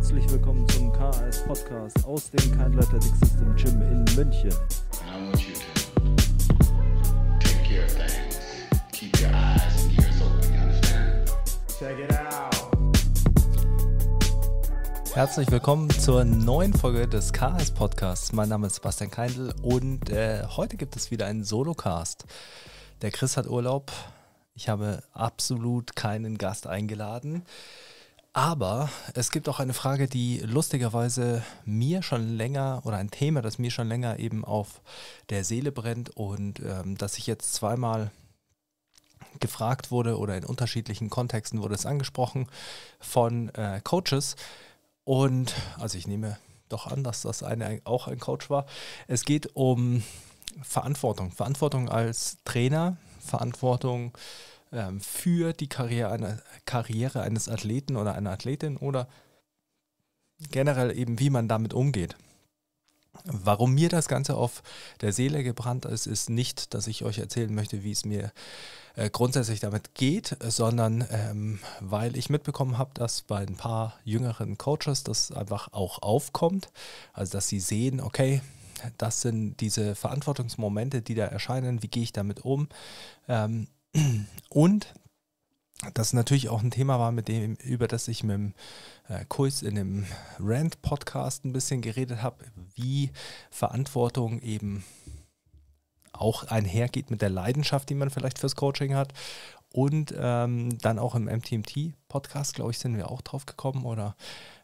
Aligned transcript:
Herzlich 0.00 0.30
willkommen 0.30 0.66
zum 0.70 0.90
KAS 0.94 1.44
Podcast 1.44 2.06
aus 2.06 2.30
dem 2.30 2.40
Kindle 2.56 2.80
Athletic 2.80 3.12
System 3.20 3.54
Gym 3.54 3.82
in 3.82 4.04
München. 4.16 4.50
Herzlich 15.12 15.50
willkommen 15.50 15.90
zur 15.90 16.24
neuen 16.24 16.72
Folge 16.72 17.06
des 17.06 17.34
KS 17.34 17.70
Podcasts. 17.72 18.32
Mein 18.32 18.48
Name 18.48 18.68
ist 18.68 18.76
Sebastian 18.76 19.10
Keindl 19.10 19.52
und 19.60 20.08
äh, 20.08 20.44
heute 20.56 20.78
gibt 20.78 20.96
es 20.96 21.10
wieder 21.10 21.26
einen 21.26 21.44
Solocast. 21.44 22.24
Der 23.02 23.10
Chris 23.10 23.36
hat 23.36 23.46
Urlaub. 23.46 23.92
Ich 24.54 24.70
habe 24.70 25.02
absolut 25.12 25.94
keinen 25.94 26.38
Gast 26.38 26.66
eingeladen. 26.66 27.44
Aber 28.32 28.88
es 29.14 29.32
gibt 29.32 29.48
auch 29.48 29.58
eine 29.58 29.74
Frage, 29.74 30.06
die 30.06 30.38
lustigerweise 30.38 31.42
mir 31.64 32.02
schon 32.02 32.36
länger 32.36 32.82
oder 32.84 32.96
ein 32.96 33.10
Thema, 33.10 33.42
das 33.42 33.58
mir 33.58 33.72
schon 33.72 33.88
länger 33.88 34.20
eben 34.20 34.44
auf 34.44 34.82
der 35.30 35.44
Seele 35.44 35.72
brennt 35.72 36.10
und 36.16 36.60
ähm, 36.60 36.96
das 36.96 37.18
ich 37.18 37.26
jetzt 37.26 37.54
zweimal 37.54 38.12
gefragt 39.40 39.90
wurde 39.90 40.16
oder 40.16 40.36
in 40.36 40.44
unterschiedlichen 40.44 41.10
Kontexten 41.10 41.60
wurde 41.62 41.74
es 41.74 41.86
angesprochen 41.86 42.46
von 43.00 43.48
äh, 43.54 43.80
Coaches. 43.82 44.36
Und 45.04 45.54
also 45.78 45.98
ich 45.98 46.06
nehme 46.06 46.38
doch 46.68 46.86
an, 46.86 47.02
dass 47.02 47.22
das 47.22 47.42
eine 47.42 47.80
auch 47.84 48.06
ein 48.06 48.20
Coach 48.20 48.48
war. 48.48 48.66
Es 49.08 49.24
geht 49.24 49.56
um 49.56 50.04
Verantwortung. 50.62 51.32
Verantwortung 51.32 51.88
als 51.88 52.38
Trainer, 52.44 52.96
Verantwortung 53.20 54.16
ähm, 54.72 55.00
für 55.00 55.52
die 55.52 55.68
Karriere, 55.68 56.10
eine, 56.10 56.42
Karriere 56.64 57.22
eines 57.22 57.48
Athleten 57.48 57.96
oder 57.96 58.14
einer 58.14 58.30
Athletin 58.30 58.76
oder 58.76 59.08
generell 60.50 60.96
eben, 60.96 61.18
wie 61.18 61.30
man 61.30 61.48
damit 61.48 61.74
umgeht. 61.74 62.16
Warum 63.24 63.74
mir 63.74 63.88
das 63.88 64.08
Ganze 64.08 64.36
auf 64.36 64.62
der 65.00 65.12
Seele 65.12 65.42
gebrannt 65.42 65.84
ist, 65.84 66.06
ist 66.06 66.30
nicht, 66.30 66.72
dass 66.74 66.86
ich 66.86 67.04
euch 67.04 67.18
erzählen 67.18 67.54
möchte, 67.54 67.82
wie 67.82 67.90
es 67.90 68.04
mir 68.04 68.32
äh, 68.94 69.10
grundsätzlich 69.10 69.60
damit 69.60 69.94
geht, 69.94 70.36
sondern 70.40 71.04
ähm, 71.10 71.58
weil 71.80 72.16
ich 72.16 72.30
mitbekommen 72.30 72.78
habe, 72.78 72.92
dass 72.94 73.22
bei 73.22 73.40
ein 73.40 73.56
paar 73.56 73.98
jüngeren 74.04 74.56
Coaches 74.58 75.02
das 75.02 75.32
einfach 75.32 75.72
auch 75.72 76.00
aufkommt. 76.02 76.70
Also 77.12 77.32
dass 77.32 77.48
sie 77.48 77.60
sehen, 77.60 78.00
okay, 78.00 78.40
das 78.96 79.20
sind 79.20 79.60
diese 79.60 79.94
Verantwortungsmomente, 79.94 81.02
die 81.02 81.14
da 81.14 81.26
erscheinen, 81.26 81.82
wie 81.82 81.88
gehe 81.88 82.04
ich 82.04 82.12
damit 82.12 82.44
um. 82.44 82.68
Ähm, 83.28 83.66
und 84.48 84.92
das 85.94 86.12
natürlich 86.12 86.48
auch 86.48 86.62
ein 86.62 86.70
Thema 86.70 86.98
war, 86.98 87.12
mit 87.12 87.28
dem, 87.28 87.54
über 87.56 87.88
das 87.88 88.08
ich 88.08 88.22
mit 88.22 88.34
dem 88.34 88.54
äh, 89.08 89.24
Kurs 89.26 89.62
in 89.62 89.74
dem 89.76 90.06
Rant-Podcast 90.38 91.44
ein 91.44 91.52
bisschen 91.52 91.80
geredet 91.80 92.22
habe, 92.22 92.44
wie 92.74 93.10
Verantwortung 93.50 94.40
eben 94.40 94.84
auch 96.12 96.44
einhergeht 96.44 97.10
mit 97.10 97.22
der 97.22 97.30
Leidenschaft, 97.30 97.88
die 97.88 97.94
man 97.94 98.10
vielleicht 98.10 98.38
fürs 98.38 98.56
Coaching 98.56 98.94
hat. 98.94 99.14
Und 99.72 100.12
ähm, 100.18 100.78
dann 100.78 100.98
auch 100.98 101.14
im 101.14 101.26
MTMT-Podcast, 101.26 102.54
glaube 102.54 102.72
ich, 102.72 102.78
sind 102.78 102.96
wir 102.96 103.10
auch 103.10 103.22
drauf 103.22 103.46
gekommen. 103.46 103.84
Oder 103.84 104.16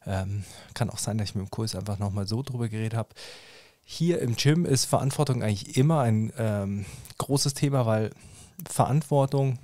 ähm, 0.05 0.45
kann 0.75 0.91
auch 0.91 0.99
sein, 0.99 1.17
dass 1.17 1.31
ich 1.31 1.35
mit 1.37 1.47
dem 1.47 1.51
Kurs 1.51 1.77
einfach 1.77 1.99
nochmal 1.99 2.27
so 2.27 2.43
drüber 2.43 2.69
geredet 2.69 2.95
habe. 2.95 3.11
Hier 3.85 4.21
im 4.21 4.35
Gym 4.35 4.67
ist 4.67 4.85
Verantwortung 4.85 5.45
eigentlich 5.45 5.77
immer 5.77 6.01
ein 6.01 6.33
ähm, 6.37 6.87
großes 7.19 7.55
Thema, 7.55 7.87
weil 7.87 8.11
Verantwortung 8.69 9.59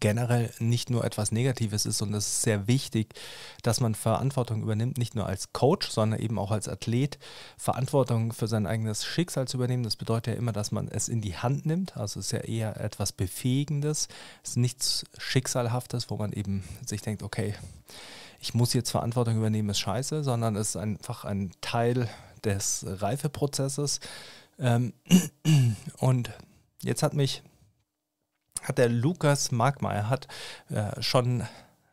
generell 0.00 0.50
nicht 0.58 0.90
nur 0.90 1.04
etwas 1.04 1.30
Negatives 1.30 1.86
ist 1.86 2.02
und 2.02 2.12
es 2.14 2.26
ist 2.26 2.42
sehr 2.42 2.66
wichtig, 2.66 3.14
dass 3.62 3.80
man 3.80 3.94
Verantwortung 3.94 4.62
übernimmt, 4.62 4.98
nicht 4.98 5.14
nur 5.14 5.26
als 5.26 5.52
Coach, 5.52 5.88
sondern 5.90 6.18
eben 6.20 6.38
auch 6.38 6.50
als 6.50 6.68
Athlet. 6.68 7.18
Verantwortung 7.56 8.32
für 8.32 8.48
sein 8.48 8.66
eigenes 8.66 9.04
Schicksal 9.04 9.46
zu 9.46 9.58
übernehmen, 9.58 9.84
das 9.84 9.96
bedeutet 9.96 10.34
ja 10.34 10.38
immer, 10.38 10.52
dass 10.52 10.72
man 10.72 10.88
es 10.88 11.08
in 11.08 11.20
die 11.20 11.36
Hand 11.36 11.66
nimmt. 11.66 11.96
Also 11.96 12.20
es 12.20 12.26
ist 12.26 12.32
ja 12.32 12.40
eher 12.40 12.80
etwas 12.80 13.12
Befähigendes, 13.12 14.08
es 14.42 14.50
ist 14.50 14.56
nichts 14.56 15.04
Schicksalhaftes, 15.18 16.10
wo 16.10 16.16
man 16.16 16.32
eben 16.32 16.64
sich 16.84 17.02
denkt, 17.02 17.22
okay, 17.22 17.54
ich 18.40 18.54
muss 18.54 18.74
jetzt 18.74 18.90
Verantwortung 18.90 19.36
übernehmen, 19.36 19.70
ist 19.70 19.78
scheiße, 19.78 20.24
sondern 20.24 20.56
es 20.56 20.70
ist 20.70 20.76
einfach 20.76 21.24
ein 21.24 21.52
Teil 21.60 22.08
des 22.44 22.84
Reifeprozesses. 22.86 24.00
Ähm, 24.58 24.92
und 25.98 26.30
jetzt 26.82 27.02
hat 27.02 27.14
mich 27.14 27.42
hat 28.62 28.78
der 28.78 28.88
Lukas 28.88 29.52
Markmeier 29.52 30.08
hat 30.08 30.28
äh, 30.70 31.00
schon 31.02 31.44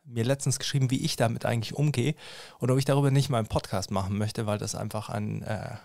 mir 0.04 0.24
letztens 0.24 0.58
geschrieben, 0.58 0.90
wie 0.90 1.04
ich 1.04 1.16
damit 1.16 1.46
eigentlich 1.46 1.74
umgehe 1.74 2.14
und 2.58 2.70
ob 2.70 2.78
ich 2.78 2.84
darüber 2.84 3.10
nicht 3.10 3.30
mal 3.30 3.38
einen 3.38 3.48
Podcast 3.48 3.90
machen 3.90 4.18
möchte, 4.18 4.46
weil 4.46 4.58
das 4.58 4.74
einfach 4.74 5.08
ein 5.08 5.42
äh, 5.42 5.76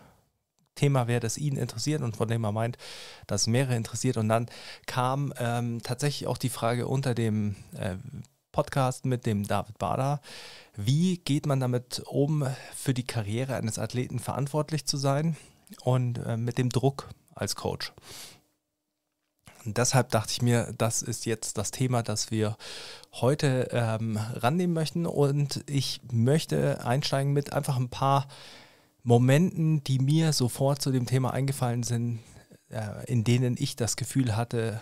Thema 0.75 1.07
wäre, 1.07 1.19
das 1.19 1.38
ihn 1.38 1.57
interessiert 1.57 2.01
und 2.01 2.18
von 2.18 2.28
dem 2.28 2.44
er 2.44 2.51
meint, 2.51 2.78
dass 3.28 3.47
mehrere 3.47 3.75
interessiert. 3.75 4.18
Und 4.18 4.29
dann 4.29 4.47
kam 4.85 5.34
ähm, 5.38 5.81
tatsächlich 5.84 6.28
auch 6.28 6.38
die 6.38 6.50
Frage 6.50 6.88
unter 6.88 7.13
dem 7.13 7.56
äh, 7.78 7.95
Podcast 8.51 9.06
mit 9.06 9.25
dem 9.25 9.45
David 9.45 9.78
Bader, 9.78 10.22
wie 10.75 11.18
geht 11.18 11.45
man 11.45 11.59
damit 11.59 12.01
um, 12.06 12.47
für 12.75 12.94
die 12.94 13.06
Karriere 13.06 13.56
eines 13.56 13.78
Athleten 13.78 14.19
verantwortlich 14.19 14.85
zu 14.85 14.97
sein 14.97 15.38
und 15.84 16.18
äh, 16.19 16.38
mit 16.38 16.57
dem 16.57 16.69
Druck 16.69 17.09
als 17.35 17.56
Coach. 17.56 17.94
Und 19.66 19.78
deshalb 19.78 20.09
dachte 20.09 20.31
ich 20.31 20.42
mir, 20.42 20.74
das 20.78 21.02
ist 21.02 21.25
jetzt 21.25 21.58
das 21.58 21.72
Thema, 21.72 22.02
das 22.03 22.31
wir 22.31 22.58
heute 23.14 23.70
ähm, 23.72 24.18
rannehmen 24.36 24.74
möchten. 24.74 25.06
Und 25.06 25.64
ich 25.68 26.02
möchte 26.12 26.86
einsteigen 26.86 27.34
mit 27.34 27.53
einfach 27.53 27.78
ein 27.78 27.90
paar 27.90 28.28
Momenten, 29.03 29.84
die 29.84 30.00
mir 30.00 30.34
sofort 30.34 30.81
zu 30.81 30.92
dem 30.92 31.06
Thema 31.06 31.34
eingefallen 31.34 31.84
sind, 31.84 32.19
äh, 32.69 33.06
in 33.06 33.24
denen 33.24 33.56
ich 33.58 33.75
das 33.75 33.96
Gefühl 33.96 34.36
hatte, 34.36 34.81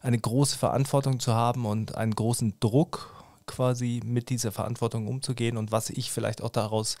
eine 0.00 0.18
große 0.18 0.58
Verantwortung 0.58 1.18
zu 1.18 1.34
haben 1.34 1.66
und 1.66 1.94
einen 1.96 2.14
großen 2.14 2.54
Druck 2.60 3.10
quasi 3.46 4.00
mit 4.04 4.30
dieser 4.30 4.52
Verantwortung 4.52 5.06
umzugehen 5.06 5.56
und 5.56 5.72
was 5.72 5.90
ich 5.90 6.10
vielleicht 6.10 6.42
auch 6.42 6.50
daraus 6.50 6.96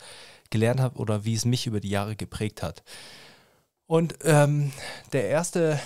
gelernt 0.50 0.80
habe 0.80 0.98
oder 0.98 1.24
wie 1.24 1.34
es 1.34 1.44
mich 1.44 1.66
über 1.66 1.80
die 1.80 1.90
Jahre 1.90 2.16
geprägt 2.16 2.62
hat. 2.62 2.82
Und 3.86 4.16
ähm, 4.24 4.72
der 5.12 5.28
erste 5.28 5.78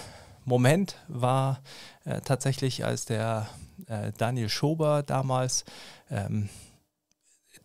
Moment 0.49 0.97
war 1.09 1.61
äh, 2.05 2.21
tatsächlich, 2.21 2.85
als 2.85 3.05
der 3.05 3.49
äh, 3.87 4.13
Daniel 4.17 4.49
Schober 4.49 5.03
damals 5.03 5.65
ähm, 6.11 6.49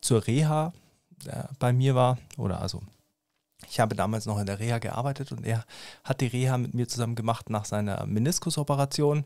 zur 0.00 0.26
Reha 0.26 0.72
äh, 1.26 1.44
bei 1.58 1.72
mir 1.72 1.94
war, 1.94 2.18
oder 2.36 2.60
also 2.60 2.82
ich 3.68 3.80
habe 3.80 3.94
damals 3.94 4.26
noch 4.26 4.38
in 4.38 4.46
der 4.46 4.58
Reha 4.58 4.78
gearbeitet 4.78 5.32
und 5.32 5.44
er 5.44 5.64
hat 6.04 6.20
die 6.20 6.26
Reha 6.26 6.58
mit 6.58 6.74
mir 6.74 6.86
zusammen 6.86 7.14
gemacht 7.14 7.50
nach 7.50 7.64
seiner 7.64 8.04
Meniskusoperation 8.06 9.24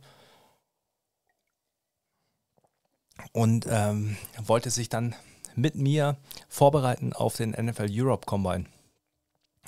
und 3.32 3.66
ähm, 3.68 4.16
wollte 4.38 4.70
sich 4.70 4.88
dann 4.88 5.14
mit 5.54 5.74
mir 5.74 6.16
vorbereiten 6.48 7.12
auf 7.12 7.36
den 7.36 7.50
NFL 7.50 7.88
Europe 7.90 8.26
Combine. 8.26 8.66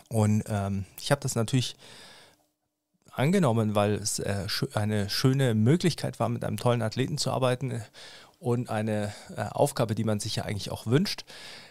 Und 0.09 0.45
ähm, 0.49 0.85
ich 1.01 1.11
habe 1.11 1.21
das 1.21 1.35
natürlich 1.35 1.77
angenommen, 3.13 3.75
weil 3.75 3.95
es 3.95 4.19
äh, 4.19 4.47
eine 4.75 5.11
schöne 5.11 5.55
Möglichkeit 5.55 6.21
war, 6.21 6.29
mit 6.29 6.45
einem 6.45 6.57
tollen 6.57 6.83
Athleten 6.83 7.19
zu 7.19 7.31
arbeiten 7.31 7.71
äh, 7.71 7.81
und 8.39 8.71
eine 8.71 9.13
äh, 9.37 9.43
Aufgabe, 9.43 9.95
die 9.95 10.05
man 10.05 10.21
sich 10.21 10.37
ja 10.37 10.45
eigentlich 10.45 10.71
auch 10.71 10.87
wünscht. 10.87 11.25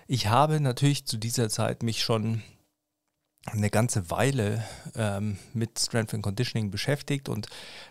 Ich 0.08 0.28
habe 0.28 0.60
natürlich 0.60 1.06
zu 1.06 1.18
dieser 1.18 1.50
Zeit 1.50 1.84
mich 1.84 2.04
schon 2.04 2.44
eine 3.46 3.70
ganze 3.70 4.12
Weile 4.12 4.64
ähm, 4.96 5.38
mit 5.54 5.80
Strength 5.80 6.14
and 6.14 6.24
Conditioning 6.24 6.72
beschäftigt 6.72 7.30
und 7.30 7.48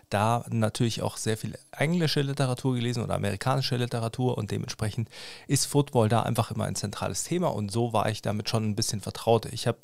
da 0.09 0.45
natürlich 0.49 1.01
auch 1.01 1.17
sehr 1.17 1.37
viel 1.37 1.57
englische 1.71 2.21
Literatur 2.21 2.75
gelesen 2.75 3.03
oder 3.03 3.15
amerikanische 3.15 3.75
Literatur 3.75 4.37
und 4.37 4.51
dementsprechend 4.51 5.09
ist 5.47 5.65
Football 5.65 6.07
da 6.07 6.21
einfach 6.21 6.51
immer 6.51 6.65
ein 6.65 6.75
zentrales 6.75 7.23
Thema 7.23 7.47
und 7.47 7.71
so 7.71 7.93
war 7.93 8.09
ich 8.09 8.21
damit 8.21 8.47
schon 8.47 8.69
ein 8.69 8.75
bisschen 8.75 9.01
vertraut. 9.01 9.47
Ich 9.47 9.67
habe 9.67 9.79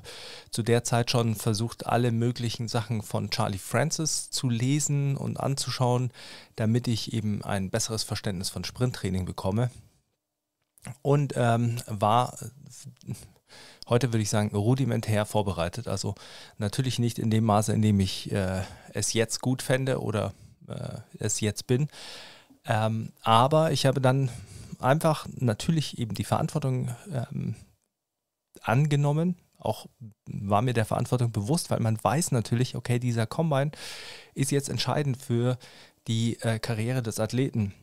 zu 0.52 0.62
der 0.64 0.84
Zeit 0.84 1.12
schon 1.12 1.36
versucht, 1.36 1.86
alle 1.88 2.12
möglichen 2.12 2.68
Sachen 2.68 3.02
von 3.02 3.30
Charlie 3.32 3.58
Francis 3.58 4.30
zu 4.30 4.50
lesen 4.50 5.18
und 5.18 5.40
anzuschauen, 5.40 6.12
damit 6.56 6.88
ich 6.88 7.14
eben 7.14 7.44
ein 7.44 7.70
besseres 7.70 8.04
Verständnis 8.04 8.50
von 8.50 8.64
Sprinttraining 8.64 9.26
bekomme 9.26 9.72
und 11.02 11.34
ähm, 11.36 11.78
war 11.88 12.38
heute 13.88 14.12
würde 14.12 14.24
ich 14.24 14.30
sagen, 14.30 14.56
rudimentär 14.56 15.26
vorbereitet. 15.26 15.88
Also 15.88 16.16
natürlich 16.58 17.00
nicht 17.00 17.20
in 17.20 17.30
dem 17.30 17.44
Maße, 17.44 17.74
in 17.74 17.82
dem 17.82 18.00
ich 18.00 18.32
äh, 18.32 18.62
es 18.94 19.14
jetzt 19.14 19.42
gut 19.42 19.62
fände 19.62 20.02
oder 20.02 20.34
äh, 20.68 21.00
es 21.20 21.40
jetzt 21.40 21.68
bin. 21.68 21.88
Ähm, 22.66 23.12
aber 23.22 23.72
ich 23.72 23.86
habe 23.86 24.02
dann 24.02 24.30
einfach 24.80 25.28
natürlich 25.36 25.98
eben 26.00 26.16
die 26.16 26.24
Verantwortung 26.24 26.96
ähm, 27.12 27.56
angenommen. 28.62 29.36
Auch 29.60 29.88
war 30.28 30.62
mir 30.62 30.74
der 30.74 30.86
Verantwortung 30.86 31.32
bewusst, 31.32 31.70
weil 31.70 31.80
man 31.80 32.04
weiß 32.04 32.32
natürlich, 32.32 32.76
okay, 32.76 33.00
dieser 33.00 33.26
Combine 33.26 33.72
ist 34.34 34.52
jetzt 34.52 34.70
entscheidend 34.70 35.22
für 35.22 35.58
die 36.08 36.40
äh, 36.42 36.60
Karriere 36.60 37.02
des 37.02 37.20
Athleten. 37.20 37.74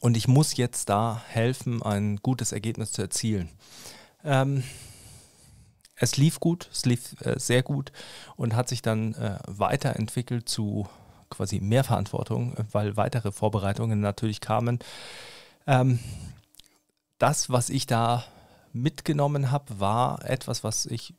Und 0.00 0.16
ich 0.16 0.28
muss 0.28 0.56
jetzt 0.56 0.88
da 0.88 1.22
helfen, 1.28 1.82
ein 1.82 2.16
gutes 2.16 2.52
Ergebnis 2.52 2.92
zu 2.92 3.02
erzielen. 3.02 3.48
Ähm, 4.24 4.62
es 5.96 6.16
lief 6.16 6.40
gut, 6.40 6.68
es 6.72 6.84
lief 6.84 7.14
äh, 7.20 7.38
sehr 7.38 7.62
gut 7.62 7.92
und 8.36 8.56
hat 8.56 8.68
sich 8.68 8.82
dann 8.82 9.14
äh, 9.14 9.38
weiterentwickelt 9.46 10.48
zu 10.48 10.88
quasi 11.30 11.60
mehr 11.60 11.84
Verantwortung, 11.84 12.54
weil 12.72 12.96
weitere 12.96 13.32
Vorbereitungen 13.32 14.00
natürlich 14.00 14.40
kamen. 14.40 14.80
Ähm, 15.66 15.98
das, 17.18 17.50
was 17.50 17.70
ich 17.70 17.86
da 17.86 18.24
mitgenommen 18.72 19.50
habe, 19.50 19.80
war 19.80 20.24
etwas, 20.28 20.64
was 20.64 20.86
ich 20.86 21.14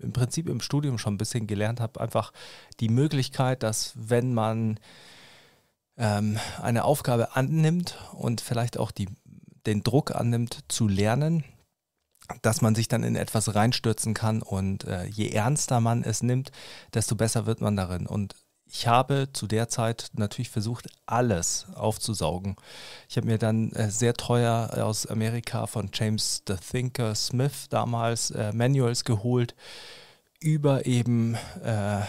im 0.00 0.12
Prinzip 0.12 0.48
im 0.48 0.60
Studium 0.60 0.98
schon 0.98 1.14
ein 1.14 1.18
bisschen 1.18 1.46
gelernt 1.46 1.80
habe. 1.80 2.00
Einfach 2.00 2.32
die 2.80 2.88
Möglichkeit, 2.88 3.62
dass 3.62 3.92
wenn 3.94 4.34
man 4.34 4.78
ähm, 5.96 6.38
eine 6.60 6.84
Aufgabe 6.84 7.36
annimmt 7.36 7.96
und 8.12 8.40
vielleicht 8.40 8.78
auch 8.78 8.90
die, 8.90 9.08
den 9.66 9.82
Druck 9.82 10.14
annimmt 10.14 10.64
zu 10.68 10.88
lernen, 10.88 11.44
dass 12.42 12.60
man 12.60 12.74
sich 12.74 12.88
dann 12.88 13.02
in 13.02 13.16
etwas 13.16 13.54
reinstürzen 13.54 14.14
kann 14.14 14.42
und 14.42 14.84
äh, 14.84 15.04
je 15.06 15.30
ernster 15.30 15.80
man 15.80 16.02
es 16.02 16.22
nimmt, 16.22 16.50
desto 16.94 17.14
besser 17.14 17.46
wird 17.46 17.60
man 17.60 17.76
darin. 17.76 18.06
Und 18.06 18.34
ich 18.68 18.88
habe 18.88 19.28
zu 19.32 19.46
der 19.46 19.68
Zeit 19.68 20.10
natürlich 20.14 20.50
versucht, 20.50 20.88
alles 21.06 21.66
aufzusaugen. 21.74 22.56
Ich 23.08 23.16
habe 23.16 23.26
mir 23.26 23.38
dann 23.38 23.70
äh, 23.72 23.90
sehr 23.90 24.14
teuer 24.14 24.70
aus 24.84 25.06
Amerika 25.06 25.66
von 25.66 25.90
James 25.92 26.42
the 26.48 26.54
Thinker 26.56 27.14
Smith 27.14 27.68
damals 27.70 28.32
äh, 28.32 28.52
Manuals 28.52 29.04
geholt 29.04 29.54
über 30.40 30.84
eben 30.86 31.36
äh, 31.62 32.02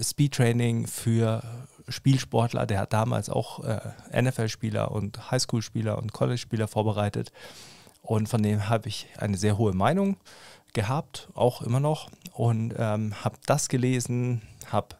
Speedtraining 0.00 0.86
für 0.86 1.42
Spielsportler. 1.88 2.66
Der 2.66 2.80
hat 2.80 2.92
damals 2.92 3.28
auch 3.28 3.64
äh, 3.64 4.22
NFL-Spieler 4.22 4.90
und 4.90 5.30
Highschool-Spieler 5.30 5.98
und 5.98 6.12
College-Spieler 6.12 6.68
vorbereitet. 6.68 7.32
Und 8.06 8.28
von 8.28 8.42
dem 8.42 8.68
habe 8.68 8.88
ich 8.88 9.08
eine 9.18 9.36
sehr 9.36 9.58
hohe 9.58 9.72
Meinung 9.72 10.16
gehabt, 10.72 11.28
auch 11.34 11.60
immer 11.60 11.80
noch. 11.80 12.08
Und 12.32 12.74
ähm, 12.78 13.14
habe 13.24 13.36
das 13.46 13.68
gelesen, 13.68 14.42
habe 14.70 14.96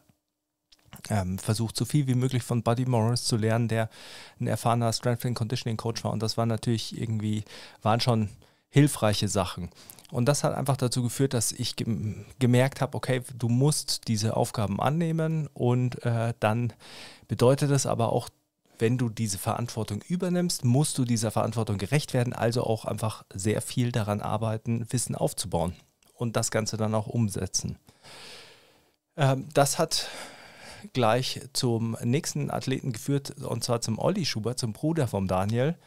ähm, 1.09 1.39
versucht, 1.39 1.77
so 1.77 1.85
viel 1.85 2.07
wie 2.07 2.15
möglich 2.15 2.43
von 2.43 2.63
Buddy 2.63 2.85
Morris 2.85 3.23
zu 3.23 3.37
lernen, 3.37 3.69
der 3.69 3.89
ein 4.41 4.47
erfahrener 4.47 4.91
Strength 4.91 5.25
and 5.25 5.37
Conditioning 5.37 5.77
Coach 5.77 6.03
war. 6.03 6.11
Und 6.11 6.21
das 6.21 6.35
war 6.35 6.45
natürlich 6.45 6.99
irgendwie, 6.99 7.45
waren 7.81 8.01
schon 8.01 8.29
hilfreiche 8.69 9.29
Sachen. 9.29 9.69
Und 10.11 10.25
das 10.25 10.43
hat 10.43 10.53
einfach 10.53 10.77
dazu 10.77 11.03
geführt, 11.03 11.33
dass 11.33 11.51
ich 11.53 11.75
gemerkt 12.39 12.81
habe, 12.81 12.95
okay, 12.95 13.21
du 13.37 13.47
musst 13.47 14.07
diese 14.07 14.35
Aufgaben 14.35 14.81
annehmen 14.81 15.47
und 15.53 16.03
äh, 16.05 16.33
dann 16.39 16.73
bedeutet 17.27 17.71
es 17.71 17.85
aber 17.85 18.11
auch, 18.11 18.29
wenn 18.79 18.97
du 18.97 19.09
diese 19.09 19.37
Verantwortung 19.37 20.01
übernimmst, 20.01 20.65
musst 20.65 20.97
du 20.97 21.05
dieser 21.05 21.31
Verantwortung 21.31 21.77
gerecht 21.77 22.13
werden, 22.13 22.33
also 22.33 22.63
auch 22.63 22.85
einfach 22.85 23.23
sehr 23.33 23.61
viel 23.61 23.91
daran 23.91 24.21
arbeiten, 24.21 24.85
Wissen 24.91 25.15
aufzubauen 25.15 25.75
und 26.13 26.35
das 26.35 26.51
Ganze 26.51 26.77
dann 26.77 26.95
auch 26.95 27.07
umsetzen. 27.07 27.77
Ähm, 29.15 29.49
das 29.53 29.79
hat 29.79 30.09
gleich 30.93 31.41
zum 31.53 31.97
nächsten 32.03 32.51
Athleten 32.51 32.93
geführt, 32.93 33.41
und 33.41 33.63
zwar 33.63 33.81
zum 33.81 33.99
Olli 33.99 34.25
Schubert, 34.25 34.59
zum 34.59 34.73
Bruder 34.73 35.07
vom 35.07 35.27
Daniel, 35.27 35.77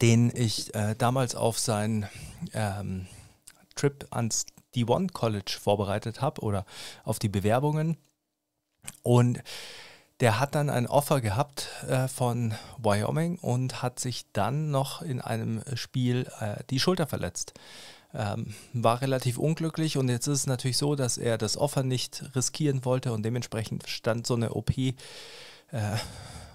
den 0.00 0.30
ich 0.34 0.74
äh, 0.74 0.94
damals 0.96 1.34
auf 1.34 1.58
seinen 1.58 2.08
ähm, 2.52 3.06
Trip 3.74 4.06
ans 4.10 4.46
D1 4.74 5.12
College 5.12 5.56
vorbereitet 5.60 6.20
habe 6.20 6.42
oder 6.42 6.64
auf 7.04 7.18
die 7.18 7.28
Bewerbungen. 7.28 7.96
Und 9.02 9.42
der 10.20 10.38
hat 10.38 10.54
dann 10.54 10.68
ein 10.68 10.86
Offer 10.86 11.20
gehabt 11.20 11.68
äh, 11.88 12.06
von 12.06 12.54
Wyoming 12.78 13.38
und 13.38 13.82
hat 13.82 13.98
sich 13.98 14.26
dann 14.32 14.70
noch 14.70 15.00
in 15.02 15.20
einem 15.20 15.62
Spiel 15.74 16.30
äh, 16.40 16.62
die 16.68 16.78
Schulter 16.78 17.06
verletzt. 17.06 17.54
Ähm, 18.12 18.54
war 18.72 19.00
relativ 19.00 19.38
unglücklich 19.38 19.96
und 19.96 20.08
jetzt 20.08 20.26
ist 20.26 20.40
es 20.40 20.46
natürlich 20.46 20.76
so, 20.76 20.96
dass 20.96 21.16
er 21.16 21.38
das 21.38 21.56
Offer 21.56 21.84
nicht 21.84 22.34
riskieren 22.34 22.84
wollte 22.84 23.12
und 23.12 23.22
dementsprechend 23.22 23.88
stand 23.88 24.26
so 24.26 24.34
eine 24.34 24.52
OP 24.52 24.76
äh, 24.76 24.94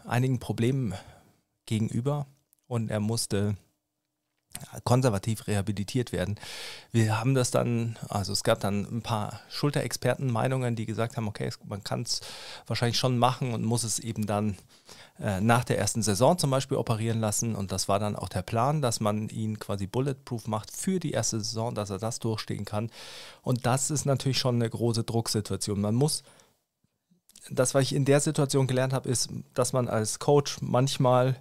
einigen 0.06 0.40
Problemen 0.40 0.94
gegenüber 1.66 2.28
und 2.68 2.92
er 2.92 3.00
musste 3.00 3.56
konservativ 4.84 5.48
rehabilitiert 5.48 6.12
werden. 6.12 6.40
Wir 6.92 7.20
haben 7.20 7.36
das 7.36 7.52
dann, 7.52 7.98
also 8.10 8.34
es 8.34 8.44
gab 8.44 8.60
dann 8.60 8.86
ein 8.86 9.02
paar 9.02 9.42
Schulterexpertenmeinungen, 9.50 10.76
die 10.76 10.86
gesagt 10.86 11.18
haben, 11.18 11.28
okay, 11.28 11.50
man 11.66 11.84
kann 11.84 12.04
es 12.04 12.22
wahrscheinlich 12.68 12.98
schon 12.98 13.18
machen 13.18 13.54
und 13.54 13.64
muss 13.64 13.84
es 13.84 14.00
eben 14.00 14.26
dann 14.26 14.58
äh, 15.20 15.40
nach 15.40 15.64
der 15.64 15.78
ersten 15.78 16.02
Saison 16.02 16.38
zum 16.38 16.52
Beispiel 16.52 16.78
operieren 16.78 17.20
lassen. 17.20 17.56
Und 17.56 17.72
das 17.72 17.88
war 17.88 18.00
dann 18.00 18.16
auch 18.16 18.30
der 18.30 18.42
Plan, 18.42 18.82
dass 18.82 19.00
man 19.00 19.30
ihn 19.30 19.60
quasi 19.60 19.88
bulletproof 19.88 20.48
macht 20.48 20.72
für 20.72 21.00
die 21.00 21.12
erste 21.12 21.40
Saison, 21.40 21.74
dass 21.74 21.90
er 21.90 22.00
das 22.00 22.20
durchstehen 22.20 22.66
kann. 22.66 22.90
Und 23.42 23.66
das 23.66 23.92
ist 23.92 24.06
natürlich 24.06 24.40
schon 24.40 24.56
eine 24.56 24.70
große 24.70 25.04
Drucksituation. 25.04 25.80
Man 25.80 25.96
muss 25.96 26.24
das, 27.50 27.74
was 27.74 27.84
ich 27.84 27.96
in 27.96 28.06
der 28.06 28.20
Situation 28.20 28.68
gelernt 28.68 28.94
habe, 28.94 29.10
ist, 29.10 29.30
dass 29.54 29.74
man 29.74 29.88
als 29.88 30.20
Coach 30.20 30.58
manchmal 30.62 31.36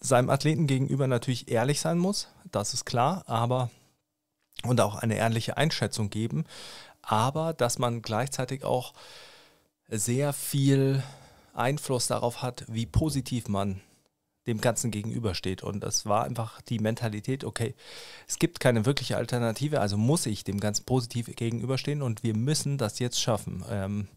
seinem 0.00 0.30
Athleten 0.30 0.66
gegenüber 0.66 1.06
natürlich 1.06 1.50
ehrlich 1.50 1.80
sein 1.80 1.98
muss, 1.98 2.28
das 2.50 2.74
ist 2.74 2.84
klar, 2.84 3.24
aber 3.26 3.70
und 4.64 4.80
auch 4.80 4.96
eine 4.96 5.16
ehrliche 5.16 5.56
Einschätzung 5.56 6.10
geben, 6.10 6.44
aber 7.02 7.52
dass 7.52 7.78
man 7.78 8.02
gleichzeitig 8.02 8.64
auch 8.64 8.94
sehr 9.88 10.32
viel 10.32 11.02
Einfluss 11.52 12.06
darauf 12.06 12.42
hat, 12.42 12.64
wie 12.68 12.86
positiv 12.86 13.48
man 13.48 13.80
dem 14.46 14.60
Ganzen 14.60 14.90
gegenübersteht. 14.90 15.62
Und 15.62 15.80
das 15.80 16.06
war 16.06 16.24
einfach 16.24 16.60
die 16.62 16.78
Mentalität, 16.78 17.44
okay, 17.44 17.74
es 18.28 18.38
gibt 18.38 18.60
keine 18.60 18.86
wirkliche 18.86 19.16
Alternative, 19.16 19.80
also 19.80 19.96
muss 19.96 20.26
ich 20.26 20.44
dem 20.44 20.60
Ganzen 20.60 20.84
positiv 20.84 21.34
gegenüberstehen 21.34 22.02
und 22.02 22.22
wir 22.22 22.36
müssen 22.36 22.78
das 22.78 22.98
jetzt 22.98 23.20
schaffen, 23.20 23.64
ähm, 23.70 24.08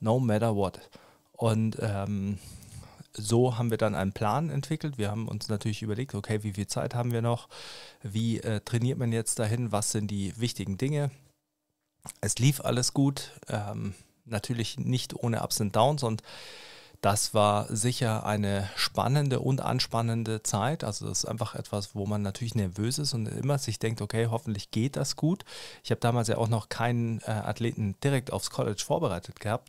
no 0.00 0.20
matter 0.20 0.56
what. 0.56 0.80
Und 1.32 1.76
ähm, 1.80 2.38
so 3.16 3.58
haben 3.58 3.70
wir 3.70 3.78
dann 3.78 3.94
einen 3.94 4.12
Plan 4.12 4.50
entwickelt. 4.50 4.98
Wir 4.98 5.10
haben 5.10 5.28
uns 5.28 5.48
natürlich 5.48 5.82
überlegt, 5.82 6.14
okay, 6.14 6.42
wie 6.42 6.52
viel 6.52 6.66
Zeit 6.66 6.94
haben 6.94 7.12
wir 7.12 7.22
noch? 7.22 7.48
Wie 8.02 8.40
äh, 8.40 8.60
trainiert 8.60 8.98
man 8.98 9.12
jetzt 9.12 9.38
dahin? 9.38 9.72
Was 9.72 9.92
sind 9.92 10.10
die 10.10 10.38
wichtigen 10.38 10.78
Dinge? 10.78 11.10
Es 12.20 12.38
lief 12.38 12.60
alles 12.60 12.92
gut. 12.92 13.32
Ähm, 13.48 13.94
natürlich 14.24 14.78
nicht 14.78 15.14
ohne 15.14 15.42
Ups 15.42 15.60
und 15.60 15.76
Downs 15.76 16.02
und 16.02 16.22
das 17.04 17.34
war 17.34 17.66
sicher 17.68 18.24
eine 18.24 18.70
spannende 18.76 19.40
und 19.40 19.60
anspannende 19.60 20.42
Zeit. 20.42 20.84
Also 20.84 21.06
das 21.06 21.18
ist 21.18 21.24
einfach 21.26 21.54
etwas, 21.54 21.94
wo 21.94 22.06
man 22.06 22.22
natürlich 22.22 22.54
nervös 22.54 22.98
ist 22.98 23.12
und 23.12 23.26
immer 23.26 23.58
sich 23.58 23.78
denkt, 23.78 24.00
okay, 24.00 24.28
hoffentlich 24.30 24.70
geht 24.70 24.96
das 24.96 25.14
gut. 25.14 25.44
Ich 25.82 25.90
habe 25.90 26.00
damals 26.00 26.28
ja 26.28 26.38
auch 26.38 26.48
noch 26.48 26.70
keinen 26.70 27.20
äh, 27.20 27.30
Athleten 27.30 27.94
direkt 28.02 28.32
aufs 28.32 28.48
College 28.48 28.82
vorbereitet 28.82 29.38
gehabt. 29.38 29.68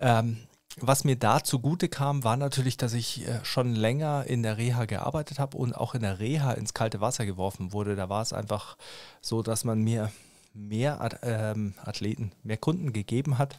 Ähm, 0.00 0.38
was 0.78 1.04
mir 1.04 1.16
da 1.16 1.42
zugute 1.42 1.88
kam, 1.88 2.22
war 2.22 2.36
natürlich, 2.36 2.76
dass 2.76 2.92
ich 2.92 3.26
äh, 3.26 3.44
schon 3.44 3.74
länger 3.74 4.24
in 4.26 4.42
der 4.42 4.58
Reha 4.58 4.84
gearbeitet 4.84 5.38
habe 5.38 5.56
und 5.56 5.74
auch 5.74 5.94
in 5.94 6.02
der 6.02 6.20
Reha 6.20 6.52
ins 6.52 6.74
kalte 6.74 7.00
Wasser 7.00 7.24
geworfen 7.24 7.72
wurde. 7.72 7.96
Da 7.96 8.08
war 8.08 8.22
es 8.22 8.32
einfach 8.32 8.76
so, 9.22 9.42
dass 9.42 9.64
man 9.64 9.82
mir 9.82 10.12
mehr 10.52 11.18
ähm, 11.22 11.74
Athleten, 11.82 12.32
mehr 12.42 12.58
Kunden 12.58 12.92
gegeben 12.92 13.38
hat 13.38 13.56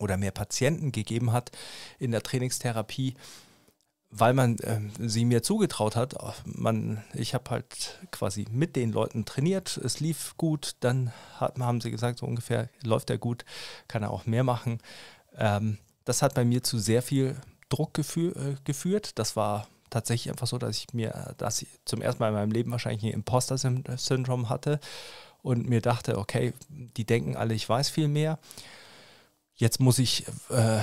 oder 0.00 0.16
mehr 0.16 0.32
Patienten 0.32 0.92
gegeben 0.92 1.32
hat 1.32 1.52
in 1.98 2.10
der 2.10 2.22
Trainingstherapie, 2.22 3.14
weil 4.10 4.34
man 4.34 4.58
äh, 4.58 4.80
sie 4.98 5.24
mir 5.24 5.42
zugetraut 5.44 5.94
hat. 5.94 6.16
Man, 6.44 7.04
ich 7.14 7.34
habe 7.34 7.50
halt 7.50 7.98
quasi 8.10 8.46
mit 8.50 8.74
den 8.74 8.90
Leuten 8.90 9.24
trainiert, 9.24 9.76
es 9.76 10.00
lief 10.00 10.34
gut, 10.36 10.76
dann 10.80 11.12
hat, 11.38 11.58
haben 11.58 11.80
sie 11.80 11.92
gesagt, 11.92 12.18
so 12.18 12.26
ungefähr 12.26 12.70
läuft 12.82 13.10
er 13.10 13.18
gut, 13.18 13.44
kann 13.86 14.02
er 14.02 14.10
auch 14.10 14.26
mehr 14.26 14.44
machen. 14.44 14.80
Ähm, 15.36 15.78
das 16.08 16.22
hat 16.22 16.34
bei 16.34 16.44
mir 16.44 16.62
zu 16.62 16.78
sehr 16.78 17.02
viel 17.02 17.36
Druck 17.68 17.92
gefü 17.92 18.30
äh, 18.30 18.56
geführt. 18.64 19.18
Das 19.18 19.36
war 19.36 19.68
tatsächlich 19.90 20.30
einfach 20.30 20.46
so, 20.46 20.56
dass 20.56 20.76
ich 20.78 20.94
mir, 20.94 21.34
dass 21.36 21.60
ich 21.60 21.68
zum 21.84 22.00
ersten 22.00 22.22
Mal 22.22 22.28
in 22.28 22.34
meinem 22.34 22.50
Leben 22.50 22.70
wahrscheinlich 22.70 23.04
ein 23.04 23.12
Imposter-Syndrom 23.12 24.48
hatte 24.48 24.80
und 25.42 25.68
mir 25.68 25.82
dachte, 25.82 26.16
okay, 26.16 26.54
die 26.68 27.04
denken 27.04 27.36
alle, 27.36 27.52
ich 27.52 27.68
weiß 27.68 27.90
viel 27.90 28.08
mehr. 28.08 28.38
Jetzt 29.54 29.80
muss 29.80 29.98
ich 29.98 30.24
äh, 30.48 30.80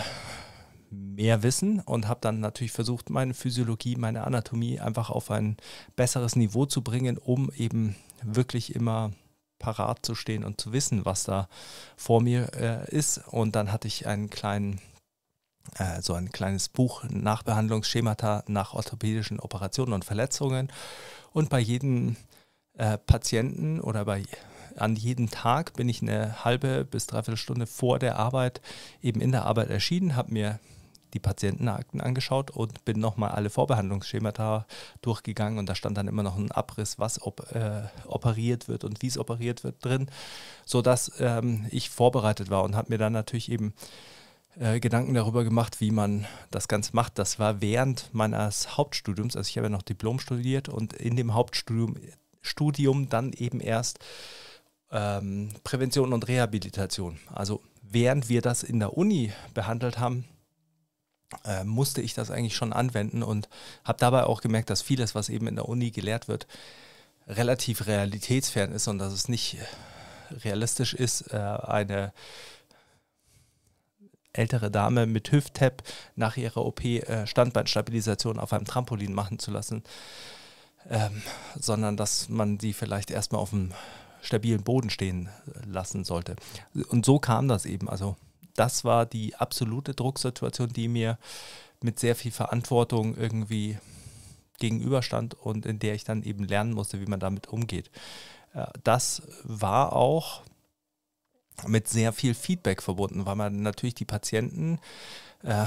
mehr 0.91 1.41
wissen 1.41 1.79
und 1.79 2.07
habe 2.07 2.19
dann 2.21 2.39
natürlich 2.39 2.71
versucht, 2.71 3.09
meine 3.09 3.33
Physiologie, 3.33 3.95
meine 3.95 4.25
Anatomie 4.25 4.79
einfach 4.79 5.09
auf 5.09 5.31
ein 5.31 5.57
besseres 5.95 6.35
Niveau 6.35 6.67
zu 6.67 6.83
bringen, 6.83 7.17
um 7.17 7.51
eben 7.57 7.95
wirklich 8.21 8.75
immer 8.75 9.11
parat 9.57 10.05
zu 10.05 10.13
stehen 10.13 10.43
und 10.43 10.61
zu 10.61 10.71
wissen, 10.71 11.05
was 11.05 11.23
da 11.23 11.47
vor 11.95 12.21
mir 12.21 12.51
äh, 12.53 12.95
ist. 12.95 13.27
Und 13.29 13.55
dann 13.55 13.71
hatte 13.71 13.87
ich 13.87 14.05
einen 14.05 14.29
kleinen 14.29 14.81
äh, 15.77 16.01
so 16.01 16.13
ein 16.13 16.31
kleines 16.31 16.69
Buch 16.69 17.03
Nachbehandlungsschemata 17.09 18.43
nach 18.47 18.73
orthopädischen 18.73 19.39
Operationen 19.39 19.93
und 19.93 20.05
Verletzungen. 20.05 20.71
Und 21.31 21.49
bei 21.49 21.59
jedem 21.59 22.15
äh, 22.77 22.97
Patienten 22.97 23.79
oder 23.79 24.05
bei 24.05 24.23
an 24.77 24.95
jedem 24.95 25.29
Tag 25.29 25.73
bin 25.73 25.87
ich 25.87 26.01
eine 26.01 26.43
halbe 26.43 26.83
bis 26.83 27.07
dreiviertel 27.07 27.37
Stunde 27.37 27.65
vor 27.65 27.97
der 27.97 28.17
Arbeit 28.17 28.61
eben 29.01 29.21
in 29.21 29.31
der 29.31 29.45
Arbeit 29.45 29.69
erschienen, 29.69 30.15
habe 30.15 30.33
mir 30.33 30.59
die 31.13 31.19
Patientenakten 31.19 32.01
angeschaut 32.01 32.51
und 32.51 32.83
bin 32.83 32.99
nochmal 32.99 33.31
alle 33.31 33.49
Vorbehandlungsschemata 33.49 34.67
durchgegangen 35.01 35.57
und 35.57 35.67
da 35.67 35.75
stand 35.75 35.97
dann 35.97 36.09
immer 36.09 36.23
noch 36.23 36.37
ein 36.37 36.51
Abriss, 36.51 36.99
was 36.99 37.21
op 37.21 37.51
äh, 37.53 37.83
operiert 38.05 38.67
wird 38.67 38.83
und 38.83 39.01
wie 39.01 39.07
es 39.07 39.17
operiert 39.17 39.63
wird 39.63 39.83
drin, 39.83 40.07
sodass 40.65 41.13
ähm, 41.19 41.67
ich 41.71 41.89
vorbereitet 41.89 42.49
war 42.49 42.63
und 42.63 42.75
habe 42.75 42.89
mir 42.89 42.97
dann 42.97 43.13
natürlich 43.13 43.49
eben 43.49 43.73
äh, 44.59 44.79
Gedanken 44.79 45.13
darüber 45.13 45.43
gemacht, 45.43 45.81
wie 45.81 45.91
man 45.91 46.25
das 46.51 46.67
Ganze 46.67 46.91
macht. 46.93 47.19
Das 47.19 47.39
war 47.39 47.61
während 47.61 48.13
meines 48.13 48.77
Hauptstudiums, 48.77 49.35
also 49.35 49.47
ich 49.49 49.57
habe 49.57 49.67
ja 49.67 49.71
noch 49.71 49.81
Diplom 49.81 50.19
studiert 50.19 50.69
und 50.69 50.93
in 50.93 51.15
dem 51.15 51.33
Hauptstudium 51.33 51.95
Studium 52.45 53.09
dann 53.09 53.33
eben 53.33 53.59
erst 53.59 53.99
ähm, 54.91 55.49
Prävention 55.63 56.13
und 56.13 56.27
Rehabilitation. 56.27 57.19
Also 57.33 57.61
während 57.81 58.29
wir 58.29 58.41
das 58.41 58.63
in 58.63 58.79
der 58.79 58.95
Uni 58.95 59.33
behandelt 59.53 59.97
haben, 59.97 60.25
äh, 61.43 61.63
musste 61.63 62.01
ich 62.01 62.13
das 62.13 62.31
eigentlich 62.31 62.55
schon 62.55 62.71
anwenden 62.71 63.23
und 63.23 63.49
habe 63.83 63.99
dabei 63.99 64.25
auch 64.25 64.41
gemerkt, 64.41 64.69
dass 64.69 64.81
vieles, 64.81 65.15
was 65.15 65.29
eben 65.29 65.47
in 65.47 65.55
der 65.55 65.67
Uni 65.67 65.91
gelehrt 65.91 66.27
wird, 66.27 66.47
relativ 67.27 67.87
realitätsfern 67.87 68.71
ist 68.71 68.87
und 68.87 68.99
dass 68.99 69.11
es 69.11 69.27
nicht 69.27 69.57
realistisch 70.43 70.93
ist, 70.93 71.33
äh, 71.33 71.37
eine 71.37 72.13
ältere 74.37 74.71
Dame 74.71 75.05
mit 75.05 75.31
Hüft-Tap 75.31 75.83
nach 76.15 76.37
ihrer 76.37 76.65
OP 76.65 76.83
äh, 76.83 77.25
Standbeinstabilisation 77.27 78.39
auf 78.39 78.53
einem 78.53 78.65
Trampolin 78.65 79.13
machen 79.13 79.39
zu 79.39 79.51
lassen, 79.51 79.83
ähm, 80.89 81.21
sondern 81.59 81.97
dass 81.97 82.29
man 82.29 82.59
sie 82.59 82.73
vielleicht 82.73 83.11
erstmal 83.11 83.41
auf 83.41 83.49
dem 83.51 83.71
stabilen 84.21 84.63
Boden 84.63 84.89
stehen 84.89 85.29
lassen 85.67 86.03
sollte. 86.03 86.35
Und 86.89 87.05
so 87.05 87.19
kam 87.19 87.47
das 87.47 87.65
eben. 87.65 87.89
Also 87.89 88.15
das 88.55 88.83
war 88.83 89.05
die 89.05 89.35
absolute 89.35 89.93
Drucksituation, 89.93 90.69
die 90.69 90.87
mir 90.87 91.17
mit 91.81 91.99
sehr 91.99 92.15
viel 92.15 92.31
Verantwortung 92.31 93.15
irgendwie 93.15 93.77
gegenüberstand 94.59 95.33
und 95.33 95.65
in 95.65 95.79
der 95.79 95.95
ich 95.95 96.03
dann 96.03 96.23
eben 96.23 96.45
lernen 96.45 96.73
musste, 96.73 97.01
wie 97.01 97.05
man 97.05 97.19
damit 97.19 97.47
umgeht. 97.47 97.91
Äh, 98.53 98.65
das 98.83 99.21
war 99.43 99.93
auch 99.93 100.41
mit 101.67 101.87
sehr 101.87 102.13
viel 102.13 102.33
Feedback 102.33 102.81
verbunden, 102.81 103.25
weil 103.25 103.35
man 103.35 103.61
natürlich 103.61 103.95
die 103.95 104.05
Patienten 104.05 104.79
äh, 105.43 105.65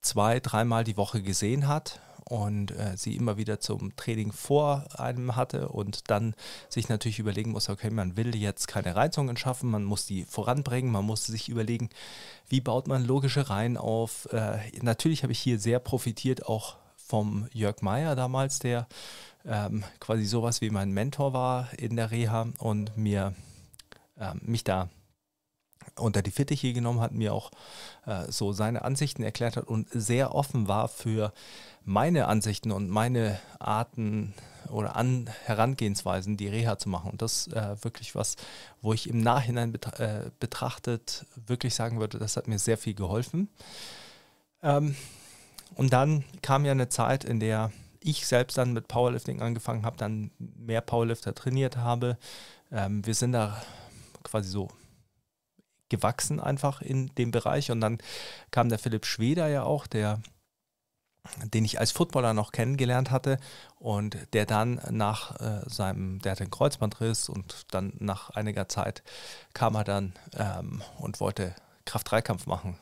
zwei, 0.00 0.40
dreimal 0.40 0.84
die 0.84 0.96
Woche 0.96 1.22
gesehen 1.22 1.68
hat 1.68 2.00
und 2.24 2.70
äh, 2.72 2.96
sie 2.96 3.16
immer 3.16 3.36
wieder 3.36 3.60
zum 3.60 3.94
Training 3.96 4.32
vor 4.32 4.86
einem 4.96 5.36
hatte 5.36 5.68
und 5.68 6.10
dann 6.10 6.34
sich 6.68 6.88
natürlich 6.88 7.18
überlegen 7.18 7.50
muss, 7.50 7.68
okay, 7.68 7.90
man 7.90 8.16
will 8.16 8.34
jetzt 8.34 8.68
keine 8.68 8.96
Reizungen 8.96 9.36
schaffen, 9.36 9.70
man 9.70 9.84
muss 9.84 10.06
die 10.06 10.24
voranbringen, 10.24 10.90
man 10.90 11.04
muss 11.04 11.26
sich 11.26 11.48
überlegen, 11.48 11.90
wie 12.48 12.60
baut 12.60 12.88
man 12.88 13.04
logische 13.04 13.50
Reihen 13.50 13.76
auf. 13.76 14.28
Äh, 14.32 14.58
natürlich 14.80 15.22
habe 15.22 15.32
ich 15.32 15.40
hier 15.40 15.58
sehr 15.58 15.78
profitiert, 15.78 16.46
auch 16.46 16.76
vom 16.96 17.48
Jörg 17.52 17.82
Meyer 17.82 18.16
damals, 18.16 18.60
der 18.60 18.86
ähm, 19.44 19.84
quasi 20.00 20.24
sowas 20.24 20.60
wie 20.60 20.70
mein 20.70 20.92
Mentor 20.92 21.32
war 21.32 21.68
in 21.76 21.96
der 21.96 22.10
Reha 22.10 22.48
und 22.58 22.96
mir 22.96 23.34
äh, 24.18 24.32
mich 24.40 24.64
da 24.64 24.88
unter 25.96 26.22
die 26.22 26.30
Fittiche 26.30 26.72
genommen 26.72 27.00
hat, 27.00 27.12
mir 27.12 27.32
auch 27.32 27.50
äh, 28.06 28.30
so 28.30 28.52
seine 28.52 28.82
Ansichten 28.82 29.22
erklärt 29.22 29.56
hat 29.56 29.66
und 29.66 29.88
sehr 29.92 30.34
offen 30.34 30.68
war 30.68 30.88
für 30.88 31.32
meine 31.84 32.26
Ansichten 32.28 32.70
und 32.70 32.88
meine 32.88 33.38
Arten 33.58 34.34
oder 34.70 34.96
An 34.96 35.28
Herangehensweisen, 35.44 36.36
die 36.36 36.48
Reha 36.48 36.78
zu 36.78 36.88
machen. 36.88 37.10
Und 37.10 37.22
das 37.22 37.48
äh, 37.48 37.76
wirklich 37.82 38.14
was, 38.14 38.36
wo 38.80 38.92
ich 38.92 39.08
im 39.08 39.20
Nachhinein 39.20 39.72
bet 39.72 39.98
äh, 39.98 40.30
betrachtet 40.40 41.26
wirklich 41.46 41.74
sagen 41.74 42.00
würde, 42.00 42.18
das 42.18 42.36
hat 42.36 42.48
mir 42.48 42.58
sehr 42.58 42.78
viel 42.78 42.94
geholfen. 42.94 43.48
Ähm, 44.62 44.96
und 45.74 45.92
dann 45.92 46.24
kam 46.42 46.64
ja 46.64 46.72
eine 46.72 46.88
Zeit, 46.88 47.24
in 47.24 47.40
der 47.40 47.72
ich 48.00 48.26
selbst 48.26 48.58
dann 48.58 48.72
mit 48.72 48.88
Powerlifting 48.88 49.40
angefangen 49.40 49.84
habe, 49.84 49.96
dann 49.96 50.30
mehr 50.38 50.80
Powerlifter 50.80 51.34
trainiert 51.34 51.76
habe. 51.76 52.18
Ähm, 52.70 53.04
wir 53.06 53.14
sind 53.14 53.32
da 53.32 53.62
quasi 54.22 54.50
so 54.50 54.68
gewachsen 55.92 56.40
einfach 56.40 56.80
in 56.80 57.14
dem 57.14 57.30
Bereich. 57.30 57.70
Und 57.70 57.80
dann 57.80 57.98
kam 58.50 58.68
der 58.68 58.80
Philipp 58.80 59.06
Schweder 59.06 59.46
ja 59.46 59.62
auch, 59.62 59.86
der 59.86 60.20
den 61.44 61.64
ich 61.64 61.78
als 61.78 61.92
Footballer 61.92 62.34
noch 62.34 62.50
kennengelernt 62.50 63.12
hatte 63.12 63.38
und 63.78 64.16
der 64.32 64.44
dann 64.44 64.80
nach 64.90 65.40
äh, 65.40 65.62
seinem, 65.68 66.18
der 66.20 66.32
hatte 66.32 66.42
einen 66.42 66.50
Kreuzbandriss 66.50 67.28
und 67.28 67.66
dann 67.70 67.92
nach 68.00 68.30
einiger 68.30 68.68
Zeit 68.68 69.04
kam 69.54 69.76
er 69.76 69.84
dann 69.84 70.14
ähm, 70.36 70.82
und 70.98 71.20
wollte 71.20 71.54
Kraft-3-Kampf 71.84 72.46
machen. 72.46 72.76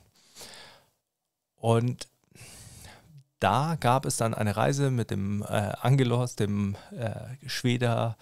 Und 1.57 2.09
da 3.40 3.76
gab 3.80 4.04
es 4.04 4.18
dann 4.18 4.35
eine 4.35 4.56
Reise 4.56 4.90
mit 4.90 5.11
dem 5.11 5.42
äh, 5.42 5.73
Angelos, 5.80 6.37
dem 6.37 6.76
äh, 6.92 7.49
Schweder, 7.49 8.16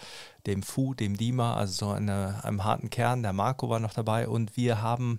dem 0.46 0.62
Fu, 0.62 0.94
dem 0.94 1.16
Dima, 1.16 1.56
also 1.56 1.86
so 1.86 1.92
eine, 1.92 2.42
einem 2.44 2.64
harten 2.64 2.88
Kern. 2.88 3.22
Der 3.22 3.32
Marco 3.32 3.68
war 3.68 3.80
noch 3.80 3.92
dabei 3.92 4.28
und 4.28 4.56
wir 4.56 4.80
haben 4.80 5.18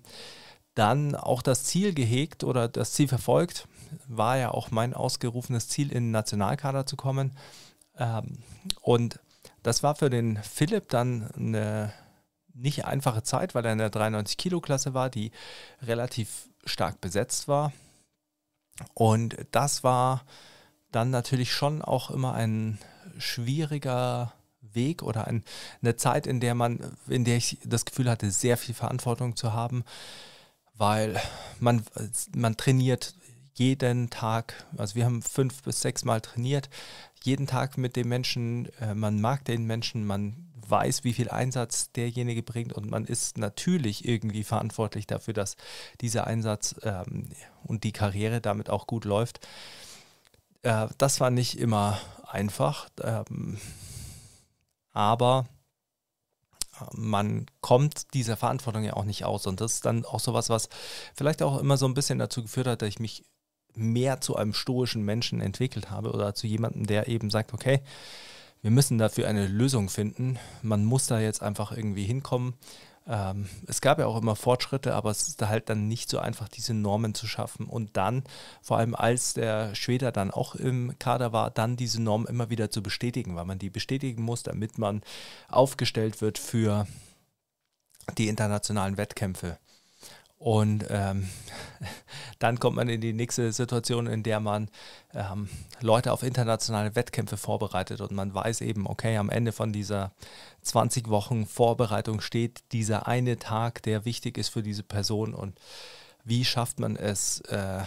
dann 0.74 1.16
auch 1.16 1.42
das 1.42 1.66
Ziel 1.66 1.94
gehegt 1.94 2.46
oder 2.46 2.70
das 2.70 2.94
Ziel 2.94 3.10
verfolgt. 3.10 3.68
War 4.08 4.38
ja 4.38 4.52
auch 4.52 4.72
mein 4.72 4.94
ausgerufenes 4.94 5.68
Ziel, 5.68 5.92
in 5.92 6.06
den 6.06 6.12
Nationalkader 6.12 6.86
zu 6.86 6.96
kommen. 6.96 7.36
Ähm, 7.98 8.38
und 8.82 9.20
das 9.64 9.84
war 9.84 9.96
für 9.96 10.10
den 10.10 10.38
Philipp 10.38 10.88
dann 10.90 11.30
eine 11.36 11.92
nicht 12.54 12.86
einfache 12.86 13.24
Zeit, 13.24 13.54
weil 13.54 13.66
er 13.66 13.74
in 13.74 13.78
der 13.78 13.92
93-Kilo-Klasse 13.92 14.94
war, 14.94 15.10
die 15.10 15.32
relativ 15.82 16.50
stark 16.66 17.02
besetzt 17.02 17.48
war. 17.48 17.74
Und 18.94 19.38
das 19.52 19.84
war 19.84 20.26
dann 20.92 21.10
natürlich 21.10 21.52
schon 21.52 21.82
auch 21.82 22.10
immer 22.10 22.34
ein 22.34 22.80
schwieriger 23.18 24.34
Weg 24.62 25.04
oder 25.04 25.28
ein, 25.28 25.44
eine 25.82 25.96
Zeit, 25.96 26.28
in 26.28 26.40
der 26.40 26.56
man, 26.56 26.80
in 27.08 27.26
der 27.26 27.38
ich 27.38 27.58
das 27.64 27.86
Gefühl 27.86 28.10
hatte, 28.10 28.32
sehr 28.32 28.58
viel 28.58 28.76
Verantwortung 28.76 29.36
zu 29.36 29.54
haben, 29.54 29.84
weil 30.76 31.20
man, 31.60 31.84
man 32.36 32.58
trainiert 32.58 33.16
jeden 33.54 34.10
Tag, 34.10 34.66
also 34.78 34.96
wir 34.96 35.06
haben 35.06 35.22
fünf 35.22 35.64
bis 35.64 35.82
sechs 35.82 36.06
Mal 36.06 36.22
trainiert, 36.22 36.70
jeden 37.24 37.48
Tag 37.48 37.78
mit 37.78 37.96
dem 37.96 38.08
Menschen, 38.08 38.70
äh, 38.80 38.96
man 38.96 39.20
mag 39.20 39.44
den 39.44 39.66
Menschen, 39.66 40.06
man 40.06 40.49
weiß, 40.70 41.04
wie 41.04 41.14
viel 41.14 41.30
Einsatz 41.30 41.92
derjenige 41.92 42.44
bringt 42.44 42.74
und 42.74 42.90
man 42.90 43.06
ist 43.06 43.38
natürlich 43.38 44.08
irgendwie 44.08 44.44
verantwortlich 44.44 45.08
dafür, 45.08 45.34
dass 45.34 45.58
dieser 46.02 46.28
Einsatz 46.28 46.76
ähm, 46.84 47.30
und 47.64 47.84
die 47.84 47.92
Karriere 47.92 48.42
damit 48.42 48.70
auch 48.70 48.88
gut 48.88 49.06
läuft. 49.06 49.48
Äh, 50.64 50.88
das 50.98 51.20
war 51.20 51.30
nicht 51.30 51.58
immer 51.58 52.00
einfach, 52.28 52.90
ähm, 53.02 53.58
aber 54.92 55.48
äh, 56.80 56.86
man 56.94 57.46
kommt 57.62 58.14
dieser 58.14 58.38
Verantwortung 58.38 58.84
ja 58.84 58.94
auch 58.94 59.06
nicht 59.06 59.26
aus. 59.26 59.48
Und 59.48 59.62
das 59.62 59.76
ist 59.76 59.86
dann 59.86 60.06
auch 60.06 60.20
sowas, 60.20 60.50
was 60.50 60.70
vielleicht 61.16 61.42
auch 61.42 61.60
immer 61.60 61.78
so 61.78 61.86
ein 61.86 61.94
bisschen 61.94 62.20
dazu 62.20 62.42
geführt 62.42 62.68
hat, 62.68 62.82
dass 62.82 62.90
ich 62.90 63.00
mich 63.00 63.24
mehr 63.76 64.20
zu 64.20 64.36
einem 64.36 64.54
stoischen 64.54 65.04
Menschen 65.04 65.42
entwickelt 65.42 65.90
habe 65.90 66.12
oder 66.12 66.34
zu 66.36 66.48
jemandem, 66.48 66.86
der 66.86 67.08
eben 67.08 67.30
sagt, 67.30 67.54
okay, 67.54 67.82
wir 68.62 68.72
müssen 68.72 68.98
dafür 68.98 69.28
eine 69.28 69.48
Lösung 69.48 69.90
finden. 69.90 70.38
Man 70.62 70.86
muss 70.86 71.08
da 71.08 71.20
jetzt 71.20 71.42
einfach 71.42 71.72
irgendwie 71.72 72.04
hinkommen. 72.04 72.56
Ähm, 73.08 73.48
es 73.66 73.82
gab 73.82 74.00
ja 74.00 74.06
auch 74.06 74.22
immer 74.22 74.36
Fortschritte, 74.36 74.94
aber 74.94 75.10
es 75.10 75.28
ist 75.28 75.42
halt 75.42 75.70
dann 75.70 75.88
nicht 75.88 76.10
so 76.10 76.20
einfach, 76.20 76.48
diese 76.48 76.74
Normen 76.74 77.16
zu 77.16 77.26
schaffen. 77.26 77.66
Und 77.66 77.98
dann, 77.98 78.24
vor 78.62 78.78
allem 78.78 78.94
als 78.96 79.34
der 79.34 79.74
Schweder 79.76 80.12
dann 80.12 80.30
auch 80.30 80.56
im 80.56 80.94
Kader 81.00 81.34
war, 81.34 81.50
dann 81.50 81.78
diese 81.78 82.02
Norm 82.02 82.28
immer 82.28 82.50
wieder 82.50 82.70
zu 82.70 82.84
bestätigen, 82.84 83.36
weil 83.36 83.46
man 83.46 83.60
die 83.60 83.70
bestätigen 83.70 84.22
muss, 84.22 84.44
damit 84.44 84.78
man 84.78 85.02
aufgestellt 85.48 86.22
wird 86.22 86.38
für 86.38 86.86
die 88.18 88.28
internationalen 88.28 88.98
Wettkämpfe. 88.98 89.58
Und 90.40 90.86
ähm, 90.90 91.30
dann 92.40 92.60
kommt 92.60 92.78
man 92.78 92.88
in 92.88 93.02
die 93.02 93.12
nächste 93.12 93.52
Situation, 93.52 94.08
in 94.08 94.24
der 94.24 94.40
man 94.40 94.70
ähm, 95.14 95.50
Leute 95.82 96.14
auf 96.14 96.24
internationale 96.24 96.96
Wettkämpfe 96.96 97.36
vorbereitet 97.36 98.00
und 98.00 98.12
man 98.12 98.34
weiß 98.34 98.62
eben, 98.62 98.88
okay, 98.88 99.18
am 99.18 99.30
Ende 99.30 99.52
von 99.52 99.74
dieser 99.74 100.14
20 100.62 101.10
Wochen 101.10 101.46
Vorbereitung 101.46 102.22
steht 102.22 102.64
dieser 102.72 103.06
eine 103.06 103.38
Tag, 103.38 103.84
der 103.84 104.06
wichtig 104.06 104.38
ist 104.38 104.48
für 104.50 104.64
diese 104.64 104.84
Person. 104.84 105.34
Und 105.34 105.60
wie 106.24 106.46
schafft 106.46 106.80
man 106.80 106.96
es, 106.96 107.42
äh, 107.42 107.82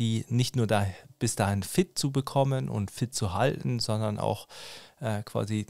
die 0.00 0.24
nicht 0.28 0.56
nur 0.56 0.66
da, 0.66 0.86
bis 1.20 1.36
dahin 1.36 1.62
fit 1.62 1.96
zu 1.96 2.10
bekommen 2.10 2.68
und 2.68 2.90
fit 2.90 3.14
zu 3.14 3.32
halten, 3.32 3.78
sondern 3.78 4.18
auch 4.18 4.48
äh, 5.00 5.22
quasi 5.22 5.66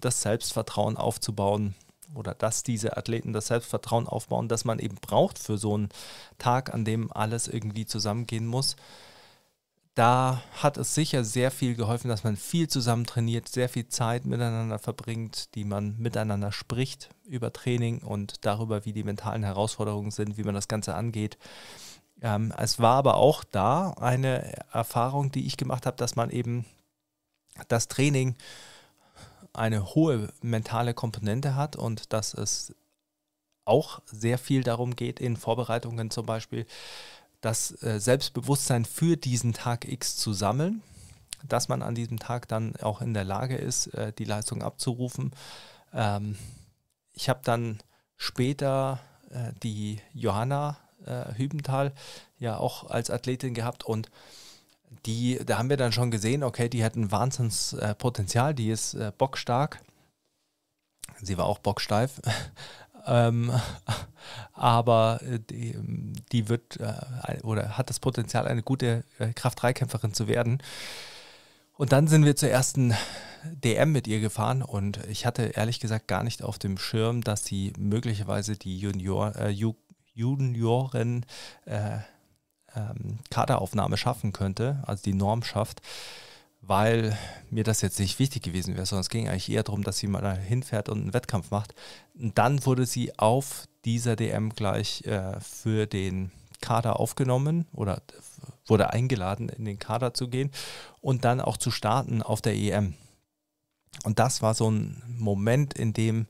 das 0.00 0.22
Selbstvertrauen 0.22 0.96
aufzubauen, 0.96 1.74
oder 2.16 2.34
dass 2.34 2.62
diese 2.62 2.96
Athleten 2.96 3.32
das 3.32 3.48
Selbstvertrauen 3.48 4.06
aufbauen, 4.08 4.48
das 4.48 4.64
man 4.64 4.78
eben 4.78 4.96
braucht 4.96 5.38
für 5.38 5.58
so 5.58 5.74
einen 5.74 5.88
Tag, 6.38 6.72
an 6.72 6.84
dem 6.84 7.12
alles 7.12 7.48
irgendwie 7.48 7.86
zusammengehen 7.86 8.46
muss. 8.46 8.76
Da 9.94 10.42
hat 10.54 10.76
es 10.76 10.94
sicher 10.94 11.22
sehr 11.22 11.52
viel 11.52 11.76
geholfen, 11.76 12.08
dass 12.08 12.24
man 12.24 12.36
viel 12.36 12.66
zusammen 12.66 13.06
trainiert, 13.06 13.48
sehr 13.48 13.68
viel 13.68 13.86
Zeit 13.86 14.24
miteinander 14.24 14.80
verbringt, 14.80 15.54
die 15.54 15.64
man 15.64 15.96
miteinander 15.98 16.50
spricht 16.50 17.10
über 17.24 17.52
Training 17.52 18.02
und 18.02 18.44
darüber, 18.44 18.84
wie 18.84 18.92
die 18.92 19.04
mentalen 19.04 19.44
Herausforderungen 19.44 20.10
sind, 20.10 20.36
wie 20.36 20.42
man 20.42 20.54
das 20.54 20.66
Ganze 20.66 20.96
angeht. 20.96 21.38
Ähm, 22.22 22.52
es 22.58 22.80
war 22.80 22.96
aber 22.96 23.14
auch 23.16 23.44
da 23.44 23.90
eine 24.00 24.56
Erfahrung, 24.72 25.30
die 25.30 25.46
ich 25.46 25.56
gemacht 25.56 25.86
habe, 25.86 25.96
dass 25.96 26.16
man 26.16 26.30
eben 26.30 26.64
das 27.68 27.86
Training 27.86 28.34
eine 29.54 29.94
hohe 29.94 30.28
mentale 30.42 30.94
Komponente 30.94 31.54
hat 31.54 31.76
und 31.76 32.12
dass 32.12 32.34
es 32.34 32.74
auch 33.64 34.02
sehr 34.04 34.38
viel 34.38 34.62
darum 34.62 34.94
geht, 34.96 35.20
in 35.20 35.36
Vorbereitungen 35.36 36.10
zum 36.10 36.26
Beispiel, 36.26 36.66
das 37.40 37.82
äh, 37.82 38.00
Selbstbewusstsein 38.00 38.84
für 38.84 39.16
diesen 39.16 39.52
Tag 39.52 39.86
X 39.86 40.16
zu 40.16 40.32
sammeln, 40.32 40.82
dass 41.46 41.68
man 41.68 41.82
an 41.82 41.94
diesem 41.94 42.18
Tag 42.18 42.48
dann 42.48 42.74
auch 42.76 43.00
in 43.00 43.14
der 43.14 43.24
Lage 43.24 43.56
ist, 43.56 43.88
äh, 43.88 44.12
die 44.12 44.24
Leistung 44.24 44.62
abzurufen. 44.62 45.32
Ähm, 45.92 46.36
ich 47.12 47.28
habe 47.28 47.40
dann 47.44 47.78
später 48.16 48.98
äh, 49.30 49.52
die 49.62 50.00
Johanna 50.12 50.78
Hübenthal 51.36 51.92
ja 52.38 52.56
auch 52.56 52.88
als 52.88 53.10
Athletin 53.10 53.52
gehabt 53.52 53.84
und 53.84 54.10
die, 55.06 55.40
da 55.44 55.58
haben 55.58 55.70
wir 55.70 55.76
dann 55.76 55.92
schon 55.92 56.10
gesehen, 56.10 56.42
okay, 56.42 56.68
die 56.68 56.84
hat 56.84 56.96
ein 56.96 57.10
Wahnsinnspotenzial, 57.10 58.52
äh, 58.52 58.54
die 58.54 58.70
ist 58.70 58.94
äh, 58.94 59.12
bockstark. 59.16 59.80
Sie 61.20 61.38
war 61.38 61.46
auch 61.46 61.58
bocksteif. 61.58 62.20
ähm, 63.06 63.52
aber 64.52 65.20
äh, 65.22 65.38
die, 65.38 65.76
die 66.32 66.48
wird 66.48 66.78
äh, 66.80 67.40
oder 67.42 67.76
hat 67.76 67.90
das 67.90 68.00
Potenzial, 68.00 68.46
eine 68.46 68.62
gute 68.62 69.04
äh, 69.18 69.32
Kraft-3-Kämpferin 69.32 70.14
zu 70.14 70.28
werden. 70.28 70.62
Und 71.76 71.92
dann 71.92 72.06
sind 72.06 72.24
wir 72.24 72.36
zur 72.36 72.50
ersten 72.50 72.94
DM 73.44 73.92
mit 73.92 74.06
ihr 74.06 74.20
gefahren 74.20 74.62
und 74.62 75.04
ich 75.08 75.26
hatte 75.26 75.42
ehrlich 75.42 75.80
gesagt 75.80 76.06
gar 76.08 76.22
nicht 76.22 76.42
auf 76.42 76.58
dem 76.58 76.78
Schirm, 76.78 77.22
dass 77.22 77.44
sie 77.44 77.72
möglicherweise 77.78 78.56
die 78.56 78.78
Junior, 78.78 79.34
äh, 79.36 79.54
Junioren 80.14 81.26
äh, 81.66 81.98
ähm, 82.76 83.18
Kaderaufnahme 83.30 83.96
schaffen 83.96 84.32
könnte, 84.32 84.82
also 84.86 85.02
die 85.02 85.14
Norm 85.14 85.42
schafft, 85.42 85.80
weil 86.60 87.16
mir 87.50 87.64
das 87.64 87.82
jetzt 87.82 87.98
nicht 87.98 88.18
wichtig 88.18 88.42
gewesen 88.42 88.74
wäre, 88.74 88.86
sondern 88.86 89.02
es 89.02 89.10
ging 89.10 89.28
eigentlich 89.28 89.50
eher 89.50 89.62
darum, 89.62 89.82
dass 89.82 89.98
sie 89.98 90.06
mal 90.06 90.22
da 90.22 90.32
hinfährt 90.32 90.88
und 90.88 91.00
einen 91.00 91.14
Wettkampf 91.14 91.50
macht. 91.50 91.74
Und 92.18 92.38
dann 92.38 92.64
wurde 92.64 92.86
sie 92.86 93.18
auf 93.18 93.66
dieser 93.84 94.16
DM 94.16 94.50
gleich 94.54 95.04
äh, 95.04 95.38
für 95.40 95.86
den 95.86 96.30
Kader 96.60 96.98
aufgenommen 96.98 97.66
oder 97.72 98.00
wurde 98.66 98.90
eingeladen, 98.90 99.50
in 99.50 99.66
den 99.66 99.78
Kader 99.78 100.14
zu 100.14 100.28
gehen 100.28 100.50
und 101.00 101.24
dann 101.24 101.40
auch 101.40 101.58
zu 101.58 101.70
starten 101.70 102.22
auf 102.22 102.40
der 102.40 102.54
EM. 102.54 102.94
Und 104.02 104.18
das 104.18 104.42
war 104.42 104.54
so 104.54 104.70
ein 104.70 105.02
Moment, 105.06 105.74
in 105.74 105.92
dem 105.92 106.26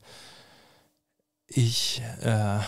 ich 1.47 2.01
äh, 2.21 2.59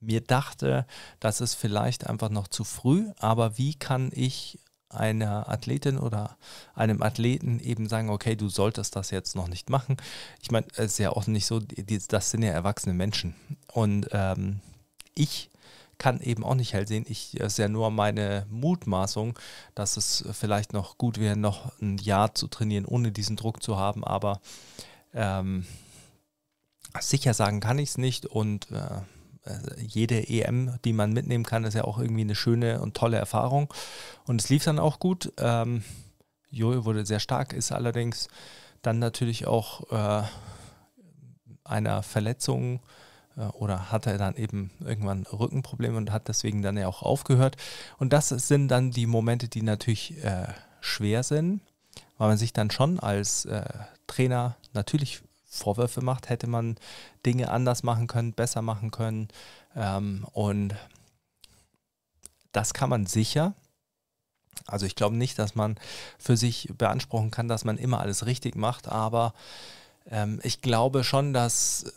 mir 0.00 0.20
dachte, 0.20 0.86
das 1.20 1.40
ist 1.40 1.54
vielleicht 1.54 2.06
einfach 2.06 2.30
noch 2.30 2.48
zu 2.48 2.64
früh, 2.64 3.10
aber 3.18 3.58
wie 3.58 3.74
kann 3.74 4.10
ich 4.14 4.58
einer 4.90 5.48
Athletin 5.48 5.98
oder 5.98 6.36
einem 6.74 7.02
Athleten 7.02 7.60
eben 7.60 7.88
sagen, 7.88 8.10
okay, 8.10 8.34
du 8.34 8.48
solltest 8.48 8.96
das 8.96 9.10
jetzt 9.10 9.36
noch 9.36 9.48
nicht 9.48 9.70
machen. 9.70 9.96
Ich 10.42 10.50
meine, 10.50 10.66
es 10.72 10.92
ist 10.92 10.98
ja 10.98 11.10
auch 11.10 11.26
nicht 11.26 11.46
so, 11.46 11.60
das 11.60 12.30
sind 12.30 12.42
ja 12.42 12.50
erwachsene 12.50 12.94
Menschen. 12.94 13.34
Und 13.72 14.08
ähm, 14.12 14.60
ich 15.14 15.50
kann 15.98 16.20
eben 16.20 16.44
auch 16.44 16.54
nicht 16.54 16.72
hell 16.72 16.88
sehen. 16.88 17.04
Ich 17.08 17.38
ist 17.38 17.58
ja 17.58 17.68
nur 17.68 17.90
meine 17.90 18.46
Mutmaßung, 18.50 19.38
dass 19.74 19.96
es 19.96 20.24
vielleicht 20.32 20.72
noch 20.72 20.98
gut 20.98 21.18
wäre, 21.20 21.36
noch 21.36 21.78
ein 21.80 21.98
Jahr 21.98 22.34
zu 22.34 22.48
trainieren, 22.48 22.86
ohne 22.86 23.12
diesen 23.12 23.36
Druck 23.36 23.62
zu 23.62 23.76
haben. 23.76 24.02
Aber 24.02 24.40
ähm, 25.14 25.66
sicher 26.98 27.34
sagen 27.34 27.60
kann 27.60 27.78
ich 27.78 27.90
es 27.90 27.98
nicht 27.98 28.26
und 28.26 28.70
äh, 28.72 29.02
jede 29.78 30.28
EM, 30.28 30.78
die 30.84 30.92
man 30.92 31.12
mitnehmen 31.12 31.44
kann, 31.44 31.64
ist 31.64 31.74
ja 31.74 31.84
auch 31.84 31.98
irgendwie 31.98 32.22
eine 32.22 32.34
schöne 32.34 32.80
und 32.80 32.96
tolle 32.96 33.16
Erfahrung. 33.16 33.72
Und 34.26 34.40
es 34.40 34.48
lief 34.48 34.64
dann 34.64 34.78
auch 34.78 34.98
gut. 34.98 35.32
Ähm, 35.38 35.82
Jojo 36.50 36.84
wurde 36.84 37.06
sehr 37.06 37.20
stark, 37.20 37.52
ist 37.52 37.72
allerdings 37.72 38.28
dann 38.82 38.98
natürlich 38.98 39.46
auch 39.46 39.90
äh, 39.90 40.26
einer 41.64 42.02
Verletzung 42.02 42.80
äh, 43.36 43.42
oder 43.42 43.90
hatte 43.90 44.18
dann 44.18 44.36
eben 44.36 44.70
irgendwann 44.80 45.24
Rückenprobleme 45.26 45.96
und 45.96 46.12
hat 46.12 46.28
deswegen 46.28 46.62
dann 46.62 46.76
ja 46.76 46.88
auch 46.88 47.02
aufgehört. 47.02 47.56
Und 47.98 48.12
das 48.12 48.28
sind 48.28 48.68
dann 48.68 48.90
die 48.90 49.06
Momente, 49.06 49.48
die 49.48 49.62
natürlich 49.62 50.22
äh, 50.24 50.48
schwer 50.80 51.22
sind, 51.22 51.60
weil 52.18 52.28
man 52.28 52.38
sich 52.38 52.52
dann 52.52 52.70
schon 52.70 52.98
als 52.98 53.44
äh, 53.44 53.64
Trainer 54.06 54.56
natürlich 54.72 55.22
Vorwürfe 55.50 56.00
macht, 56.00 56.28
hätte 56.28 56.46
man 56.46 56.76
Dinge 57.26 57.50
anders 57.50 57.82
machen 57.82 58.06
können, 58.06 58.32
besser 58.32 58.62
machen 58.62 58.92
können. 58.92 59.28
Ähm, 59.74 60.24
und 60.32 60.74
das 62.52 62.72
kann 62.72 62.88
man 62.88 63.04
sicher. 63.06 63.54
Also 64.66 64.86
ich 64.86 64.94
glaube 64.94 65.16
nicht, 65.16 65.38
dass 65.38 65.56
man 65.56 65.76
für 66.18 66.36
sich 66.36 66.68
beanspruchen 66.78 67.30
kann, 67.32 67.48
dass 67.48 67.64
man 67.64 67.78
immer 67.78 68.00
alles 68.00 68.26
richtig 68.26 68.54
macht, 68.54 68.88
aber 68.88 69.34
ähm, 70.08 70.40
ich 70.44 70.62
glaube 70.62 71.02
schon, 71.02 71.32
dass 71.32 71.92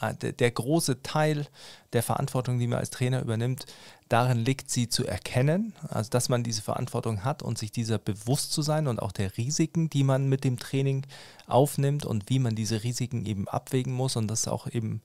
äh, 0.00 0.14
der, 0.14 0.32
der 0.32 0.50
große 0.50 1.02
Teil 1.02 1.46
der 1.94 2.02
Verantwortung, 2.02 2.58
die 2.58 2.66
man 2.66 2.80
als 2.80 2.90
Trainer 2.90 3.22
übernimmt, 3.22 3.66
darin 4.10 4.38
liegt, 4.38 4.70
sie 4.70 4.88
zu 4.88 5.06
erkennen, 5.06 5.72
also 5.88 6.10
dass 6.10 6.28
man 6.28 6.42
diese 6.42 6.62
Verantwortung 6.62 7.24
hat 7.24 7.42
und 7.42 7.56
sich 7.56 7.70
dieser 7.70 7.98
bewusst 7.98 8.52
zu 8.52 8.60
sein 8.60 8.88
und 8.88 9.00
auch 9.00 9.12
der 9.12 9.36
Risiken, 9.38 9.88
die 9.88 10.02
man 10.02 10.28
mit 10.28 10.44
dem 10.44 10.58
Training 10.58 11.06
aufnimmt 11.46 12.04
und 12.04 12.28
wie 12.28 12.40
man 12.40 12.54
diese 12.54 12.82
Risiken 12.82 13.24
eben 13.24 13.48
abwägen 13.48 13.92
muss. 13.92 14.16
Und 14.16 14.28
das 14.28 14.40
ist 14.40 14.48
auch 14.48 14.66
eben 14.66 15.00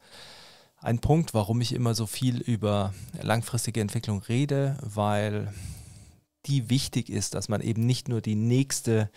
ein 0.78 1.00
Punkt, 1.00 1.34
warum 1.34 1.62
ich 1.62 1.74
immer 1.74 1.94
so 1.94 2.08
viel 2.08 2.42
über 2.42 2.94
langfristige 3.22 3.80
Entwicklung 3.80 4.22
rede, 4.24 4.78
weil 4.82 5.54
die 6.48 6.70
wichtig 6.70 7.10
ist, 7.10 7.36
dass 7.36 7.48
man 7.48 7.62
eben 7.62 7.86
nicht 7.86 8.10
nur 8.10 8.22
die 8.22 8.36
nächste 8.36 9.10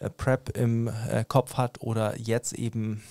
äh, 0.00 0.10
Prep 0.10 0.56
im 0.56 0.88
äh, 0.88 1.24
Kopf 1.26 1.54
hat 1.54 1.80
oder 1.80 2.18
jetzt 2.18 2.52
eben 2.52 3.02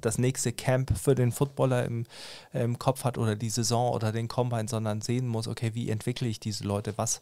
das 0.00 0.18
nächste 0.18 0.52
Camp 0.52 0.96
für 0.98 1.14
den 1.14 1.32
Footballer 1.32 1.84
im, 1.84 2.06
im 2.52 2.78
Kopf 2.78 3.04
hat 3.04 3.18
oder 3.18 3.36
die 3.36 3.50
Saison 3.50 3.92
oder 3.92 4.12
den 4.12 4.28
Combine, 4.28 4.68
sondern 4.68 5.00
sehen 5.00 5.26
muss, 5.26 5.48
okay, 5.48 5.74
wie 5.74 5.90
entwickle 5.90 6.28
ich 6.28 6.40
diese 6.40 6.64
Leute, 6.64 6.96
was, 6.96 7.20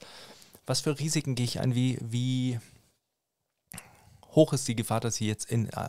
was 0.66 0.80
für 0.80 0.98
Risiken 0.98 1.34
gehe 1.34 1.44
ich 1.44 1.60
ein, 1.60 1.74
wie, 1.74 1.98
wie 2.00 2.58
hoch 4.34 4.52
ist 4.52 4.68
die 4.68 4.76
Gefahr, 4.76 5.00
dass 5.00 5.16
sie 5.16 5.26
jetzt 5.26 5.50
in, 5.50 5.68
äh, 5.70 5.88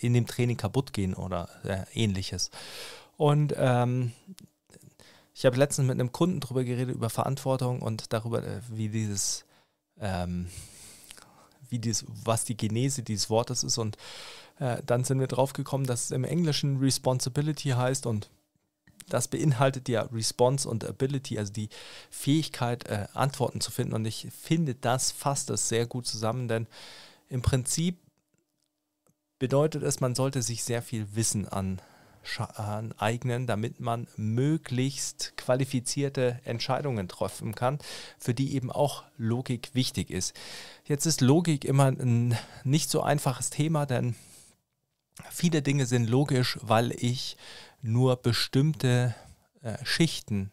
in 0.00 0.14
dem 0.14 0.26
Training 0.26 0.56
kaputt 0.56 0.92
gehen 0.92 1.14
oder 1.14 1.48
äh, 1.64 1.84
ähnliches. 1.94 2.50
Und 3.16 3.54
ähm, 3.56 4.12
ich 5.34 5.44
habe 5.44 5.56
letztens 5.56 5.88
mit 5.88 5.98
einem 5.98 6.12
Kunden 6.12 6.40
darüber 6.40 6.64
geredet, 6.64 6.94
über 6.94 7.10
Verantwortung 7.10 7.82
und 7.82 8.12
darüber, 8.12 8.42
äh, 8.42 8.60
wie 8.68 8.88
dieses, 8.88 9.44
ähm, 9.98 10.48
wie 11.68 11.78
dieses, 11.78 12.04
was 12.08 12.44
die 12.44 12.56
Genese 12.56 13.02
dieses 13.02 13.30
Wortes 13.30 13.64
ist. 13.64 13.78
Und 13.78 13.96
äh, 14.58 14.78
dann 14.84 15.04
sind 15.04 15.20
wir 15.20 15.26
drauf 15.26 15.52
gekommen, 15.52 15.86
dass 15.86 16.04
es 16.04 16.10
im 16.10 16.24
Englischen 16.24 16.78
Responsibility 16.78 17.70
heißt 17.70 18.06
und 18.06 18.30
das 19.08 19.28
beinhaltet 19.28 19.88
ja 19.88 20.02
Response 20.02 20.68
und 20.68 20.84
Ability, 20.84 21.38
also 21.38 21.52
die 21.52 21.68
Fähigkeit, 22.10 22.86
äh, 22.86 23.06
Antworten 23.12 23.60
zu 23.60 23.70
finden. 23.70 23.92
Und 23.92 24.06
ich 24.06 24.28
finde, 24.30 24.74
das 24.74 25.12
fasst 25.12 25.50
das 25.50 25.68
sehr 25.68 25.86
gut 25.86 26.06
zusammen, 26.06 26.48
denn 26.48 26.66
im 27.28 27.42
Prinzip 27.42 27.98
bedeutet 29.38 29.82
es, 29.82 30.00
man 30.00 30.14
sollte 30.14 30.42
sich 30.42 30.64
sehr 30.64 30.80
viel 30.80 31.14
Wissen 31.14 31.46
an, 31.46 31.82
aneignen, 32.56 33.46
damit 33.46 33.80
man 33.80 34.08
möglichst 34.16 35.36
qualifizierte 35.36 36.40
Entscheidungen 36.44 37.06
treffen 37.08 37.54
kann, 37.54 37.78
für 38.18 38.32
die 38.32 38.54
eben 38.54 38.70
auch 38.70 39.04
Logik 39.18 39.74
wichtig 39.74 40.10
ist. 40.10 40.34
Jetzt 40.86 41.04
ist 41.04 41.20
Logik 41.20 41.66
immer 41.66 41.86
ein 41.86 42.38
nicht 42.62 42.88
so 42.88 43.02
einfaches 43.02 43.50
Thema, 43.50 43.84
denn 43.84 44.14
Viele 45.30 45.62
Dinge 45.62 45.86
sind 45.86 46.08
logisch, 46.08 46.58
weil 46.62 46.92
ich 46.92 47.36
nur 47.82 48.16
bestimmte 48.16 49.14
äh, 49.62 49.76
Schichten 49.84 50.50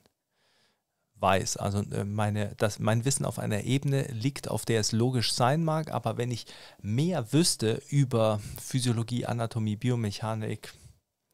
weiß. 1.22 1.58
Also 1.58 1.80
äh, 1.92 2.04
meine, 2.04 2.54
das, 2.58 2.80
mein 2.80 3.06
Wissen 3.06 3.26
auf 3.26 3.40
einer 3.40 3.64
Ebene 3.64 4.04
liegt, 4.12 4.50
auf 4.50 4.66
der 4.66 4.80
es 4.80 4.92
logisch 4.92 5.34
sein 5.34 5.64
mag, 5.64 5.92
aber 5.92 6.18
wenn 6.18 6.32
ich 6.32 6.46
mehr 6.82 7.32
wüsste 7.32 7.82
über 7.90 8.42
Physiologie, 8.62 9.26
Anatomie, 9.26 9.76
Biomechanik, 9.76 10.74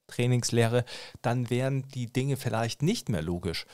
Trainingslehre, 0.08 0.86
dann 1.22 1.50
wären 1.50 1.88
die 1.90 2.08
Dinge 2.08 2.38
vielleicht 2.38 2.82
nicht 2.82 3.10
mehr 3.10 3.22
logisch. 3.22 3.66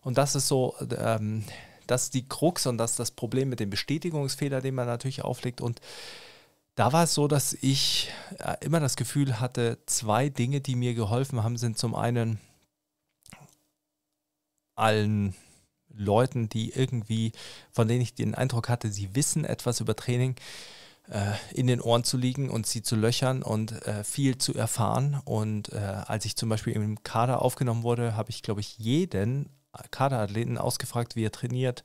Und 0.00 0.18
das 0.18 0.34
ist 0.34 0.48
so, 0.48 0.74
ähm, 0.96 1.44
das 1.86 2.04
ist 2.04 2.14
die 2.14 2.26
Krux 2.26 2.66
und 2.66 2.78
das 2.78 2.92
ist 2.92 3.00
das 3.00 3.10
Problem 3.10 3.48
mit 3.50 3.60
dem 3.60 3.70
Bestätigungsfehler, 3.70 4.60
den 4.60 4.74
man 4.74 4.86
natürlich 4.86 5.22
auflegt. 5.22 5.60
Und 5.60 5.80
da 6.74 6.92
war 6.92 7.04
es 7.04 7.14
so, 7.14 7.28
dass 7.28 7.52
ich 7.52 8.10
äh, 8.38 8.56
immer 8.60 8.80
das 8.80 8.96
Gefühl 8.96 9.40
hatte, 9.40 9.78
zwei 9.86 10.28
Dinge, 10.28 10.60
die 10.60 10.74
mir 10.74 10.94
geholfen 10.94 11.42
haben, 11.44 11.56
sind 11.56 11.78
zum 11.78 11.94
einen 11.94 12.40
allen 14.74 15.34
Leuten, 15.88 16.48
die 16.48 16.70
irgendwie, 16.70 17.30
von 17.70 17.86
denen 17.86 18.00
ich 18.00 18.14
den 18.14 18.34
Eindruck 18.34 18.68
hatte, 18.68 18.90
sie 18.90 19.14
wissen 19.14 19.44
etwas 19.44 19.80
über 19.80 19.94
Training, 19.94 20.34
äh, 21.08 21.34
in 21.52 21.68
den 21.68 21.80
Ohren 21.80 22.02
zu 22.02 22.16
liegen 22.16 22.50
und 22.50 22.66
sie 22.66 22.82
zu 22.82 22.96
löchern 22.96 23.44
und 23.44 23.70
äh, 23.86 24.02
viel 24.02 24.38
zu 24.38 24.54
erfahren. 24.54 25.20
Und 25.24 25.72
als 25.72 26.24
ich 26.24 26.34
zum 26.34 26.48
Beispiel 26.48 26.72
im 26.72 27.04
Kader 27.04 27.42
aufgenommen 27.42 27.84
wurde, 27.84 28.16
habe 28.16 28.30
ich, 28.30 28.42
glaube 28.42 28.60
ich, 28.60 28.78
jeden 28.78 29.48
Kaderathleten 29.92 30.58
ausgefragt, 30.58 31.14
wie 31.14 31.24
er 31.24 31.32
trainiert 31.32 31.84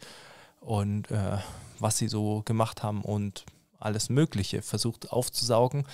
und 0.59 1.07
was 1.79 1.97
sie 1.97 2.07
so 2.07 2.43
gemacht 2.43 2.83
haben 2.83 3.01
und 3.01 3.45
alles 3.79 4.09
Mögliche 4.09 4.61
versucht 4.61 5.11
aufzusaugen. 5.11 5.85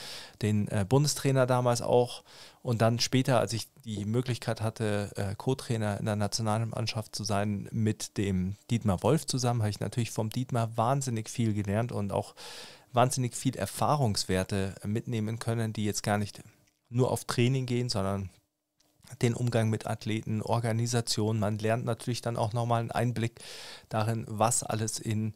Den 0.41 0.67
äh, 0.67 0.85
Bundestrainer 0.87 1.45
damals 1.45 1.81
auch. 1.81 2.23
Und 2.61 2.81
dann 2.81 2.99
später, 2.99 3.39
als 3.39 3.53
ich 3.53 3.67
die 3.83 4.05
Möglichkeit 4.05 4.61
hatte, 4.61 5.11
äh, 5.15 5.35
Co-Trainer 5.35 5.99
in 5.99 6.05
der 6.05 6.15
Nationalmannschaft 6.15 7.15
zu 7.15 7.23
sein, 7.23 7.67
mit 7.71 8.17
dem 8.17 8.55
Dietmar 8.71 9.03
Wolf 9.03 9.27
zusammen, 9.27 9.61
habe 9.61 9.69
ich 9.69 9.79
natürlich 9.79 10.11
vom 10.11 10.29
Dietmar 10.29 10.75
wahnsinnig 10.75 11.29
viel 11.29 11.53
gelernt 11.53 11.91
und 11.91 12.11
auch 12.11 12.33
wahnsinnig 12.91 13.35
viel 13.35 13.55
Erfahrungswerte 13.55 14.75
mitnehmen 14.83 15.37
können, 15.37 15.73
die 15.73 15.85
jetzt 15.85 16.01
gar 16.03 16.17
nicht 16.17 16.41
nur 16.89 17.11
auf 17.11 17.25
Training 17.25 17.65
gehen, 17.65 17.89
sondern 17.89 18.29
den 19.21 19.33
Umgang 19.33 19.69
mit 19.69 19.85
Athleten, 19.85 20.41
Organisation. 20.41 21.39
Man 21.39 21.59
lernt 21.59 21.85
natürlich 21.85 22.21
dann 22.21 22.37
auch 22.37 22.53
nochmal 22.53 22.81
einen 22.81 22.91
Einblick 22.91 23.39
darin, 23.89 24.25
was 24.27 24.63
alles 24.63 24.99
in 24.99 25.33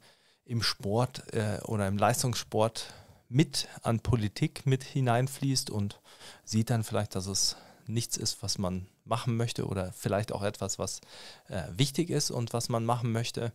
im 0.49 0.63
Sport 0.63 1.33
äh, 1.33 1.59
oder 1.63 1.87
im 1.87 1.97
Leistungssport 1.97 2.91
mit 3.29 3.67
an 3.83 3.99
Politik 3.99 4.65
mit 4.65 4.83
hineinfließt 4.83 5.69
und 5.69 5.99
sieht 6.43 6.71
dann 6.71 6.83
vielleicht, 6.83 7.15
dass 7.15 7.27
es 7.27 7.55
nichts 7.85 8.17
ist, 8.17 8.41
was 8.41 8.57
man 8.57 8.87
machen 9.05 9.37
möchte 9.37 9.67
oder 9.67 9.91
vielleicht 9.93 10.31
auch 10.31 10.41
etwas, 10.41 10.79
was 10.79 11.01
äh, 11.47 11.63
wichtig 11.71 12.09
ist 12.09 12.31
und 12.31 12.51
was 12.53 12.69
man 12.69 12.83
machen 12.83 13.11
möchte. 13.11 13.53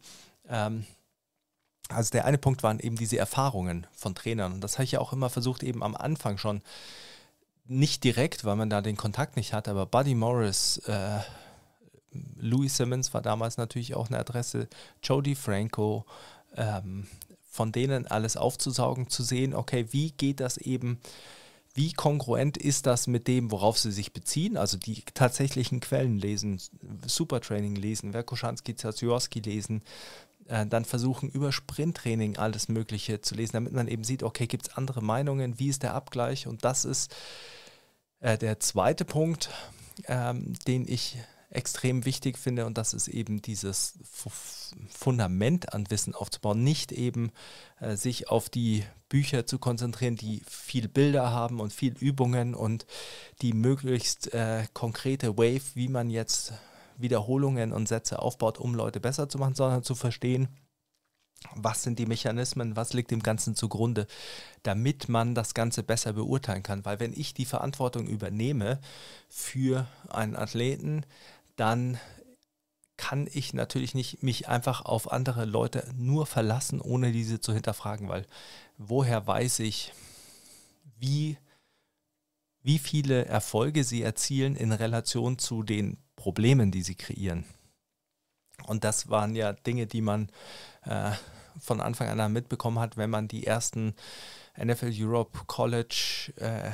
Ähm, 0.48 0.86
also 1.88 2.12
der 2.12 2.24
eine 2.24 2.38
Punkt 2.38 2.62
waren 2.62 2.78
eben 2.78 2.96
diese 2.96 3.18
Erfahrungen 3.18 3.86
von 3.92 4.14
Trainern 4.14 4.52
und 4.52 4.60
das 4.60 4.74
habe 4.74 4.84
ich 4.84 4.92
ja 4.92 5.00
auch 5.00 5.12
immer 5.12 5.30
versucht, 5.30 5.64
eben 5.64 5.82
am 5.82 5.96
Anfang 5.96 6.38
schon 6.38 6.62
nicht 7.66 8.04
direkt, 8.04 8.44
weil 8.44 8.56
man 8.56 8.70
da 8.70 8.80
den 8.82 8.96
Kontakt 8.96 9.36
nicht 9.36 9.52
hat, 9.52 9.66
aber 9.66 9.86
Buddy 9.86 10.14
Morris, 10.14 10.78
äh, 10.86 11.20
Louis 12.36 12.76
Simmons 12.76 13.12
war 13.12 13.22
damals 13.22 13.56
natürlich 13.56 13.94
auch 13.94 14.08
eine 14.08 14.18
Adresse, 14.18 14.68
Jody 15.02 15.34
Franco, 15.34 16.06
ähm, 16.56 17.06
von 17.50 17.72
denen 17.72 18.06
alles 18.06 18.36
aufzusaugen, 18.36 19.08
zu 19.08 19.22
sehen, 19.22 19.54
okay, 19.54 19.86
wie 19.90 20.10
geht 20.10 20.40
das 20.40 20.56
eben, 20.56 20.98
wie 21.74 21.92
kongruent 21.92 22.56
ist 22.56 22.86
das 22.86 23.06
mit 23.06 23.28
dem, 23.28 23.50
worauf 23.50 23.78
sie 23.78 23.92
sich 23.92 24.12
beziehen, 24.12 24.56
also 24.56 24.76
die 24.76 25.02
tatsächlichen 25.14 25.80
Quellen 25.80 26.18
lesen, 26.18 26.60
Supertraining 27.06 27.76
lesen, 27.76 28.12
Verkoschanski, 28.12 28.76
Zaziorski 28.76 29.40
lesen, 29.40 29.82
äh, 30.46 30.66
dann 30.66 30.84
versuchen 30.84 31.28
über 31.28 31.52
Sprinttraining 31.52 32.36
alles 32.36 32.68
Mögliche 32.68 33.20
zu 33.20 33.34
lesen, 33.34 33.52
damit 33.54 33.72
man 33.72 33.88
eben 33.88 34.04
sieht, 34.04 34.22
okay, 34.22 34.46
gibt 34.46 34.68
es 34.68 34.76
andere 34.76 35.02
Meinungen, 35.02 35.58
wie 35.58 35.68
ist 35.68 35.82
der 35.82 35.94
Abgleich? 35.94 36.46
Und 36.46 36.64
das 36.64 36.84
ist 36.84 37.14
äh, 38.20 38.36
der 38.36 38.60
zweite 38.60 39.04
Punkt, 39.04 39.50
ähm, 40.06 40.54
den 40.66 40.88
ich 40.88 41.18
extrem 41.54 42.04
wichtig 42.04 42.38
finde 42.38 42.66
und 42.66 42.76
das 42.76 42.94
ist 42.94 43.08
eben 43.08 43.40
dieses 43.40 43.94
Fundament 44.90 45.72
an 45.72 45.88
Wissen 45.90 46.14
aufzubauen, 46.14 46.62
nicht 46.64 46.92
eben 46.92 47.30
äh, 47.80 47.96
sich 47.96 48.28
auf 48.28 48.50
die 48.50 48.84
Bücher 49.08 49.46
zu 49.46 49.58
konzentrieren, 49.58 50.16
die 50.16 50.42
viel 50.46 50.88
Bilder 50.88 51.30
haben 51.30 51.60
und 51.60 51.72
viel 51.72 51.96
Übungen 51.96 52.54
und 52.54 52.86
die 53.40 53.52
möglichst 53.52 54.34
äh, 54.34 54.66
konkrete 54.72 55.38
Wave, 55.38 55.62
wie 55.74 55.88
man 55.88 56.10
jetzt 56.10 56.52
Wiederholungen 56.96 57.72
und 57.72 57.88
Sätze 57.88 58.18
aufbaut, 58.18 58.58
um 58.58 58.74
Leute 58.74 59.00
besser 59.00 59.28
zu 59.28 59.38
machen, 59.38 59.54
sondern 59.54 59.82
zu 59.82 59.94
verstehen, 59.94 60.48
was 61.54 61.82
sind 61.82 61.98
die 61.98 62.06
Mechanismen, 62.06 62.76
was 62.76 62.92
liegt 62.92 63.10
dem 63.10 63.22
Ganzen 63.22 63.54
zugrunde, 63.54 64.06
damit 64.62 65.08
man 65.08 65.34
das 65.34 65.54
Ganze 65.54 65.82
besser 65.82 66.12
beurteilen 66.12 66.62
kann. 66.62 66.84
Weil 66.84 67.00
wenn 67.00 67.12
ich 67.12 67.34
die 67.34 67.44
Verantwortung 67.44 68.06
übernehme 68.06 68.80
für 69.28 69.86
einen 70.08 70.36
Athleten, 70.36 71.04
dann 71.56 71.98
kann 72.96 73.28
ich 73.32 73.54
natürlich 73.54 73.94
nicht 73.94 74.22
mich 74.22 74.48
einfach 74.48 74.84
auf 74.84 75.10
andere 75.10 75.44
Leute 75.44 75.86
nur 75.96 76.26
verlassen, 76.26 76.80
ohne 76.80 77.12
diese 77.12 77.40
zu 77.40 77.52
hinterfragen, 77.52 78.08
weil 78.08 78.26
woher 78.78 79.26
weiß 79.26 79.60
ich, 79.60 79.92
wie, 80.98 81.36
wie 82.62 82.78
viele 82.78 83.24
Erfolge 83.26 83.84
sie 83.84 84.02
erzielen 84.02 84.56
in 84.56 84.72
Relation 84.72 85.38
zu 85.38 85.62
den 85.62 85.98
Problemen, 86.16 86.70
die 86.70 86.82
sie 86.82 86.94
kreieren. 86.94 87.44
Und 88.66 88.84
das 88.84 89.10
waren 89.10 89.34
ja 89.34 89.52
Dinge, 89.52 89.86
die 89.86 90.00
man 90.00 90.30
äh, 90.82 91.10
von 91.58 91.80
Anfang 91.80 92.08
an 92.08 92.32
mitbekommen 92.32 92.78
hat, 92.78 92.96
wenn 92.96 93.10
man 93.10 93.28
die 93.28 93.46
ersten 93.46 93.94
NFL 94.56 94.92
Europe 94.94 95.40
College 95.46 96.32
äh, 96.36 96.70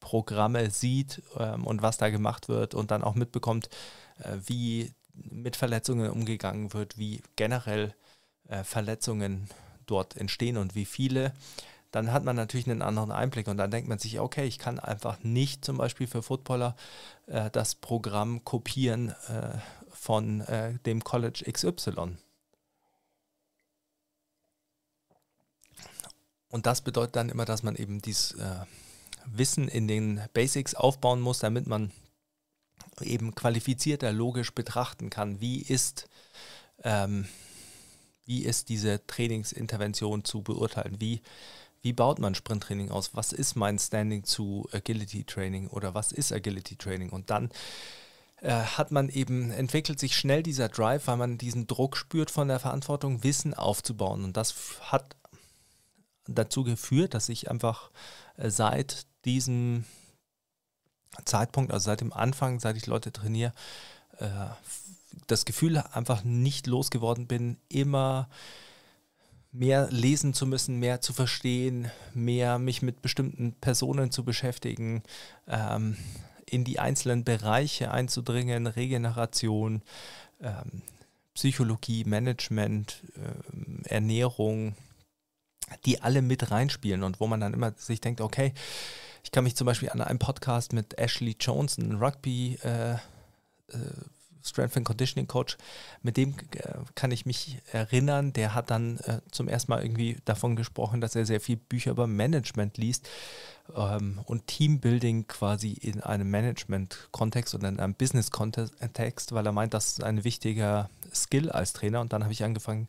Programme 0.00 0.70
sieht 0.70 1.22
ähm, 1.38 1.66
und 1.66 1.82
was 1.82 1.98
da 1.98 2.10
gemacht 2.10 2.48
wird 2.48 2.74
und 2.74 2.90
dann 2.90 3.04
auch 3.04 3.14
mitbekommt, 3.14 3.68
äh, 4.18 4.36
wie 4.46 4.92
mit 5.14 5.56
Verletzungen 5.56 6.10
umgegangen 6.10 6.72
wird, 6.72 6.98
wie 6.98 7.22
generell 7.36 7.94
äh, 8.48 8.64
Verletzungen 8.64 9.48
dort 9.86 10.16
entstehen 10.16 10.56
und 10.56 10.74
wie 10.74 10.84
viele, 10.84 11.32
dann 11.90 12.12
hat 12.12 12.24
man 12.24 12.36
natürlich 12.36 12.68
einen 12.68 12.82
anderen 12.82 13.10
Einblick 13.10 13.48
und 13.48 13.56
dann 13.56 13.70
denkt 13.70 13.88
man 13.88 13.98
sich, 13.98 14.20
okay, 14.20 14.46
ich 14.46 14.58
kann 14.58 14.78
einfach 14.78 15.22
nicht 15.22 15.64
zum 15.64 15.76
Beispiel 15.76 16.06
für 16.06 16.22
Footballer 16.22 16.76
äh, 17.26 17.50
das 17.50 17.74
Programm 17.74 18.44
kopieren 18.44 19.10
äh, 19.28 19.58
von 19.90 20.40
äh, 20.42 20.78
dem 20.86 21.02
College 21.04 21.44
XY. 21.50 22.16
Und 26.48 26.66
das 26.66 26.80
bedeutet 26.80 27.16
dann 27.16 27.28
immer, 27.28 27.44
dass 27.44 27.62
man 27.62 27.76
eben 27.76 28.02
dieses 28.02 28.32
äh, 28.32 28.64
Wissen 29.26 29.68
in 29.68 29.88
den 29.88 30.20
Basics 30.32 30.74
aufbauen 30.74 31.20
muss, 31.20 31.38
damit 31.38 31.66
man 31.66 31.92
eben 33.00 33.34
qualifizierter 33.34 34.12
logisch 34.12 34.54
betrachten 34.54 35.10
kann, 35.10 35.40
wie 35.40 35.60
ist, 35.60 36.08
ähm, 36.84 37.26
wie 38.24 38.44
ist 38.44 38.68
diese 38.68 39.06
Trainingsintervention 39.06 40.24
zu 40.24 40.42
beurteilen, 40.42 41.00
wie, 41.00 41.22
wie 41.82 41.92
baut 41.92 42.18
man 42.18 42.34
Sprinttraining 42.34 42.90
aus, 42.90 43.14
was 43.14 43.32
ist 43.32 43.54
mein 43.56 43.78
Standing 43.78 44.24
zu 44.24 44.68
Agility 44.72 45.24
Training 45.24 45.68
oder 45.68 45.94
was 45.94 46.12
ist 46.12 46.32
Agility 46.32 46.76
Training? 46.76 47.10
Und 47.10 47.30
dann 47.30 47.50
äh, 48.42 48.50
hat 48.52 48.90
man 48.90 49.08
eben, 49.08 49.50
entwickelt 49.50 49.98
sich 49.98 50.16
schnell 50.16 50.42
dieser 50.42 50.68
Drive, 50.68 51.06
weil 51.06 51.16
man 51.16 51.38
diesen 51.38 51.66
Druck 51.66 51.96
spürt 51.96 52.30
von 52.30 52.48
der 52.48 52.58
Verantwortung, 52.58 53.22
Wissen 53.22 53.54
aufzubauen. 53.54 54.24
Und 54.24 54.36
das 54.36 54.54
hat 54.80 55.16
dazu 56.34 56.64
geführt, 56.64 57.14
dass 57.14 57.28
ich 57.28 57.50
einfach 57.50 57.90
äh, 58.36 58.50
seit 58.50 59.06
diesem 59.24 59.84
Zeitpunkt, 61.24 61.72
also 61.72 61.84
seit 61.86 62.00
dem 62.00 62.12
Anfang, 62.12 62.60
seit 62.60 62.76
ich 62.76 62.86
Leute 62.86 63.12
trainiere, 63.12 63.52
äh, 64.18 64.28
das 65.26 65.44
Gefühl 65.44 65.78
einfach 65.78 66.24
nicht 66.24 66.66
losgeworden 66.66 67.26
bin, 67.26 67.56
immer 67.68 68.28
mehr 69.52 69.88
lesen 69.90 70.34
zu 70.34 70.46
müssen, 70.46 70.78
mehr 70.78 71.00
zu 71.00 71.12
verstehen, 71.12 71.90
mehr 72.14 72.58
mich 72.58 72.82
mit 72.82 73.02
bestimmten 73.02 73.52
Personen 73.54 74.12
zu 74.12 74.24
beschäftigen, 74.24 75.02
ähm, 75.48 75.96
in 76.46 76.64
die 76.64 76.78
einzelnen 76.78 77.24
Bereiche 77.24 77.90
einzudringen, 77.90 78.66
Regeneration, 78.66 79.82
ähm, 80.40 80.82
Psychologie, 81.34 82.04
Management, 82.04 83.02
äh, 83.16 83.88
Ernährung, 83.88 84.74
die 85.84 86.02
alle 86.02 86.22
mit 86.22 86.50
reinspielen 86.50 87.02
und 87.02 87.20
wo 87.20 87.26
man 87.26 87.40
dann 87.40 87.54
immer 87.54 87.72
sich 87.76 88.00
denkt, 88.00 88.20
okay, 88.20 88.52
ich 89.22 89.30
kann 89.30 89.44
mich 89.44 89.56
zum 89.56 89.66
Beispiel 89.66 89.90
an 89.90 90.00
einen 90.00 90.18
Podcast 90.18 90.72
mit 90.72 90.98
Ashley 90.98 91.36
Jones, 91.38 91.78
einem 91.78 92.02
Rugby 92.02 92.58
äh, 92.62 92.92
äh, 92.92 92.98
Strength 94.42 94.78
and 94.78 94.86
Conditioning 94.86 95.26
Coach, 95.26 95.56
mit 96.02 96.16
dem 96.16 96.34
äh, 96.54 96.72
kann 96.94 97.10
ich 97.10 97.26
mich 97.26 97.58
erinnern, 97.72 98.32
der 98.32 98.54
hat 98.54 98.70
dann 98.70 98.98
äh, 98.98 99.20
zum 99.30 99.48
ersten 99.48 99.72
Mal 99.72 99.82
irgendwie 99.82 100.18
davon 100.24 100.56
gesprochen, 100.56 101.00
dass 101.00 101.14
er 101.14 101.26
sehr 101.26 101.40
viel 101.40 101.56
Bücher 101.56 101.92
über 101.92 102.06
Management 102.06 102.78
liest 102.78 103.08
ähm, 103.76 104.20
und 104.24 104.46
Teambuilding 104.46 105.26
quasi 105.26 105.72
in 105.72 106.00
einem 106.00 106.30
Management-Kontext 106.30 107.54
oder 107.54 107.68
in 107.68 107.80
einem 107.80 107.94
Business-Kontext, 107.94 109.32
weil 109.32 109.46
er 109.46 109.52
meint, 109.52 109.74
das 109.74 109.88
ist 109.88 110.02
ein 110.02 110.24
wichtiger 110.24 110.90
Skill 111.12 111.50
als 111.50 111.72
Trainer. 111.72 112.00
Und 112.00 112.12
dann 112.12 112.22
habe 112.22 112.32
ich 112.32 112.44
angefangen, 112.44 112.88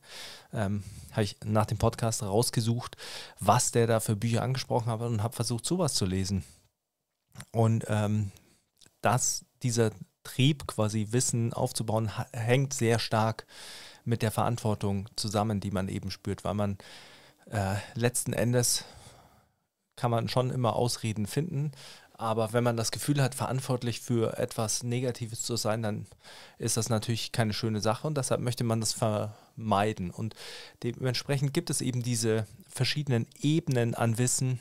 ähm, 0.53 0.83
habe 1.11 1.23
ich 1.23 1.37
nach 1.43 1.65
dem 1.65 1.77
Podcast 1.77 2.23
rausgesucht, 2.23 2.97
was 3.39 3.71
der 3.71 3.87
da 3.87 3.99
für 3.99 4.15
Bücher 4.15 4.43
angesprochen 4.43 4.87
hat 4.87 5.01
und 5.01 5.23
habe 5.23 5.35
versucht, 5.35 5.65
sowas 5.65 5.93
zu 5.93 6.05
lesen. 6.05 6.43
Und 7.51 7.85
ähm, 7.87 8.31
das, 9.01 9.45
dieser 9.63 9.91
Trieb, 10.23 10.67
quasi 10.67 11.07
Wissen 11.11 11.53
aufzubauen, 11.53 12.11
hängt 12.33 12.73
sehr 12.73 12.99
stark 12.99 13.45
mit 14.05 14.21
der 14.21 14.31
Verantwortung 14.31 15.07
zusammen, 15.15 15.59
die 15.59 15.71
man 15.71 15.87
eben 15.87 16.11
spürt, 16.11 16.43
weil 16.43 16.53
man 16.53 16.77
äh, 17.49 17.75
letzten 17.95 18.33
Endes 18.33 18.85
kann 19.95 20.11
man 20.11 20.29
schon 20.29 20.49
immer 20.49 20.75
Ausreden 20.75 21.27
finden, 21.27 21.71
aber 22.21 22.53
wenn 22.53 22.63
man 22.63 22.77
das 22.77 22.91
Gefühl 22.91 23.19
hat, 23.19 23.33
verantwortlich 23.33 23.99
für 23.99 24.37
etwas 24.37 24.83
Negatives 24.83 25.41
zu 25.41 25.55
sein, 25.55 25.81
dann 25.81 26.05
ist 26.59 26.77
das 26.77 26.87
natürlich 26.87 27.31
keine 27.31 27.51
schöne 27.51 27.81
Sache 27.81 28.05
und 28.05 28.15
deshalb 28.15 28.41
möchte 28.41 28.63
man 28.63 28.79
das 28.79 28.93
vermeiden. 28.93 30.11
Und 30.11 30.35
dementsprechend 30.83 31.51
gibt 31.51 31.71
es 31.71 31.81
eben 31.81 32.03
diese 32.03 32.45
verschiedenen 32.69 33.25
Ebenen 33.41 33.95
an 33.95 34.19
Wissen, 34.19 34.59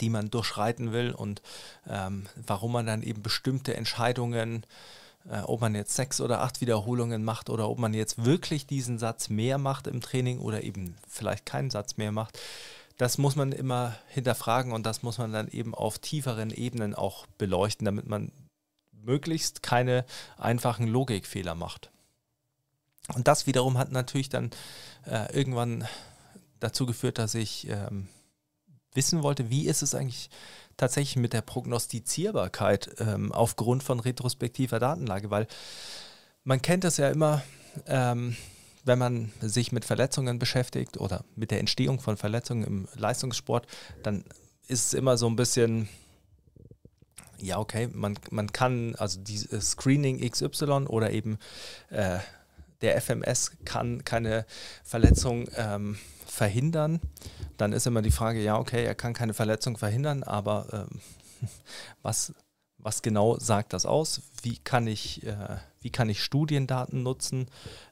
die 0.00 0.10
man 0.10 0.30
durchschreiten 0.30 0.92
will 0.92 1.12
und 1.12 1.42
ähm, 1.88 2.26
warum 2.46 2.72
man 2.72 2.86
dann 2.86 3.02
eben 3.02 3.22
bestimmte 3.22 3.74
Entscheidungen, 3.74 4.64
äh, 5.30 5.40
ob 5.40 5.60
man 5.60 5.74
jetzt 5.74 5.94
sechs 5.94 6.20
oder 6.20 6.40
acht 6.40 6.60
Wiederholungen 6.60 7.24
macht 7.24 7.50
oder 7.50 7.68
ob 7.68 7.78
man 7.78 7.94
jetzt 7.94 8.24
wirklich 8.24 8.66
diesen 8.66 8.98
Satz 8.98 9.28
mehr 9.28 9.58
macht 9.58 9.86
im 9.86 10.00
Training 10.00 10.38
oder 10.38 10.62
eben 10.62 10.96
vielleicht 11.08 11.46
keinen 11.46 11.70
Satz 11.70 11.96
mehr 11.96 12.12
macht 12.12 12.38
das 13.02 13.18
muss 13.18 13.36
man 13.36 13.50
immer 13.50 13.96
hinterfragen 14.08 14.72
und 14.72 14.86
das 14.86 15.02
muss 15.02 15.18
man 15.18 15.32
dann 15.32 15.48
eben 15.48 15.74
auf 15.74 15.98
tieferen 15.98 16.50
Ebenen 16.50 16.94
auch 16.94 17.26
beleuchten, 17.38 17.84
damit 17.84 18.06
man 18.06 18.30
möglichst 18.92 19.62
keine 19.62 20.04
einfachen 20.38 20.86
Logikfehler 20.86 21.54
macht. 21.54 21.90
Und 23.14 23.26
das 23.26 23.46
wiederum 23.46 23.78
hat 23.78 23.90
natürlich 23.90 24.28
dann 24.28 24.50
äh, 25.06 25.34
irgendwann 25.34 25.86
dazu 26.60 26.86
geführt, 26.86 27.18
dass 27.18 27.34
ich 27.34 27.66
ähm, 27.68 28.08
wissen 28.94 29.22
wollte, 29.22 29.50
wie 29.50 29.66
ist 29.66 29.82
es 29.82 29.94
eigentlich 29.94 30.30
tatsächlich 30.76 31.16
mit 31.16 31.32
der 31.32 31.42
Prognostizierbarkeit 31.42 32.94
ähm, 32.98 33.32
aufgrund 33.32 33.82
von 33.82 34.00
retrospektiver 34.00 34.78
Datenlage, 34.78 35.30
weil 35.30 35.46
man 36.44 36.60
kennt 36.62 36.84
das 36.84 36.96
ja 36.96 37.10
immer, 37.10 37.42
ähm, 37.86 38.36
wenn 38.84 38.98
man 38.98 39.32
sich 39.40 39.72
mit 39.72 39.84
Verletzungen 39.84 40.38
beschäftigt 40.38 40.98
oder 40.98 41.24
mit 41.36 41.50
der 41.50 41.60
Entstehung 41.60 42.00
von 42.00 42.16
Verletzungen 42.16 42.64
im 42.64 42.88
Leistungssport, 42.96 43.66
dann 44.02 44.24
ist 44.66 44.86
es 44.86 44.94
immer 44.94 45.16
so 45.16 45.28
ein 45.28 45.36
bisschen, 45.36 45.88
ja, 47.38 47.58
okay, 47.58 47.88
man, 47.92 48.18
man 48.30 48.52
kann, 48.52 48.94
also 48.96 49.20
dieses 49.20 49.70
Screening 49.70 50.18
XY 50.28 50.86
oder 50.88 51.12
eben 51.12 51.38
äh, 51.90 52.18
der 52.80 53.00
FMS 53.00 53.52
kann 53.64 54.04
keine 54.04 54.44
Verletzung 54.82 55.46
ähm, 55.56 55.98
verhindern. 56.32 57.00
Dann 57.58 57.72
ist 57.72 57.86
immer 57.86 58.02
die 58.02 58.10
Frage, 58.10 58.42
ja, 58.42 58.58
okay, 58.58 58.84
er 58.84 58.94
kann 58.94 59.12
keine 59.12 59.34
Verletzung 59.34 59.76
verhindern, 59.76 60.22
aber 60.22 60.88
ähm, 60.90 61.00
was 62.02 62.34
was 62.84 63.00
genau 63.02 63.38
sagt 63.38 63.72
das 63.72 63.86
aus? 63.86 64.22
Wie 64.42 64.58
kann 64.58 64.88
ich, 64.88 65.24
äh, 65.24 65.56
wie 65.80 65.90
kann 65.90 66.08
ich 66.08 66.22
Studiendaten 66.22 67.04
nutzen 67.04 67.46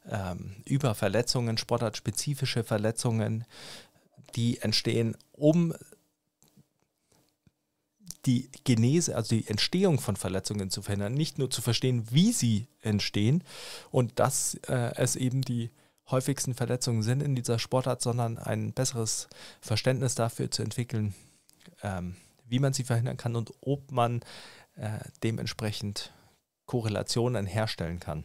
ähm, 0.08 0.56
über 0.64 0.96
Verletzungen, 0.96 1.58
sportartspezifische 1.58 2.64
Verletzungen, 2.64 3.44
die 4.34 4.58
entstehen, 4.58 5.16
um 5.30 5.74
die 8.26 8.50
Genese, 8.64 9.14
also 9.14 9.36
die 9.36 9.46
Entstehung 9.46 10.00
von 10.00 10.16
Verletzungen 10.16 10.70
zu 10.70 10.82
verhindern, 10.82 11.14
nicht 11.14 11.38
nur 11.38 11.50
zu 11.50 11.62
verstehen, 11.62 12.08
wie 12.10 12.32
sie 12.32 12.66
entstehen 12.82 13.44
und 13.92 14.18
dass 14.18 14.54
äh, 14.66 14.92
es 14.96 15.14
eben 15.14 15.42
die 15.42 15.70
häufigsten 16.10 16.54
Verletzungen 16.54 17.02
sind 17.02 17.22
in 17.22 17.34
dieser 17.34 17.58
Sportart, 17.58 18.02
sondern 18.02 18.38
ein 18.38 18.72
besseres 18.72 19.28
Verständnis 19.60 20.14
dafür 20.14 20.50
zu 20.50 20.62
entwickeln, 20.62 21.14
ähm, 21.82 22.16
wie 22.46 22.58
man 22.58 22.72
sie 22.72 22.84
verhindern 22.84 23.16
kann 23.16 23.36
und 23.36 23.52
ob 23.60 23.90
man 23.92 24.20
äh, 24.76 24.98
dementsprechend 25.22 26.12
Korrelationen 26.66 27.46
herstellen 27.46 28.00
kann. 28.00 28.24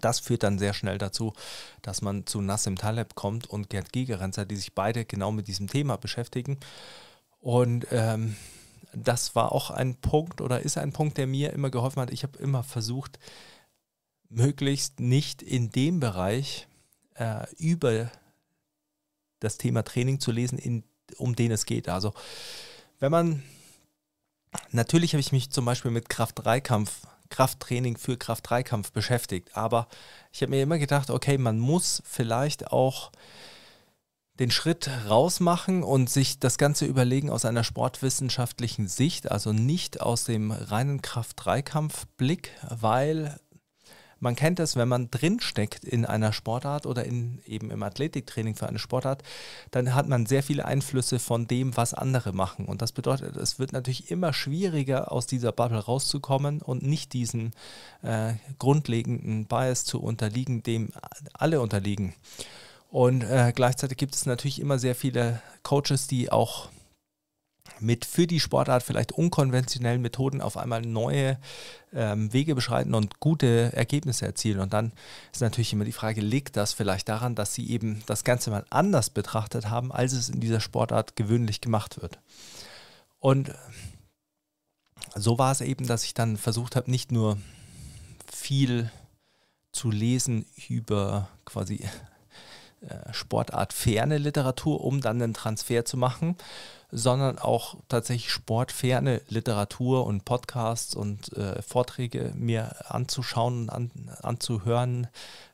Das 0.00 0.20
führt 0.20 0.42
dann 0.42 0.58
sehr 0.58 0.74
schnell 0.74 0.98
dazu, 0.98 1.32
dass 1.82 2.02
man 2.02 2.26
zu 2.26 2.40
Nassim 2.40 2.76
Taleb 2.76 3.14
kommt 3.14 3.48
und 3.48 3.70
Gerd 3.70 3.92
Gigerenzer, 3.92 4.44
die 4.44 4.56
sich 4.56 4.74
beide 4.74 5.04
genau 5.04 5.32
mit 5.32 5.46
diesem 5.46 5.68
Thema 5.68 5.96
beschäftigen. 5.96 6.58
Und 7.40 7.86
ähm, 7.90 8.36
das 8.92 9.34
war 9.34 9.52
auch 9.52 9.70
ein 9.70 9.96
Punkt 9.96 10.40
oder 10.40 10.60
ist 10.60 10.78
ein 10.78 10.92
Punkt, 10.92 11.18
der 11.18 11.26
mir 11.26 11.52
immer 11.52 11.70
geholfen 11.70 12.00
hat. 12.00 12.10
Ich 12.10 12.22
habe 12.22 12.38
immer 12.38 12.62
versucht, 12.62 13.18
möglichst 14.34 15.00
nicht 15.00 15.42
in 15.42 15.70
dem 15.70 16.00
Bereich 16.00 16.66
äh, 17.14 17.46
über 17.56 18.10
das 19.40 19.58
Thema 19.58 19.82
Training 19.82 20.20
zu 20.20 20.32
lesen, 20.32 20.58
in, 20.58 20.84
um 21.18 21.36
den 21.36 21.52
es 21.52 21.66
geht. 21.66 21.88
Also 21.88 22.14
wenn 22.98 23.12
man 23.12 23.42
Natürlich 24.70 25.12
habe 25.12 25.20
ich 25.20 25.32
mich 25.32 25.50
zum 25.50 25.64
Beispiel 25.64 25.90
mit 25.90 26.08
Kraft-3-Kampf, 26.08 27.06
Krafttraining 27.30 27.96
für 27.96 28.16
Kraft-3-Kampf 28.16 28.92
beschäftigt, 28.92 29.56
aber 29.56 29.88
ich 30.32 30.42
habe 30.42 30.50
mir 30.50 30.62
immer 30.62 30.78
gedacht, 30.78 31.10
okay, 31.10 31.38
man 31.38 31.58
muss 31.58 32.02
vielleicht 32.06 32.70
auch 32.70 33.10
den 34.38 34.50
Schritt 34.50 34.90
rausmachen 35.08 35.84
und 35.84 36.10
sich 36.10 36.40
das 36.40 36.58
Ganze 36.58 36.86
überlegen 36.86 37.30
aus 37.30 37.44
einer 37.44 37.62
sportwissenschaftlichen 37.62 38.88
Sicht, 38.88 39.30
also 39.30 39.52
nicht 39.52 40.00
aus 40.00 40.24
dem 40.24 40.50
reinen 40.50 41.02
Kraft-3-Kampf-Blick, 41.02 42.50
weil 42.68 43.38
man 44.20 44.36
kennt 44.36 44.60
es, 44.60 44.76
wenn 44.76 44.88
man 44.88 45.10
drinsteckt 45.10 45.84
in 45.84 46.04
einer 46.04 46.32
Sportart 46.32 46.86
oder 46.86 47.04
in, 47.04 47.40
eben 47.46 47.70
im 47.70 47.82
Athletiktraining 47.82 48.54
für 48.54 48.68
eine 48.68 48.78
Sportart, 48.78 49.22
dann 49.70 49.94
hat 49.94 50.08
man 50.08 50.26
sehr 50.26 50.42
viele 50.42 50.64
Einflüsse 50.64 51.18
von 51.18 51.46
dem, 51.46 51.76
was 51.76 51.94
andere 51.94 52.32
machen. 52.32 52.66
Und 52.66 52.82
das 52.82 52.92
bedeutet, 52.92 53.36
es 53.36 53.58
wird 53.58 53.72
natürlich 53.72 54.10
immer 54.10 54.32
schwieriger, 54.32 55.12
aus 55.12 55.26
dieser 55.26 55.52
Bubble 55.52 55.78
rauszukommen 55.78 56.62
und 56.62 56.82
nicht 56.82 57.12
diesen 57.12 57.52
äh, 58.02 58.34
grundlegenden 58.58 59.46
Bias 59.46 59.84
zu 59.84 60.00
unterliegen, 60.00 60.62
dem 60.62 60.90
alle 61.32 61.60
unterliegen. 61.60 62.14
Und 62.90 63.24
äh, 63.24 63.52
gleichzeitig 63.54 63.98
gibt 63.98 64.14
es 64.14 64.24
natürlich 64.24 64.60
immer 64.60 64.78
sehr 64.78 64.94
viele 64.94 65.42
Coaches, 65.64 66.06
die 66.06 66.30
auch 66.30 66.68
mit 67.80 68.04
für 68.04 68.26
die 68.26 68.40
Sportart 68.40 68.82
vielleicht 68.82 69.12
unkonventionellen 69.12 70.02
Methoden 70.02 70.40
auf 70.40 70.56
einmal 70.56 70.82
neue 70.82 71.38
ähm, 71.92 72.32
Wege 72.32 72.54
beschreiten 72.54 72.94
und 72.94 73.20
gute 73.20 73.72
Ergebnisse 73.72 74.26
erzielen. 74.26 74.60
Und 74.60 74.72
dann 74.72 74.92
ist 75.32 75.40
natürlich 75.40 75.72
immer 75.72 75.84
die 75.84 75.92
Frage, 75.92 76.20
liegt 76.20 76.56
das 76.56 76.72
vielleicht 76.72 77.08
daran, 77.08 77.34
dass 77.34 77.54
sie 77.54 77.68
eben 77.70 78.02
das 78.06 78.24
Ganze 78.24 78.50
mal 78.50 78.64
anders 78.70 79.10
betrachtet 79.10 79.70
haben, 79.70 79.92
als 79.92 80.12
es 80.12 80.28
in 80.28 80.40
dieser 80.40 80.60
Sportart 80.60 81.16
gewöhnlich 81.16 81.60
gemacht 81.60 82.00
wird. 82.00 82.18
Und 83.18 83.54
so 85.14 85.38
war 85.38 85.52
es 85.52 85.60
eben, 85.60 85.86
dass 85.86 86.04
ich 86.04 86.14
dann 86.14 86.36
versucht 86.36 86.76
habe, 86.76 86.90
nicht 86.90 87.12
nur 87.12 87.38
viel 88.32 88.90
zu 89.72 89.90
lesen 89.90 90.46
über 90.68 91.28
quasi 91.44 91.84
äh, 92.88 93.12
Sportart 93.12 93.72
ferne 93.72 94.18
Literatur, 94.18 94.82
um 94.82 95.00
dann 95.00 95.22
einen 95.22 95.34
Transfer 95.34 95.84
zu 95.84 95.96
machen, 95.96 96.36
sondern 96.94 97.38
auch 97.40 97.76
tatsächlich 97.88 98.30
sportferne 98.30 99.20
Literatur 99.28 100.06
und 100.06 100.24
Podcasts 100.24 100.94
und 100.94 101.36
äh, 101.36 101.60
Vorträge 101.60 102.32
mir 102.36 102.76
anzuschauen, 102.88 103.68
an, 103.68 103.90
anzuhören 104.22 105.08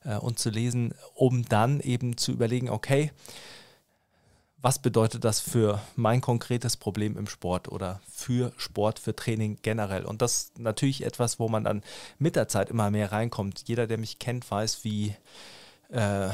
äh, 0.05 0.17
und 0.17 0.39
zu 0.39 0.51
lesen, 0.51 0.95
um 1.15 1.47
dann 1.47 1.81
eben 1.81 2.19
zu 2.19 2.33
überlegen, 2.33 2.69
okay, 2.69 3.11
was 4.63 4.79
bedeutet 4.79 5.25
das 5.25 5.41
für 5.41 5.81
mein 5.97 6.21
konkretes 6.21 6.77
Problem 6.77 7.17
im 7.17 7.27
Sport 7.27 7.69
oder 7.69 8.03
für 8.07 8.53
Sport, 8.59 8.99
für 8.99 9.17
Training 9.17 9.59
generell? 9.63 10.05
Und 10.05 10.21
das 10.21 10.35
ist 10.35 10.59
natürlich 10.59 11.07
etwas, 11.07 11.39
wo 11.39 11.49
man 11.49 11.65
dann 11.65 11.83
mit 12.19 12.37
der 12.37 12.49
Zeit 12.49 12.69
immer 12.69 12.91
mehr 12.91 13.13
reinkommt. 13.13 13.65
Jeder, 13.67 13.87
der 13.87 13.97
mich 13.97 14.19
kennt, 14.19 14.51
weiß, 14.51 14.85
wie 14.85 15.17
äh, 15.89 16.29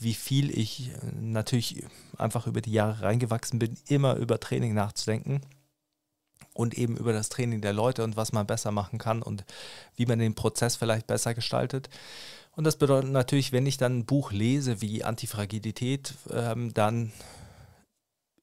wie 0.00 0.14
viel 0.14 0.56
ich 0.56 0.90
natürlich 1.20 1.84
einfach 2.16 2.46
über 2.46 2.60
die 2.60 2.72
Jahre 2.72 3.02
reingewachsen 3.02 3.58
bin, 3.58 3.76
immer 3.88 4.16
über 4.16 4.40
Training 4.40 4.74
nachzudenken 4.74 5.42
und 6.54 6.74
eben 6.78 6.96
über 6.96 7.12
das 7.12 7.28
Training 7.28 7.60
der 7.60 7.72
Leute 7.72 8.04
und 8.04 8.16
was 8.16 8.32
man 8.32 8.46
besser 8.46 8.70
machen 8.70 8.98
kann 8.98 9.22
und 9.22 9.44
wie 9.96 10.06
man 10.06 10.18
den 10.18 10.34
Prozess 10.34 10.76
vielleicht 10.76 11.06
besser 11.06 11.34
gestaltet. 11.34 11.90
Und 12.56 12.64
das 12.64 12.76
bedeutet 12.76 13.10
natürlich, 13.10 13.52
wenn 13.52 13.66
ich 13.66 13.76
dann 13.76 13.98
ein 13.98 14.06
Buch 14.06 14.30
lese 14.30 14.80
wie 14.80 15.02
Antifragilität, 15.02 16.14
ähm, 16.30 16.72
dann 16.72 17.12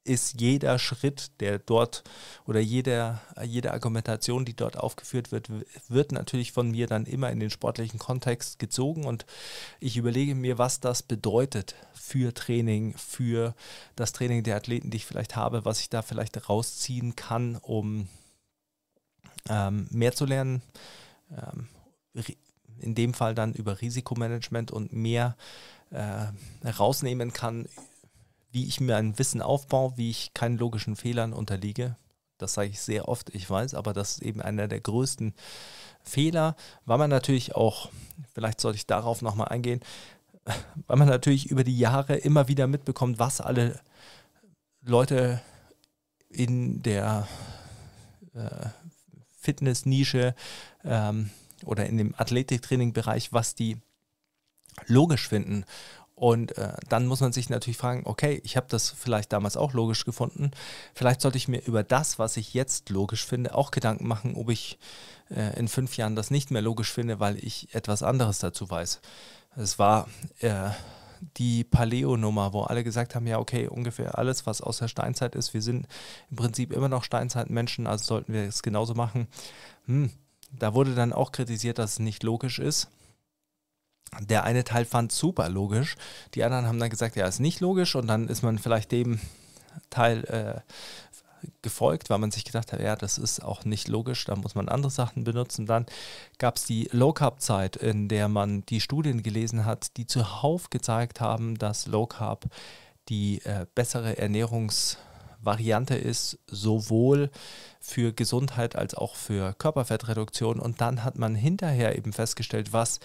ist 0.03 0.41
jeder 0.41 0.79
Schritt, 0.79 1.31
der 1.39 1.59
dort 1.59 2.03
oder 2.45 2.59
jede, 2.59 3.19
jede 3.43 3.71
Argumentation, 3.71 4.45
die 4.45 4.55
dort 4.55 4.77
aufgeführt 4.77 5.31
wird, 5.31 5.49
wird 5.89 6.11
natürlich 6.11 6.51
von 6.51 6.71
mir 6.71 6.87
dann 6.87 7.05
immer 7.05 7.29
in 7.29 7.39
den 7.39 7.51
sportlichen 7.51 7.99
Kontext 7.99 8.57
gezogen 8.57 9.05
und 9.05 9.25
ich 9.79 9.97
überlege 9.97 10.33
mir, 10.33 10.57
was 10.57 10.79
das 10.79 11.03
bedeutet 11.03 11.75
für 11.93 12.33
Training, 12.33 12.95
für 12.97 13.53
das 13.95 14.11
Training 14.11 14.43
der 14.43 14.55
Athleten, 14.55 14.89
die 14.89 14.97
ich 14.97 15.05
vielleicht 15.05 15.35
habe, 15.35 15.65
was 15.65 15.79
ich 15.79 15.89
da 15.89 16.01
vielleicht 16.01 16.49
rausziehen 16.49 17.15
kann, 17.15 17.57
um 17.57 18.07
ähm, 19.49 19.87
mehr 19.91 20.13
zu 20.13 20.25
lernen. 20.25 20.61
Ähm, 21.31 21.67
in 22.79 22.95
dem 22.95 23.13
Fall 23.13 23.35
dann 23.35 23.53
über 23.53 23.79
Risikomanagement 23.79 24.71
und 24.71 24.91
mehr 24.91 25.37
äh, 25.91 26.25
rausnehmen 26.67 27.31
kann 27.31 27.67
wie 28.51 28.65
ich 28.67 28.79
mir 28.79 28.97
ein 28.97 29.17
Wissen 29.17 29.41
aufbaue, 29.41 29.93
wie 29.95 30.09
ich 30.09 30.33
keinen 30.33 30.57
logischen 30.57 30.95
Fehlern 30.95 31.33
unterliege. 31.33 31.95
Das 32.37 32.53
sage 32.53 32.69
ich 32.69 32.81
sehr 32.81 33.07
oft, 33.07 33.33
ich 33.33 33.49
weiß, 33.49 33.75
aber 33.75 33.93
das 33.93 34.13
ist 34.13 34.23
eben 34.23 34.41
einer 34.41 34.67
der 34.67 34.79
größten 34.79 35.33
Fehler, 36.03 36.55
weil 36.85 36.97
man 36.97 37.09
natürlich 37.09 37.55
auch, 37.55 37.89
vielleicht 38.33 38.59
sollte 38.59 38.77
ich 38.77 38.87
darauf 38.87 39.21
nochmal 39.21 39.49
eingehen, 39.49 39.81
weil 40.87 40.97
man 40.97 41.07
natürlich 41.07 41.51
über 41.51 41.63
die 41.63 41.77
Jahre 41.77 42.15
immer 42.15 42.47
wieder 42.47 42.67
mitbekommt, 42.67 43.19
was 43.19 43.41
alle 43.41 43.79
Leute 44.81 45.41
in 46.29 46.81
der 46.81 47.27
äh, 48.33 48.67
Fitness-Nische 49.39 50.33
ähm, 50.83 51.29
oder 51.65 51.85
in 51.85 51.97
dem 51.97 52.15
Athletiktraining-Bereich, 52.17 53.33
was 53.33 53.53
die 53.53 53.77
logisch 54.87 55.27
finden. 55.27 55.65
Und 56.21 56.55
äh, 56.59 56.73
dann 56.87 57.07
muss 57.07 57.19
man 57.19 57.33
sich 57.33 57.49
natürlich 57.49 57.79
fragen, 57.79 58.03
okay, 58.05 58.41
ich 58.43 58.55
habe 58.55 58.67
das 58.69 58.91
vielleicht 58.91 59.33
damals 59.33 59.57
auch 59.57 59.73
logisch 59.73 60.05
gefunden. 60.05 60.51
Vielleicht 60.93 61.19
sollte 61.19 61.39
ich 61.39 61.47
mir 61.47 61.65
über 61.65 61.81
das, 61.81 62.19
was 62.19 62.37
ich 62.37 62.53
jetzt 62.53 62.91
logisch 62.91 63.25
finde, 63.25 63.55
auch 63.55 63.71
Gedanken 63.71 64.07
machen, 64.07 64.35
ob 64.35 64.51
ich 64.51 64.77
äh, 65.31 65.57
in 65.57 65.67
fünf 65.67 65.97
Jahren 65.97 66.15
das 66.15 66.29
nicht 66.29 66.51
mehr 66.51 66.61
logisch 66.61 66.91
finde, 66.91 67.19
weil 67.19 67.43
ich 67.43 67.73
etwas 67.73 68.03
anderes 68.03 68.37
dazu 68.37 68.69
weiß. 68.69 69.01
Es 69.55 69.79
war 69.79 70.07
äh, 70.41 70.69
die 71.37 71.63
Paleo-Nummer, 71.63 72.53
wo 72.53 72.61
alle 72.61 72.83
gesagt 72.83 73.15
haben, 73.15 73.25
ja, 73.25 73.39
okay, 73.39 73.67
ungefähr 73.67 74.15
alles, 74.19 74.45
was 74.45 74.61
aus 74.61 74.77
der 74.77 74.89
Steinzeit 74.89 75.33
ist, 75.33 75.55
wir 75.55 75.63
sind 75.63 75.87
im 76.29 76.35
Prinzip 76.35 76.71
immer 76.71 76.87
noch 76.87 77.03
Steinzeitmenschen, 77.03 77.87
also 77.87 78.05
sollten 78.05 78.33
wir 78.33 78.43
es 78.43 78.61
genauso 78.61 78.93
machen. 78.93 79.27
Hm, 79.87 80.11
da 80.51 80.75
wurde 80.75 80.93
dann 80.93 81.13
auch 81.13 81.31
kritisiert, 81.31 81.79
dass 81.79 81.93
es 81.93 81.99
nicht 81.99 82.21
logisch 82.21 82.59
ist. 82.59 82.89
Der 84.19 84.43
eine 84.43 84.63
Teil 84.63 84.85
fand 84.85 85.11
super 85.11 85.49
logisch, 85.49 85.95
die 86.35 86.43
anderen 86.43 86.67
haben 86.67 86.79
dann 86.79 86.89
gesagt, 86.89 87.15
ja, 87.15 87.27
ist 87.27 87.39
nicht 87.39 87.61
logisch 87.61 87.95
und 87.95 88.07
dann 88.07 88.27
ist 88.27 88.43
man 88.43 88.59
vielleicht 88.59 88.91
dem 88.91 89.19
Teil 89.89 90.25
äh, 90.25 90.61
gefolgt, 91.61 92.09
weil 92.09 92.19
man 92.19 92.31
sich 92.31 92.43
gedacht 92.43 92.73
hat, 92.73 92.81
ja, 92.81 92.95
das 92.95 93.17
ist 93.17 93.41
auch 93.41 93.65
nicht 93.65 93.87
logisch, 93.87 94.25
da 94.25 94.35
muss 94.35 94.55
man 94.55 94.69
andere 94.69 94.91
Sachen 94.91 95.23
benutzen. 95.23 95.65
Dann 95.65 95.85
gab 96.37 96.57
es 96.57 96.65
die 96.65 96.89
Low 96.91 97.13
Carb 97.13 97.41
Zeit, 97.41 97.75
in 97.75 98.09
der 98.09 98.27
man 98.27 98.65
die 98.65 98.81
Studien 98.81 99.23
gelesen 99.23 99.65
hat, 99.65 99.97
die 99.97 100.05
zuhauf 100.05 100.69
gezeigt 100.69 101.21
haben, 101.21 101.57
dass 101.57 101.87
Low 101.87 102.05
Carb 102.05 102.45
die 103.09 103.41
äh, 103.45 103.65
bessere 103.73 104.13
Ernährungs- 104.19 104.97
Variante 105.41 105.95
ist, 105.95 106.39
sowohl 106.47 107.29
für 107.79 108.13
Gesundheit 108.13 108.75
als 108.75 108.93
auch 108.93 109.15
für 109.15 109.53
Körperfettreduktion. 109.53 110.59
Und 110.59 110.81
dann 110.81 111.03
hat 111.03 111.17
man 111.17 111.35
hinterher 111.35 111.97
eben 111.97 112.13
festgestellt, 112.13 112.73
was 112.73 112.99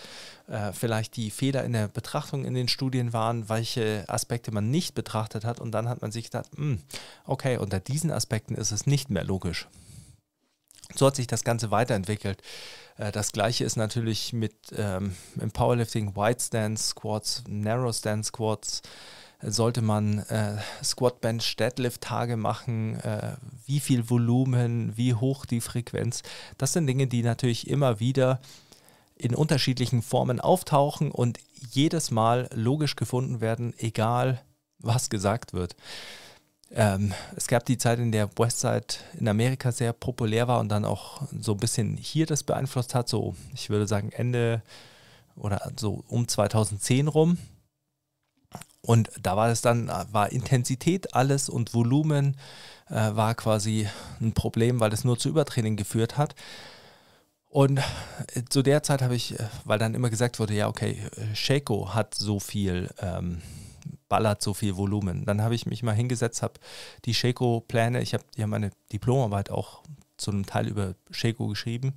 äh, 0.49 0.73
vielleicht 0.73 1.17
die 1.17 1.31
Fehler 1.31 1.65
in 1.65 1.73
der 1.73 1.89
Betrachtung 1.89 2.45
in 2.45 2.55
den 2.55 2.69
Studien 2.69 3.13
waren, 3.13 3.49
welche 3.49 4.05
Aspekte 4.09 4.53
man 4.53 4.71
nicht 4.71 4.95
betrachtet 4.95 5.45
hat. 5.45 5.61
Und 5.61 5.73
dann 5.73 5.89
hat 5.89 6.03
man 6.03 6.13
sich 6.13 6.25
gedacht, 6.27 6.51
mh, 6.57 6.65
hm, 6.65 6.83
okay, 7.25 7.57
unter 7.59 7.81
diesen 7.81 8.11
Aspekten 8.11 8.55
ist 8.55 8.71
es 8.71 8.87
nicht 8.87 9.11
mehr 9.11 9.25
logisch. 9.25 9.69
So 10.95 11.07
hat 11.07 11.17
sich 11.17 11.27
das 11.27 11.43
Ganze 11.43 11.71
weiterentwickelt. 11.71 12.43
Äh, 12.97 13.13
das 13.13 13.33
gleiche 13.33 13.65
ist 13.65 13.77
natürlich 13.77 14.33
mit 14.33 14.55
ähm, 14.77 15.17
im 15.41 15.51
Powerlifting 15.51 16.15
Wide 16.17 16.41
Stance 16.41 16.89
Squats, 16.91 17.43
Narrow 17.49 17.95
Stance 17.95 18.29
Squats 18.29 18.83
sollte 19.43 19.83
man 19.83 20.21
äh, 20.21 20.57
Squat, 20.83 21.21
Bench, 21.21 21.57
Deadlift 21.57 22.01
Tage 22.01 22.37
machen, 22.37 22.99
äh, 23.01 23.37
wie 23.67 23.81
viel 23.81 24.09
Volumen, 24.09 24.97
wie 24.97 25.15
hoch 25.15 25.47
die 25.47 25.61
Frequenz. 25.61 26.23
Das 26.59 26.73
sind 26.73 26.87
Dinge, 26.87 27.07
die 27.07 27.23
natürlich 27.23 27.69
immer 27.69 28.01
wieder 28.01 28.41
in 29.17 29.35
unterschiedlichen 29.35 30.03
Formen 30.03 30.41
auftauchen 30.41 31.11
und 31.11 31.39
jedes 31.71 32.11
Mal 32.11 32.49
logisch 32.53 32.97
gefunden 32.97 33.41
werden, 33.41 33.75
egal 33.79 34.43
was 34.79 35.11
gesagt 35.11 35.53
wird. 35.53 35.75
Ähm, 36.73 37.15
es 37.37 37.47
gab 37.47 37.65
die 37.65 37.79
Zeit, 37.79 37.99
in 37.99 38.13
der 38.13 38.29
Westside 38.37 38.87
in 39.19 39.29
Amerika 39.29 39.73
sehr 39.73 39.93
populär 39.93 40.49
war 40.49 40.61
und 40.61 40.69
dann 40.69 40.85
auch 40.85 41.23
so 41.41 41.53
ein 41.53 41.59
bisschen 41.59 41.97
hier 41.97 42.27
das 42.27 42.43
beeinflusst 42.43 42.95
hat, 42.95 43.09
so 43.09 43.35
ich 43.55 43.71
würde 43.71 43.87
sagen 43.87 44.11
Ende 44.13 44.63
oder 45.37 45.73
so 45.77 46.05
um 46.09 46.27
2010 46.27 47.09
rum. 47.09 47.39
Und 48.87 49.11
da 49.21 49.37
war 49.37 49.49
es 49.49 49.63
dann, 49.63 49.89
war 50.13 50.31
Intensität 50.31 51.13
alles 51.13 51.49
und 51.49 51.75
Volumen 51.75 52.37
äh, 52.89 52.95
war 52.95 53.35
quasi 53.35 53.89
ein 54.21 54.33
Problem, 54.33 54.79
weil 54.79 54.93
es 54.93 55.03
nur 55.03 55.19
zu 55.19 55.29
Übertraining 55.29 55.75
geführt 55.75 56.17
hat. 56.17 56.37
Und 57.49 57.79
äh, 58.35 58.45
zu 58.49 58.63
der 58.63 58.85
Zeit 58.85 59.03
habe 59.03 59.17
ich, 59.17 59.41
äh, 59.41 59.49
weil 59.65 59.81
dann 59.81 59.97
immer 59.97 60.09
gesagt 60.09 60.39
wurde, 60.39 60.55
ja, 60.55 60.69
okay, 60.69 61.03
Shaco 61.35 61.95
hat 61.95 62.15
so 62.15 62.39
viel, 62.39 62.89
ähm, 63.01 63.43
ballert 64.09 64.41
so 64.41 64.55
viel 64.55 64.77
Volumen. 64.77 65.25
Dann 65.25 65.43
habe 65.43 65.57
ich 65.57 65.67
mich 65.67 65.83
mal 65.83 65.95
hingesetzt, 65.95 66.43
habe 66.43 66.55
die 67.07 67.15
Shaco-Pläne, 67.15 68.01
ich 68.03 68.15
habe 68.15 68.23
ja 68.37 68.47
meine 68.47 68.71
Diplomarbeit 68.93 69.51
auch 69.51 69.83
zu 70.17 70.31
einem 70.31 70.47
Teil 70.47 70.69
über 70.69 70.95
Shaco 71.11 71.49
geschrieben 71.49 71.95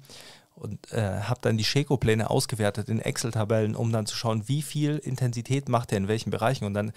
und 0.60 0.91
äh, 0.91 1.22
habe 1.22 1.39
dann 1.41 1.58
die 1.58 1.63
Sheko-Pläne 1.63 2.30
ausgewertet 2.30 2.89
in 2.89 3.00
Excel-Tabellen, 3.00 3.76
um 3.76 3.91
dann 3.91 4.06
zu 4.06 4.15
schauen, 4.15 4.48
wie 4.48 4.62
viel 4.62 4.98
Intensität 4.98 5.69
macht 5.69 5.91
er 5.91 5.98
in 5.98 6.08
welchen 6.08 6.32
Bereichen. 6.32 6.65
Und 6.65 6.74
dann 6.74 6.91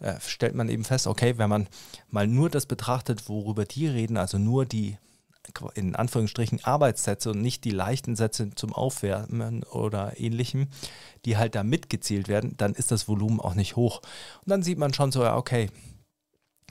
äh, 0.00 0.14
stellt 0.20 0.54
man 0.54 0.68
eben 0.68 0.84
fest, 0.84 1.06
okay, 1.06 1.38
wenn 1.38 1.48
man 1.48 1.68
mal 2.10 2.26
nur 2.26 2.50
das 2.50 2.66
betrachtet, 2.66 3.28
worüber 3.28 3.64
die 3.64 3.86
reden, 3.86 4.16
also 4.16 4.38
nur 4.38 4.66
die 4.66 4.98
in 5.74 5.94
Anführungsstrichen 5.94 6.64
Arbeitssätze 6.64 7.30
und 7.30 7.40
nicht 7.40 7.64
die 7.64 7.70
leichten 7.70 8.16
Sätze 8.16 8.50
zum 8.54 8.72
Aufwärmen 8.72 9.62
oder 9.62 10.18
ähnlichem, 10.18 10.66
die 11.24 11.36
halt 11.36 11.54
da 11.54 11.62
mitgezählt 11.62 12.28
werden, 12.28 12.54
dann 12.56 12.74
ist 12.74 12.90
das 12.90 13.08
Volumen 13.08 13.40
auch 13.40 13.54
nicht 13.54 13.76
hoch. 13.76 14.00
Und 14.44 14.50
dann 14.50 14.62
sieht 14.62 14.78
man 14.78 14.92
schon 14.92 15.12
so, 15.12 15.22
ja, 15.22 15.36
okay, 15.36 15.70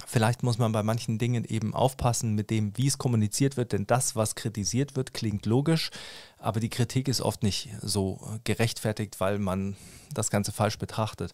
Vielleicht 0.05 0.43
muss 0.43 0.57
man 0.57 0.73
bei 0.73 0.83
manchen 0.83 1.17
Dingen 1.17 1.45
eben 1.45 1.73
aufpassen 1.73 2.35
mit 2.35 2.49
dem, 2.49 2.77
wie 2.77 2.87
es 2.87 2.97
kommuniziert 2.97 3.55
wird, 3.55 3.71
denn 3.71 3.87
das, 3.87 4.15
was 4.15 4.35
kritisiert 4.35 4.95
wird, 4.95 5.13
klingt 5.13 5.45
logisch, 5.45 5.89
aber 6.37 6.59
die 6.59 6.69
Kritik 6.69 7.07
ist 7.07 7.21
oft 7.21 7.43
nicht 7.43 7.69
so 7.81 8.19
gerechtfertigt, 8.43 9.19
weil 9.21 9.39
man 9.39 9.77
das 10.13 10.29
Ganze 10.29 10.51
falsch 10.51 10.77
betrachtet. 10.77 11.33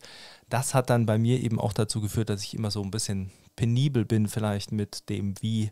Das 0.49 0.73
hat 0.75 0.91
dann 0.91 1.07
bei 1.07 1.17
mir 1.17 1.41
eben 1.41 1.59
auch 1.59 1.73
dazu 1.73 2.01
geführt, 2.01 2.29
dass 2.29 2.43
ich 2.43 2.53
immer 2.53 2.69
so 2.69 2.83
ein 2.83 2.91
bisschen 2.91 3.31
penibel 3.55 4.05
bin, 4.05 4.27
vielleicht 4.27 4.71
mit 4.71 5.09
dem, 5.09 5.33
wie, 5.41 5.71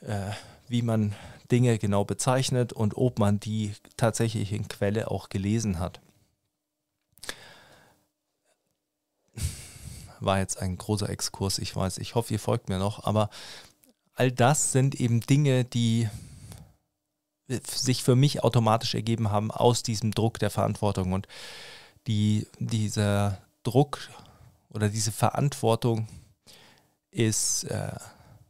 äh, 0.00 0.30
wie 0.68 0.82
man 0.82 1.14
Dinge 1.50 1.78
genau 1.78 2.04
bezeichnet 2.04 2.72
und 2.72 2.96
ob 2.96 3.18
man 3.20 3.38
die 3.38 3.72
tatsächlich 3.96 4.52
in 4.52 4.68
Quelle 4.68 5.10
auch 5.10 5.28
gelesen 5.28 5.78
hat. 5.78 6.00
War 10.20 10.38
jetzt 10.38 10.60
ein 10.60 10.76
großer 10.76 11.08
Exkurs, 11.08 11.58
ich 11.58 11.74
weiß, 11.74 11.98
ich 11.98 12.14
hoffe, 12.14 12.34
ihr 12.34 12.40
folgt 12.40 12.68
mir 12.68 12.78
noch, 12.78 13.04
aber 13.04 13.30
all 14.14 14.30
das 14.30 14.72
sind 14.72 14.94
eben 14.94 15.20
Dinge, 15.20 15.64
die 15.64 16.08
sich 17.64 18.04
für 18.04 18.16
mich 18.16 18.44
automatisch 18.44 18.94
ergeben 18.94 19.30
haben 19.30 19.50
aus 19.50 19.82
diesem 19.82 20.12
Druck 20.12 20.38
der 20.38 20.50
Verantwortung. 20.50 21.12
Und 21.12 21.26
die, 22.06 22.46
dieser 22.58 23.38
Druck 23.62 23.98
oder 24.68 24.88
diese 24.88 25.12
Verantwortung 25.12 26.06
ist, 27.10 27.64
äh, 27.64 27.92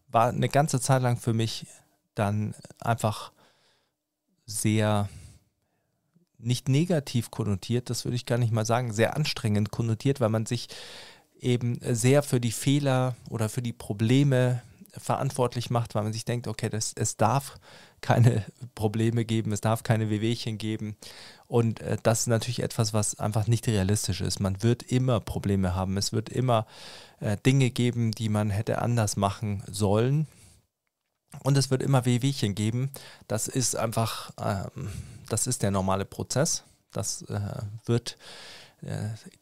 war 0.09 0.29
eine 0.29 0.49
ganze 0.49 0.81
Zeit 0.81 1.03
lang 1.03 1.17
für 1.17 1.33
mich 1.33 1.67
dann 2.15 2.55
einfach 2.79 3.33
sehr 4.45 5.09
nicht 6.39 6.69
negativ 6.69 7.31
konnotiert, 7.31 7.91
das 7.91 8.05
würde 8.05 8.17
ich 8.17 8.27
gar 8.27 8.39
nicht 8.39 8.53
mal 8.53 8.65
sagen, 8.65 8.93
sehr 8.93 9.15
anstrengend 9.15 9.71
konnotiert, 9.71 10.21
weil 10.21 10.31
man 10.31 10.47
sich 10.47 10.69
eben 11.42 11.79
sehr 11.83 12.22
für 12.22 12.40
die 12.40 12.53
Fehler 12.53 13.16
oder 13.29 13.48
für 13.48 13.62
die 13.62 13.72
Probleme 13.72 14.62
verantwortlich 14.96 15.70
macht, 15.70 15.94
weil 15.94 16.03
man 16.03 16.12
sich 16.12 16.24
denkt, 16.24 16.46
okay, 16.46 16.68
das, 16.68 16.92
es 16.94 17.16
darf 17.16 17.59
keine 18.00 18.44
Probleme 18.74 19.24
geben, 19.24 19.53
es 19.53 19.61
darf 19.61 19.83
keine 19.83 20.11
Wehwehchen 20.11 20.59
geben. 20.59 20.96
Und 21.46 21.81
äh, 21.81 21.96
das 22.03 22.20
ist 22.20 22.26
natürlich 22.26 22.62
etwas, 22.62 22.92
was 22.92 23.18
einfach 23.18 23.46
nicht 23.46 23.66
realistisch 23.68 24.20
ist. 24.20 24.40
Man 24.40 24.62
wird 24.62 24.83
immer 24.83 25.20
Probleme 25.20 25.74
haben, 25.74 25.96
es 25.96 26.12
wird 26.12 26.29
immer 26.29 26.66
äh, 27.20 27.37
Dinge 27.44 27.70
geben, 27.70 28.12
die 28.12 28.29
man 28.29 28.50
hätte 28.50 28.81
anders 28.81 29.16
machen 29.16 29.62
sollen. 29.70 30.26
Und 31.44 31.57
es 31.57 31.70
wird 31.70 31.83
immer 31.83 32.05
Wehwehchen 32.05 32.55
geben. 32.55 32.90
Das 33.29 33.46
ist 33.46 33.76
einfach, 33.76 34.33
ähm, 34.40 34.90
das 35.29 35.46
ist 35.46 35.62
der 35.62 35.70
normale 35.70 36.05
Prozess. 36.05 36.64
Das 36.92 37.22
äh, 37.22 37.40
wird 37.87 38.12
äh, 38.12 38.60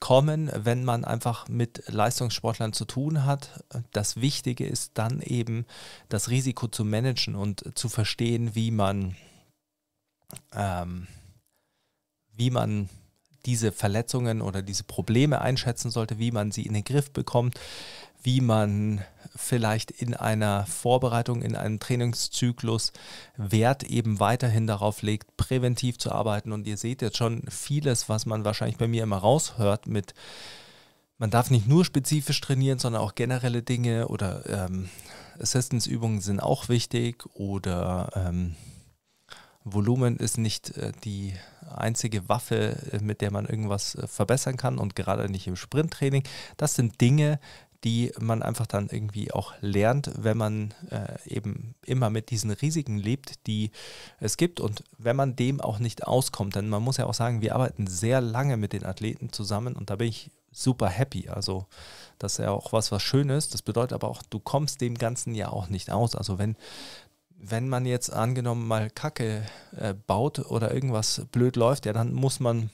kommen, 0.00 0.50
wenn 0.54 0.84
man 0.84 1.04
einfach 1.04 1.48
mit 1.48 1.84
Leistungssportlern 1.86 2.72
zu 2.72 2.84
tun 2.84 3.24
hat. 3.24 3.64
Das 3.92 4.20
Wichtige 4.20 4.66
ist 4.66 4.92
dann 4.94 5.20
eben 5.20 5.64
das 6.08 6.28
Risiko 6.28 6.66
zu 6.66 6.84
managen 6.84 7.36
und 7.36 7.78
zu 7.78 7.88
verstehen, 7.88 8.54
wie 8.54 8.70
man, 8.70 9.16
ähm, 10.52 11.06
wie 12.32 12.50
man 12.50 12.88
diese 13.46 13.70
Verletzungen 13.70 14.42
oder 14.42 14.62
diese 14.62 14.84
Probleme 14.84 15.40
einschätzen 15.40 15.90
sollte, 15.90 16.18
wie 16.18 16.32
man 16.32 16.50
sie 16.50 16.66
in 16.66 16.74
den 16.74 16.84
Griff 16.84 17.12
bekommt, 17.12 17.58
wie 18.22 18.40
man 18.40 19.04
vielleicht 19.38 19.90
in 19.90 20.14
einer 20.14 20.66
Vorbereitung, 20.66 21.42
in 21.42 21.56
einem 21.56 21.78
Trainingszyklus 21.78 22.92
Wert 23.36 23.84
eben 23.84 24.20
weiterhin 24.20 24.66
darauf 24.66 25.02
legt, 25.02 25.36
präventiv 25.36 25.98
zu 25.98 26.12
arbeiten. 26.12 26.52
Und 26.52 26.66
ihr 26.66 26.76
seht 26.76 27.02
jetzt 27.02 27.16
schon 27.16 27.42
vieles, 27.48 28.08
was 28.08 28.26
man 28.26 28.44
wahrscheinlich 28.44 28.78
bei 28.78 28.88
mir 28.88 29.04
immer 29.04 29.18
raushört 29.18 29.86
mit, 29.86 30.14
man 31.18 31.30
darf 31.30 31.50
nicht 31.50 31.66
nur 31.66 31.84
spezifisch 31.84 32.40
trainieren, 32.40 32.78
sondern 32.78 33.02
auch 33.02 33.14
generelle 33.14 33.62
Dinge 33.62 34.08
oder 34.08 34.68
ähm, 34.68 34.88
Assistance-Übungen 35.40 36.20
sind 36.20 36.40
auch 36.40 36.68
wichtig 36.68 37.24
oder 37.34 38.10
ähm, 38.14 38.54
Volumen 39.64 40.16
ist 40.16 40.38
nicht 40.38 40.76
äh, 40.76 40.92
die 41.04 41.34
einzige 41.74 42.28
Waffe, 42.28 42.76
äh, 42.92 42.98
mit 43.00 43.20
der 43.20 43.30
man 43.30 43.46
irgendwas 43.46 43.94
äh, 43.94 44.06
verbessern 44.06 44.56
kann 44.56 44.78
und 44.78 44.96
gerade 44.96 45.28
nicht 45.28 45.46
im 45.46 45.56
Sprinttraining. 45.56 46.22
Das 46.56 46.74
sind 46.74 47.00
Dinge, 47.00 47.40
die 47.84 48.12
man 48.18 48.42
einfach 48.42 48.66
dann 48.66 48.88
irgendwie 48.88 49.32
auch 49.32 49.54
lernt, 49.60 50.10
wenn 50.16 50.36
man 50.36 50.74
äh, 50.90 51.16
eben 51.26 51.74
immer 51.84 52.10
mit 52.10 52.30
diesen 52.30 52.50
Risiken 52.50 52.98
lebt, 52.98 53.46
die 53.46 53.70
es 54.18 54.36
gibt. 54.36 54.58
Und 54.58 54.82
wenn 54.98 55.14
man 55.14 55.36
dem 55.36 55.60
auch 55.60 55.78
nicht 55.78 56.06
auskommt, 56.06 56.56
denn 56.56 56.68
man 56.68 56.82
muss 56.82 56.96
ja 56.96 57.06
auch 57.06 57.14
sagen, 57.14 57.40
wir 57.40 57.54
arbeiten 57.54 57.86
sehr 57.86 58.20
lange 58.20 58.56
mit 58.56 58.72
den 58.72 58.84
Athleten 58.84 59.32
zusammen 59.32 59.76
und 59.76 59.90
da 59.90 59.96
bin 59.96 60.08
ich 60.08 60.30
super 60.50 60.88
happy. 60.88 61.28
Also 61.28 61.66
das 62.18 62.32
ist 62.32 62.38
ja 62.38 62.50
auch 62.50 62.72
was, 62.72 62.90
was 62.90 63.02
Schönes. 63.02 63.48
Das 63.48 63.62
bedeutet 63.62 63.92
aber 63.92 64.08
auch, 64.08 64.22
du 64.22 64.40
kommst 64.40 64.80
dem 64.80 64.96
Ganzen 64.96 65.34
ja 65.34 65.50
auch 65.50 65.68
nicht 65.68 65.90
aus. 65.90 66.16
Also 66.16 66.38
wenn, 66.38 66.56
wenn 67.36 67.68
man 67.68 67.86
jetzt 67.86 68.12
angenommen 68.12 68.66
mal 68.66 68.90
Kacke 68.90 69.46
äh, 69.76 69.94
baut 69.94 70.40
oder 70.50 70.74
irgendwas 70.74 71.22
blöd 71.30 71.54
läuft, 71.54 71.86
ja, 71.86 71.92
dann 71.92 72.12
muss 72.12 72.40
man 72.40 72.70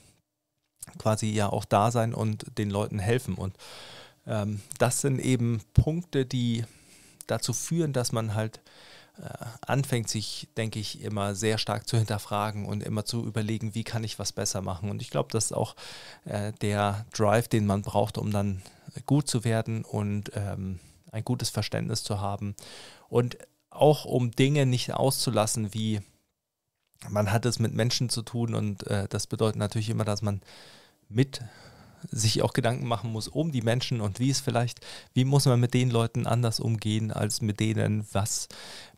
quasi 0.97 1.27
ja 1.27 1.49
auch 1.49 1.65
da 1.65 1.91
sein 1.91 2.13
und 2.13 2.57
den 2.57 2.69
Leuten 2.69 2.99
helfen. 2.99 3.35
Und 3.35 3.55
das 4.25 5.01
sind 5.01 5.19
eben 5.19 5.61
Punkte, 5.73 6.25
die 6.25 6.65
dazu 7.27 7.53
führen, 7.53 7.93
dass 7.93 8.11
man 8.11 8.33
halt 8.33 8.61
äh, 9.17 9.45
anfängt, 9.61 10.09
sich, 10.09 10.47
denke 10.57 10.79
ich, 10.79 11.01
immer 11.01 11.35
sehr 11.35 11.57
stark 11.57 11.87
zu 11.87 11.97
hinterfragen 11.97 12.65
und 12.65 12.83
immer 12.83 13.05
zu 13.05 13.25
überlegen, 13.25 13.75
wie 13.75 13.83
kann 13.83 14.03
ich 14.03 14.19
was 14.19 14.33
besser 14.33 14.61
machen. 14.61 14.89
Und 14.89 15.01
ich 15.01 15.09
glaube, 15.09 15.29
das 15.31 15.45
ist 15.45 15.53
auch 15.53 15.75
äh, 16.25 16.51
der 16.61 17.05
Drive, 17.13 17.47
den 17.47 17.65
man 17.65 17.81
braucht, 17.81 18.17
um 18.17 18.31
dann 18.31 18.61
gut 19.05 19.27
zu 19.27 19.43
werden 19.43 19.85
und 19.85 20.31
ähm, 20.35 20.79
ein 21.11 21.23
gutes 21.23 21.49
Verständnis 21.49 22.03
zu 22.03 22.19
haben. 22.19 22.55
Und 23.07 23.37
auch 23.69 24.05
um 24.05 24.31
Dinge 24.31 24.65
nicht 24.65 24.93
auszulassen, 24.93 25.73
wie 25.73 26.01
man 27.09 27.31
hat 27.31 27.45
es 27.45 27.59
mit 27.59 27.73
Menschen 27.73 28.09
zu 28.09 28.21
tun 28.21 28.55
und 28.55 28.87
äh, 28.87 29.07
das 29.07 29.27
bedeutet 29.27 29.57
natürlich 29.57 29.89
immer, 29.89 30.05
dass 30.05 30.21
man 30.21 30.41
mit 31.07 31.41
sich 32.11 32.41
auch 32.41 32.53
Gedanken 32.53 32.87
machen 32.87 33.11
muss 33.11 33.27
um 33.27 33.51
die 33.51 33.61
Menschen 33.61 34.01
und 34.01 34.19
wie 34.19 34.29
es 34.29 34.39
vielleicht, 34.39 34.79
wie 35.13 35.25
muss 35.25 35.45
man 35.45 35.59
mit 35.59 35.73
den 35.73 35.89
Leuten 35.89 36.27
anders 36.27 36.59
umgehen 36.59 37.11
als 37.11 37.41
mit 37.41 37.59
denen, 37.59 38.05
was 38.11 38.47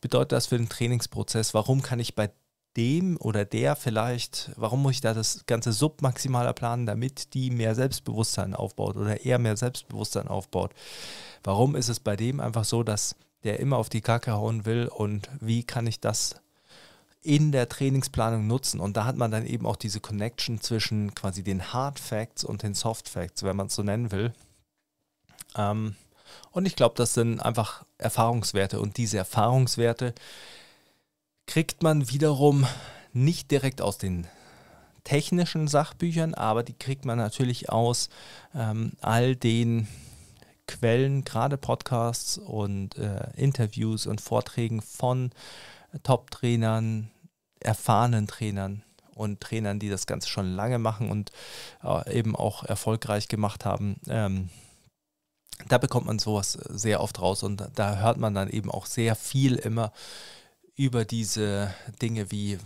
bedeutet 0.01 0.34
das 0.34 0.47
für 0.47 0.58
den 0.58 0.70
Trainingsprozess, 0.70 1.53
warum 1.53 1.82
kann 1.82 1.99
ich 1.99 2.16
bei 2.16 2.30
dem 2.78 3.18
oder 3.18 3.43
der 3.43 3.76
vielleicht, 3.76 4.51
warum 4.55 4.84
muss 4.84 4.93
ich 4.93 5.01
da 5.01 5.14
das 5.14 5.45
Ganze 5.47 5.74
submaximaler 5.74 6.53
planen, 6.53 6.86
damit 6.86 7.34
die 7.34 7.49
mehr 7.49 7.74
Selbstbewusstsein 7.74 8.53
aufbaut 8.53 8.95
oder 8.95 9.26
er 9.26 9.39
mehr 9.39 9.58
Selbstbewusstsein 9.58 10.28
aufbaut. 10.28 10.74
Warum 11.43 11.76
ist 11.76 11.89
es 11.89 11.99
bei 11.99 12.16
dem 12.16 12.39
einfach 12.39 12.66
so, 12.66 12.84
dass 12.84 13.16
der 13.43 13.60
immer 13.60 13.78
auf 13.78 13.89
die 13.89 14.01
Kacke 14.01 14.34
hauen 14.34 14.66
will 14.66 14.88
und 14.88 15.30
wie 15.39 15.64
kann 15.64 15.88
ich 15.88 15.99
das 15.99 16.36
in 17.28 17.51
der 17.51 17.67
Trainingsplanung 17.67 18.47
nutzen. 18.47 18.80
Und 18.80 18.95
da 18.95 19.03
hat 19.03 19.17
man 19.17 19.32
dann 19.32 19.45
eben 19.45 19.65
auch 19.65 19.75
diese 19.75 19.99
Connection 19.99 20.61
zwischen 20.61 21.13
quasi 21.13 21.43
den 21.43 21.73
Hard 21.73 21.99
Facts 21.99 22.45
und 22.45 22.63
den 22.63 22.73
Soft 22.73 23.09
Facts, 23.09 23.43
wenn 23.43 23.57
man 23.57 23.67
es 23.67 23.75
so 23.75 23.84
nennen 23.84 24.11
will. 24.11 24.34
Ähm, 25.57 25.95
und 26.51 26.65
ich 26.65 26.78
glaube, 26.78 26.95
das 26.95 27.13
sind 27.13 27.41
einfach 27.41 27.84
Erfahrungswerte. 27.97 28.80
Und 28.80 28.95
diese 28.95 29.17
Erfahrungswerte 29.17 30.15
kriegt 31.47 31.84
man 31.84 32.09
wiederum 32.09 32.65
nicht 33.11 33.51
direkt 33.51 33.82
aus 33.82 33.97
den 33.97 34.25
technischen 35.03 35.67
Sachbüchern, 35.67 36.34
aber 36.34 36.63
die 36.63 36.73
kriegt 36.73 37.03
man 37.03 37.17
natürlich 37.17 37.69
aus 37.69 38.07
ähm, 38.55 38.93
all 39.01 39.36
den 39.36 39.89
Quellen, 40.65 41.25
gerade 41.25 41.57
Podcasts 41.57 42.38
und 42.38 42.97
äh, 42.97 43.30
Interviews 43.36 44.05
und 44.07 44.21
Vorträgen 44.21 44.82
von 44.82 45.32
Top-Trainern, 46.03 47.09
erfahrenen 47.60 48.28
Trainern 48.28 48.84
und 49.16 49.41
Trainern, 49.41 49.80
die 49.80 49.89
das 49.89 50.05
Ganze 50.08 50.30
schon 50.30 50.53
lange 50.53 50.80
machen 50.80 51.10
und 51.10 51.32
äh, 51.84 52.18
eben 52.18 52.36
auch 52.36 52.64
erfolgreich 52.64 53.28
gemacht 53.28 53.66
haben. 53.66 53.99
Ähm, 54.08 54.49
da 55.68 55.78
bekommt 55.78 56.05
man 56.05 56.20
sowas 56.20 56.53
sehr 56.53 57.01
oft 57.01 57.20
raus 57.20 57.43
und 57.43 57.64
da 57.76 57.97
hört 57.97 58.18
man 58.18 58.36
dann 58.36 58.49
eben 58.49 58.70
auch 58.70 58.86
sehr 58.86 59.16
viel 59.16 59.55
immer 59.55 59.91
über 60.76 61.03
diese 61.03 61.74
Dinge 62.01 62.32
wie, 62.32 62.60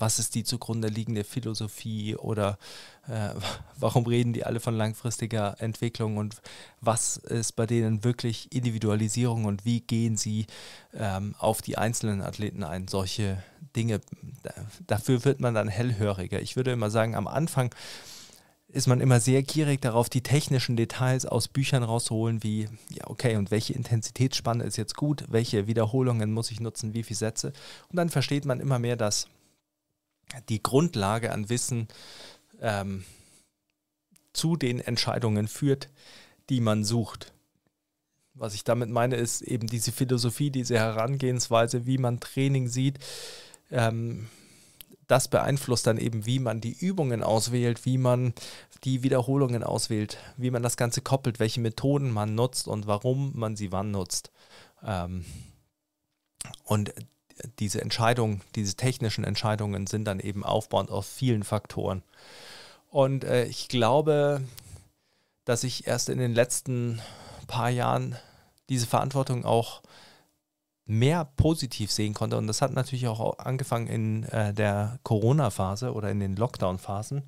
was 0.00 0.18
ist 0.18 0.34
die 0.34 0.44
zugrunde 0.44 0.88
liegende 0.88 1.24
Philosophie 1.24 2.16
oder 2.16 2.58
äh, 3.08 3.30
warum 3.78 4.06
reden 4.06 4.32
die 4.32 4.44
alle 4.44 4.60
von 4.60 4.76
langfristiger 4.76 5.56
Entwicklung 5.60 6.16
und 6.16 6.36
was 6.80 7.16
ist 7.16 7.52
bei 7.56 7.66
denen 7.66 8.04
wirklich 8.04 8.52
Individualisierung 8.52 9.44
und 9.44 9.64
wie 9.64 9.80
gehen 9.80 10.16
sie 10.16 10.46
ähm, 10.94 11.34
auf 11.38 11.62
die 11.62 11.78
einzelnen 11.78 12.22
Athleten 12.22 12.64
ein. 12.64 12.88
Solche 12.88 13.42
Dinge, 13.76 14.00
dafür 14.86 15.24
wird 15.24 15.40
man 15.40 15.54
dann 15.54 15.68
hellhöriger. 15.68 16.40
Ich 16.40 16.56
würde 16.56 16.72
immer 16.72 16.90
sagen, 16.90 17.14
am 17.14 17.26
Anfang 17.26 17.74
ist 18.70 18.86
man 18.86 19.00
immer 19.00 19.18
sehr 19.18 19.42
gierig 19.42 19.80
darauf, 19.80 20.10
die 20.10 20.20
technischen 20.20 20.76
Details 20.76 21.24
aus 21.24 21.48
Büchern 21.48 21.82
rauszuholen, 21.82 22.42
wie, 22.42 22.68
ja, 22.90 23.06
okay, 23.06 23.36
und 23.36 23.50
welche 23.50 23.72
Intensitätsspanne 23.72 24.62
ist 24.64 24.76
jetzt 24.76 24.94
gut, 24.94 25.24
welche 25.28 25.66
Wiederholungen 25.66 26.32
muss 26.32 26.50
ich 26.50 26.60
nutzen, 26.60 26.92
wie 26.92 27.02
viele 27.02 27.16
Sätze. 27.16 27.52
Und 27.88 27.96
dann 27.96 28.10
versteht 28.10 28.44
man 28.44 28.60
immer 28.60 28.78
mehr, 28.78 28.96
dass 28.96 29.26
die 30.48 30.62
Grundlage 30.62 31.32
an 31.32 31.48
Wissen 31.48 31.88
ähm, 32.60 33.04
zu 34.32 34.56
den 34.56 34.80
Entscheidungen 34.80 35.48
führt, 35.48 35.88
die 36.48 36.60
man 36.60 36.84
sucht. 36.84 37.32
Was 38.34 38.54
ich 38.54 38.64
damit 38.64 38.88
meine, 38.88 39.16
ist 39.16 39.42
eben 39.42 39.66
diese 39.66 39.90
Philosophie, 39.90 40.50
diese 40.50 40.78
Herangehensweise, 40.78 41.86
wie 41.86 41.98
man 41.98 42.20
Training 42.20 42.68
sieht. 42.68 42.98
Ähm, 43.70 44.28
das 45.08 45.28
beeinflusst 45.28 45.86
dann 45.86 45.98
eben, 45.98 46.26
wie 46.26 46.38
man 46.38 46.60
die 46.60 46.76
Übungen 46.78 47.22
auswählt, 47.22 47.84
wie 47.86 47.98
man 47.98 48.34
die 48.84 49.02
Wiederholungen 49.02 49.64
auswählt, 49.64 50.18
wie 50.36 50.50
man 50.50 50.62
das 50.62 50.76
Ganze 50.76 51.00
koppelt, 51.00 51.40
welche 51.40 51.60
Methoden 51.60 52.10
man 52.10 52.34
nutzt 52.34 52.68
und 52.68 52.86
warum 52.86 53.32
man 53.34 53.56
sie 53.56 53.72
wann 53.72 53.90
nutzt. 53.90 54.30
Ähm, 54.84 55.24
und 56.64 56.92
diese 57.58 57.80
Entscheidungen, 57.80 58.40
diese 58.54 58.74
technischen 58.74 59.24
Entscheidungen 59.24 59.86
sind 59.86 60.04
dann 60.04 60.20
eben 60.20 60.44
aufbauend 60.44 60.90
auf 60.90 61.06
vielen 61.06 61.42
Faktoren. 61.42 62.02
Und 62.90 63.24
äh, 63.24 63.44
ich 63.44 63.68
glaube, 63.68 64.42
dass 65.44 65.64
ich 65.64 65.86
erst 65.86 66.08
in 66.08 66.18
den 66.18 66.34
letzten 66.34 67.00
paar 67.46 67.70
Jahren 67.70 68.16
diese 68.68 68.86
Verantwortung 68.86 69.44
auch 69.44 69.82
mehr 70.84 71.24
positiv 71.36 71.92
sehen 71.92 72.14
konnte. 72.14 72.36
Und 72.36 72.46
das 72.46 72.62
hat 72.62 72.72
natürlich 72.72 73.08
auch 73.08 73.38
angefangen 73.38 73.86
in 73.86 74.24
äh, 74.24 74.54
der 74.54 74.98
Corona-Phase 75.02 75.92
oder 75.92 76.10
in 76.10 76.20
den 76.20 76.36
Lockdown-Phasen. 76.36 77.22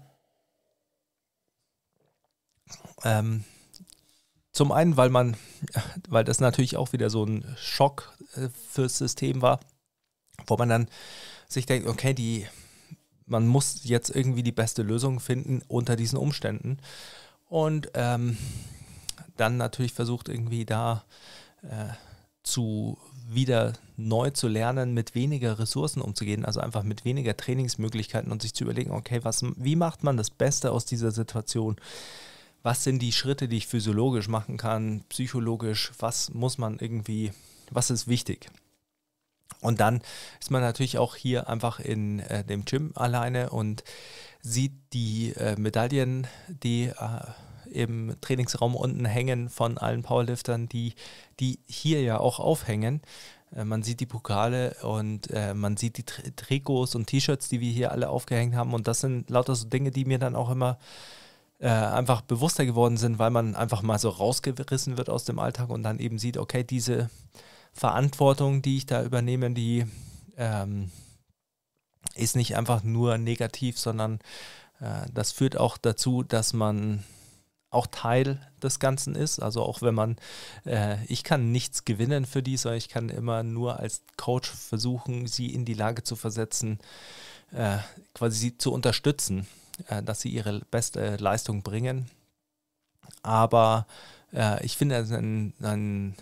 Ähm, 3.05 3.45
zum 4.53 4.73
einen, 4.73 4.97
weil 4.97 5.11
man, 5.11 5.37
weil 6.09 6.25
das 6.25 6.41
natürlich 6.41 6.77
auch 6.77 6.93
wieder 6.93 7.11
so 7.11 7.25
ein 7.25 7.45
Schock 7.59 8.17
äh, 8.35 8.49
fürs 8.71 8.97
System 8.97 9.43
war 9.43 9.61
wo 10.47 10.57
man 10.57 10.69
dann 10.69 10.89
sich 11.49 11.67
denkt, 11.67 11.89
okay, 11.89 12.15
die, 12.15 12.47
man 13.27 13.47
muss 13.47 13.81
jetzt 13.85 14.15
irgendwie 14.15 14.43
die 14.43 14.53
beste 14.53 14.83
Lösung 14.83 15.21
finden 15.21 15.63
unter 15.69 15.97
diesen 15.97 16.19
Umständen. 16.19 16.79
Und 17.49 17.91
ähm, 17.95 18.37
dann 19.37 19.57
natürlich 19.57 19.93
versucht 19.93 20.29
irgendwie 20.29 20.65
da 20.65 21.05
äh, 21.63 21.93
zu 22.43 22.99
wieder 23.29 23.75
neu 23.97 24.31
zu 24.31 24.49
lernen, 24.49 24.93
mit 24.93 25.15
weniger 25.15 25.59
Ressourcen 25.59 26.01
umzugehen, 26.01 26.45
also 26.45 26.61
einfach 26.61 26.83
mit 26.83 27.05
weniger 27.05 27.37
Trainingsmöglichkeiten 27.37 28.33
und 28.33 28.43
sich 28.43 28.55
zu 28.55 28.65
überlegen, 28.65 28.91
okay, 28.91 29.21
was, 29.23 29.45
wie 29.57 29.77
macht 29.77 30.03
man 30.03 30.17
das 30.17 30.31
Beste 30.31 30.73
aus 30.73 30.85
dieser 30.85 31.13
Situation? 31.13 31.77
Was 32.63 32.85
sind 32.85 33.01
die 33.01 33.13
Schritte, 33.13 33.49
die 33.49 33.59
ich 33.59 33.67
physiologisch 33.67 34.29
machen 34.29 34.57
kann, 34.57 35.05
psychologisch? 35.09 35.93
Was 35.99 36.35
muss 36.35 36.59
man 36.59 36.79
irgendwie, 36.79 37.33
was 37.71 37.91
ist 37.91 38.09
wichtig? 38.09 38.51
Und 39.61 39.81
dann 39.81 40.01
ist 40.41 40.51
man 40.51 40.63
natürlich 40.63 40.99
auch 40.99 41.17
hier 41.17 41.49
einfach 41.49 41.81
in 41.81 42.21
äh, 42.21 42.45
dem 42.45 42.65
Gym 42.65 42.93
alleine 42.95 43.51
und 43.51 43.85
sieht 44.43 44.73
die 44.93 45.33
äh, 45.37 45.57
Medaillen, 45.59 46.27
die 46.49 46.87
äh, 46.87 47.21
im 47.71 48.17
Trainingsraum 48.21 48.75
unten 48.75 49.05
hängen 49.05 49.49
von 49.49 49.79
allen 49.79 50.03
Powerliftern, 50.03 50.69
die, 50.69 50.95
die 51.39 51.61
hier 51.67 52.03
ja 52.03 52.19
auch 52.19 52.41
aufhängen. 52.41 53.03
Äh, 53.55 53.65
man 53.65 53.83
sieht 53.83 54.01
die 54.01 54.07
Pokale 54.07 54.77
und 54.83 55.31
äh, 55.31 55.55
man 55.55 55.77
sieht 55.77 55.99
die 55.99 56.05
Tri 56.05 56.33
Trikots 56.33 56.95
und 56.95 57.07
T-Shirts, 57.07 57.49
die 57.49 57.61
wir 57.61 57.71
hier 57.71 57.93
alle 57.93 58.09
aufgehängt 58.09 58.55
haben. 58.55 58.75
Und 58.75 58.89
das 58.89 59.01
sind 59.01 59.31
lauter 59.31 59.55
so 59.55 59.69
Dinge, 59.69 59.91
die 59.91 60.05
mir 60.05 60.19
dann 60.19 60.37
auch 60.37 60.51
immer 60.51 60.79
äh, 61.59 61.69
einfach 61.69 62.23
bewusster 62.23 62.67
geworden 62.67 62.97
sind, 62.97 63.19
weil 63.19 63.31
man 63.31 63.55
einfach 63.55 63.83
mal 63.83 63.99
so 63.99 64.09
rausgerissen 64.09 64.97
wird 64.97 65.11
aus 65.11 65.25
dem 65.25 65.39
Alltag 65.39 65.71
und 65.71 65.83
dann 65.83 65.99
eben 65.99 66.19
sieht, 66.19 66.39
okay, 66.39 66.65
diese 66.65 67.11
Verantwortung, 67.73 68.63
die 68.63 68.79
ich 68.79 68.87
da 68.87 69.03
übernehme, 69.03 69.51
die 69.51 69.87
ähm, 70.37 70.91
ist 72.15 72.37
nicht 72.37 72.57
einfach 72.57 72.83
nur 72.83 73.19
negativ, 73.19 73.79
sondern 73.79 74.21
äh, 74.81 75.07
das 75.13 75.33
führt 75.33 75.57
auch 75.57 75.79
dazu, 75.79 76.23
dass 76.23 76.53
man 76.53 77.05
auch 77.71 77.87
Teil 77.87 78.41
des 78.63 78.81
Ganzen 78.81 79.15
ist. 79.15 79.41
Also 79.41 79.63
auch 79.63 79.81
wenn 79.81 79.95
man, 79.95 80.17
äh, 80.65 81.03
ich 81.07 81.25
kann 81.25 81.53
nichts 81.53 81.85
gewinnen 81.85 82.27
für 82.27 82.43
die, 82.43 82.57
sondern 82.57 82.79
ich 82.79 82.89
kann 82.89 83.09
immer 83.09 83.43
nur 83.43 83.79
als 83.79 84.03
Coach 84.17 84.51
versuchen, 84.51 85.27
sie 85.27 85.55
in 85.55 85.65
die 85.65 85.75
Lage 85.75 86.03
zu 86.03 86.17
versetzen, 86.17 86.81
äh, 87.53 87.79
quasi 88.15 88.39
sie 88.39 88.59
zu 88.59 88.73
unterstützen, 88.73 89.47
äh, 89.89 90.03
dass 90.03 90.21
sie 90.21 90.31
ihre 90.31 90.61
beste 90.71 91.17
Leistung 91.17 91.63
bringen. 91.63 92.11
Aber 93.23 93.87
äh, 94.33 94.65
ich 94.65 94.77
finde 94.77 94.97
es 94.97 95.13
ein, 95.13 95.55
ein, 95.63 96.17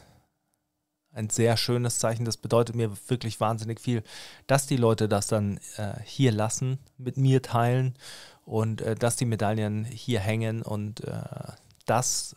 ein 1.18 1.30
sehr 1.30 1.56
schönes 1.56 1.98
Zeichen. 1.98 2.24
Das 2.24 2.36
bedeutet 2.36 2.74
mir 2.74 2.90
wirklich 3.08 3.40
wahnsinnig 3.40 3.80
viel, 3.80 4.02
dass 4.46 4.66
die 4.66 4.76
Leute 4.76 5.08
das 5.08 5.26
dann 5.26 5.58
äh, 5.76 5.94
hier 6.04 6.32
lassen, 6.32 6.78
mit 6.96 7.16
mir 7.16 7.42
teilen 7.42 7.94
und 8.44 8.80
äh, 8.80 8.94
dass 8.94 9.16
die 9.16 9.26
Medaillen 9.26 9.84
hier 9.84 10.20
hängen 10.20 10.62
und 10.62 11.04
äh, 11.04 11.20
das 11.86 12.36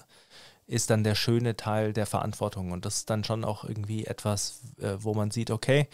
ist 0.68 0.90
dann 0.90 1.04
der 1.04 1.16
schöne 1.16 1.58
Teil 1.58 1.94
der 1.94 2.06
Verantwortung 2.06 2.72
und 2.72 2.86
das 2.86 2.98
ist 2.98 3.10
dann 3.10 3.24
schon 3.24 3.44
auch 3.44 3.64
irgendwie 3.64 4.06
etwas, 4.06 4.62
äh, 4.80 4.96
wo 5.00 5.14
man 5.14 5.32
sieht, 5.32 5.52
okay, 5.52 5.88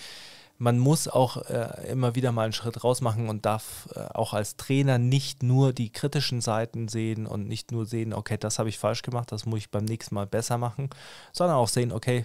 man 0.60 0.80
muss 0.80 1.08
auch 1.08 1.38
äh, 1.50 1.88
immer 1.90 2.16
wieder 2.16 2.32
mal 2.32 2.44
einen 2.44 2.54
Schritt 2.54 2.84
raus 2.84 3.02
machen 3.02 3.30
und 3.30 3.46
darf 3.46 3.90
äh, 3.96 4.00
auch 4.14 4.34
als 4.34 4.58
Trainer 4.58 4.98
nicht 4.98 5.44
nur 5.44 5.72
die 5.72 5.92
kritischen 5.92 6.42
Seiten 6.42 6.88
sehen 6.88 7.28
und 7.28 7.48
nicht 7.48 7.72
nur 7.72 7.86
sehen, 7.86 8.14
okay, 8.14 8.38
das 8.38 8.58
habe 8.58 8.70
ich 8.70 8.80
falsch 8.80 9.04
gemacht, 9.04 9.32
das 9.32 9.46
muss 9.46 9.60
ich 9.60 9.72
beim 9.72 9.86
nächsten 9.86 10.16
Mal 10.16 10.26
besser 10.26 10.58
machen, 10.58 10.90
sondern 11.32 11.58
auch 11.58 11.68
sehen, 11.68 11.92
okay, 11.92 12.24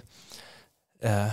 äh, 1.02 1.28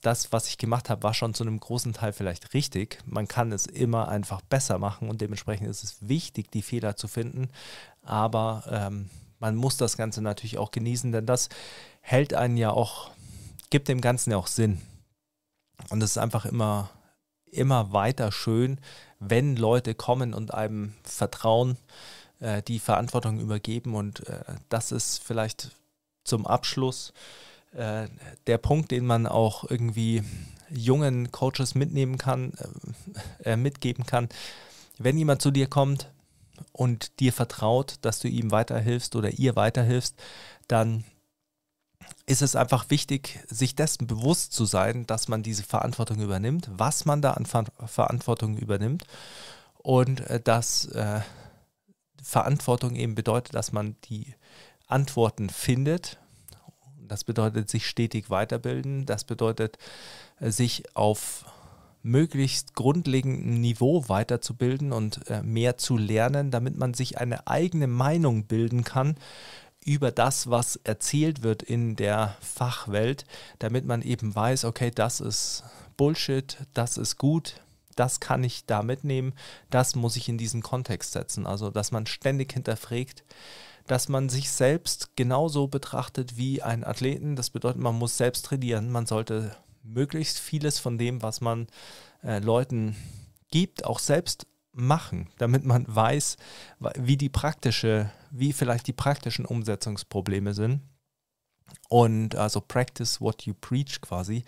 das, 0.00 0.32
was 0.32 0.48
ich 0.48 0.58
gemacht 0.58 0.90
habe, 0.90 1.04
war 1.04 1.14
schon 1.14 1.32
zu 1.32 1.44
einem 1.44 1.60
großen 1.60 1.92
Teil 1.92 2.12
vielleicht 2.12 2.54
richtig. 2.54 2.98
Man 3.06 3.28
kann 3.28 3.52
es 3.52 3.66
immer 3.66 4.08
einfach 4.08 4.40
besser 4.40 4.78
machen 4.78 5.08
und 5.08 5.20
dementsprechend 5.20 5.68
ist 5.68 5.84
es 5.84 5.96
wichtig, 6.00 6.50
die 6.50 6.62
Fehler 6.62 6.96
zu 6.96 7.06
finden. 7.06 7.48
Aber 8.02 8.64
ähm, 8.68 9.10
man 9.38 9.54
muss 9.54 9.76
das 9.76 9.96
Ganze 9.96 10.20
natürlich 10.20 10.58
auch 10.58 10.72
genießen, 10.72 11.12
denn 11.12 11.26
das 11.26 11.48
hält 12.00 12.34
einen 12.34 12.56
ja 12.56 12.70
auch, 12.70 13.10
gibt 13.70 13.88
dem 13.88 14.00
Ganzen 14.00 14.32
ja 14.32 14.38
auch 14.38 14.48
Sinn. 14.48 14.80
Und 15.88 16.02
es 16.02 16.12
ist 16.12 16.18
einfach 16.18 16.46
immer, 16.46 16.90
immer 17.46 17.92
weiter 17.92 18.32
schön, 18.32 18.80
wenn 19.20 19.56
Leute 19.56 19.94
kommen 19.94 20.34
und 20.34 20.52
einem 20.52 20.94
vertrauen, 21.04 21.76
äh, 22.40 22.60
die 22.62 22.80
Verantwortung 22.80 23.38
übergeben. 23.38 23.94
Und 23.94 24.28
äh, 24.28 24.42
das 24.68 24.90
ist 24.90 25.22
vielleicht 25.22 25.70
zum 26.24 26.44
Abschluss 26.44 27.12
äh, 27.72 28.08
der 28.46 28.58
Punkt, 28.58 28.90
den 28.90 29.06
man 29.06 29.26
auch 29.26 29.68
irgendwie 29.68 30.22
jungen 30.70 31.30
Coaches 31.32 31.74
mitnehmen 31.74 32.18
kann, 32.18 32.52
äh, 33.44 33.52
äh, 33.52 33.56
mitgeben 33.56 34.06
kann. 34.06 34.28
Wenn 34.98 35.18
jemand 35.18 35.42
zu 35.42 35.50
dir 35.50 35.66
kommt 35.66 36.10
und 36.72 37.20
dir 37.20 37.32
vertraut, 37.32 37.96
dass 38.02 38.20
du 38.20 38.28
ihm 38.28 38.50
weiterhilfst 38.50 39.16
oder 39.16 39.30
ihr 39.30 39.56
weiterhilfst, 39.56 40.16
dann 40.68 41.04
ist 42.26 42.42
es 42.42 42.56
einfach 42.56 42.88
wichtig, 42.90 43.40
sich 43.48 43.74
dessen 43.74 44.06
bewusst 44.06 44.52
zu 44.52 44.64
sein, 44.64 45.06
dass 45.06 45.28
man 45.28 45.42
diese 45.42 45.64
Verantwortung 45.64 46.20
übernimmt, 46.20 46.70
was 46.72 47.04
man 47.04 47.20
da 47.20 47.32
an 47.32 47.46
Ver 47.46 47.64
Verantwortung 47.84 48.56
übernimmt 48.56 49.04
und 49.78 50.20
äh, 50.28 50.40
dass 50.40 50.86
äh, 50.86 51.20
Verantwortung 52.22 52.94
eben 52.94 53.14
bedeutet, 53.14 53.54
dass 53.54 53.72
man 53.72 53.96
die 54.04 54.34
Antworten 54.86 55.50
findet. 55.50 56.18
Das 57.12 57.24
bedeutet 57.24 57.68
sich 57.68 57.86
stetig 57.86 58.30
weiterbilden. 58.30 59.04
Das 59.04 59.24
bedeutet 59.24 59.76
äh, 60.40 60.50
sich 60.50 60.96
auf 60.96 61.44
möglichst 62.02 62.74
grundlegendem 62.74 63.60
Niveau 63.60 64.08
weiterzubilden 64.08 64.92
und 64.92 65.28
äh, 65.28 65.42
mehr 65.42 65.76
zu 65.76 65.98
lernen, 65.98 66.50
damit 66.50 66.78
man 66.78 66.94
sich 66.94 67.18
eine 67.18 67.46
eigene 67.46 67.86
Meinung 67.86 68.44
bilden 68.44 68.82
kann 68.82 69.16
über 69.84 70.10
das, 70.10 70.48
was 70.48 70.76
erzählt 70.84 71.42
wird 71.42 71.62
in 71.62 71.96
der 71.96 72.34
Fachwelt, 72.40 73.26
damit 73.58 73.84
man 73.84 74.00
eben 74.00 74.34
weiß, 74.34 74.64
okay, 74.64 74.90
das 74.90 75.20
ist 75.20 75.64
Bullshit, 75.98 76.56
das 76.72 76.96
ist 76.96 77.18
gut, 77.18 77.60
das 77.94 78.20
kann 78.20 78.42
ich 78.42 78.64
da 78.64 78.82
mitnehmen, 78.82 79.34
das 79.68 79.96
muss 79.96 80.16
ich 80.16 80.30
in 80.30 80.38
diesen 80.38 80.62
Kontext 80.62 81.12
setzen. 81.12 81.46
Also, 81.46 81.70
dass 81.70 81.92
man 81.92 82.06
ständig 82.06 82.54
hinterfragt, 82.54 83.22
dass 83.86 84.08
man 84.08 84.28
sich 84.28 84.50
selbst 84.50 85.16
genauso 85.16 85.68
betrachtet 85.68 86.36
wie 86.36 86.62
ein 86.62 86.84
Athleten. 86.84 87.36
Das 87.36 87.50
bedeutet, 87.50 87.80
man 87.80 87.98
muss 87.98 88.16
selbst 88.16 88.44
trainieren, 88.44 88.90
man 88.90 89.06
sollte 89.06 89.56
möglichst 89.82 90.38
vieles 90.38 90.78
von 90.78 90.98
dem, 90.98 91.22
was 91.22 91.40
man 91.40 91.66
äh, 92.22 92.38
Leuten 92.38 92.96
gibt, 93.50 93.84
auch 93.84 93.98
selbst 93.98 94.46
machen, 94.72 95.28
damit 95.38 95.64
man 95.64 95.84
weiß, 95.86 96.36
wie 96.96 97.16
die 97.16 97.28
praktische, 97.28 98.10
wie 98.30 98.52
vielleicht 98.52 98.86
die 98.86 98.92
praktischen 98.92 99.44
Umsetzungsprobleme 99.44 100.54
sind. 100.54 100.80
Und 101.88 102.36
also 102.36 102.60
practice 102.60 103.20
what 103.20 103.42
you 103.42 103.54
preach 103.54 104.00
quasi. 104.00 104.44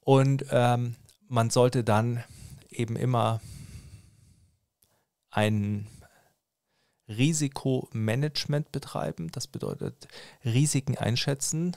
Und 0.00 0.44
ähm, 0.50 0.96
man 1.28 1.50
sollte 1.50 1.84
dann 1.84 2.22
eben 2.70 2.96
immer 2.96 3.40
ein 5.30 5.86
Risikomanagement 7.08 8.72
betreiben. 8.72 9.30
Das 9.32 9.46
bedeutet 9.46 10.08
Risiken 10.44 10.96
einschätzen, 10.96 11.76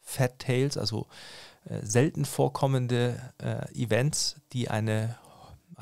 Fat 0.00 0.38
Tails, 0.38 0.76
also 0.76 1.06
äh, 1.64 1.84
selten 1.84 2.24
vorkommende 2.24 3.32
äh, 3.38 3.72
Events, 3.74 4.36
die 4.52 4.68
eine 4.68 5.16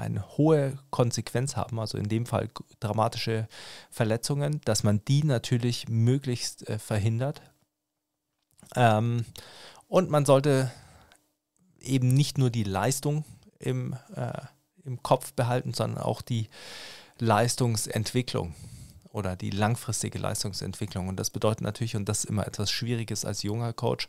eine 0.01 0.27
hohe 0.39 0.79
Konsequenz 0.91 1.57
haben, 1.57 1.79
also 1.79 1.99
in 1.99 2.09
dem 2.09 2.25
Fall 2.25 2.49
dramatische 2.81 3.47
Verletzungen, 3.91 4.61
dass 4.65 4.83
man 4.83 5.05
die 5.05 5.25
natürlich 5.25 5.89
möglichst 5.89 6.69
äh, 6.69 6.79
verhindert. 6.79 7.43
Ähm, 8.77 9.27
und 9.89 10.11
man 10.11 10.25
sollte 10.25 10.71
eben 11.81 12.09
nicht 12.09 12.39
nur 12.39 12.51
die 12.51 12.65
Leistung 12.65 13.25
im, 13.59 13.95
äh, 14.15 14.33
im 14.85 15.03
Kopf 15.03 15.33
behalten, 15.35 15.75
sondern 15.75 16.03
auch 16.03 16.23
die 16.23 16.49
Leistungsentwicklung 17.19 18.55
oder 19.13 19.37
die 19.37 19.51
langfristige 19.51 20.19
Leistungsentwicklung. 20.19 21.09
Und 21.09 21.17
das 21.17 21.31
bedeutet 21.31 21.63
natürlich, 21.63 21.97
und 21.97 22.09
das 22.09 22.25
ist 22.25 22.31
immer 22.31 22.47
etwas 22.47 22.71
Schwieriges 22.71 23.25
als 23.25 23.43
junger 23.43 23.73
Coach, 23.73 24.09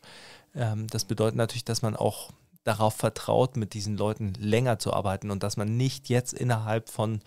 ähm, 0.55 0.87
das 0.87 1.05
bedeutet 1.05 1.35
natürlich, 1.35 1.65
dass 1.65 1.81
man 1.81 1.95
auch 1.95 2.31
darauf 2.63 2.95
vertraut, 2.95 3.57
mit 3.57 3.73
diesen 3.73 3.97
Leuten 3.97 4.33
länger 4.35 4.77
zu 4.77 4.93
arbeiten 4.93 5.31
und 5.31 5.41
dass 5.43 5.57
man 5.57 5.77
nicht 5.77 6.09
jetzt 6.09 6.33
innerhalb 6.33 6.89
von 6.89 7.21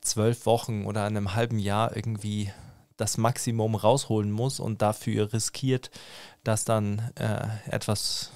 zwölf 0.00 0.46
Wochen 0.46 0.86
oder 0.86 1.04
einem 1.04 1.34
halben 1.34 1.58
Jahr 1.58 1.96
irgendwie 1.96 2.52
das 2.96 3.16
Maximum 3.16 3.74
rausholen 3.74 4.30
muss 4.30 4.60
und 4.60 4.82
dafür 4.82 5.32
riskiert, 5.32 5.90
dass 6.44 6.64
dann 6.64 7.12
äh, 7.14 7.46
etwas 7.70 8.30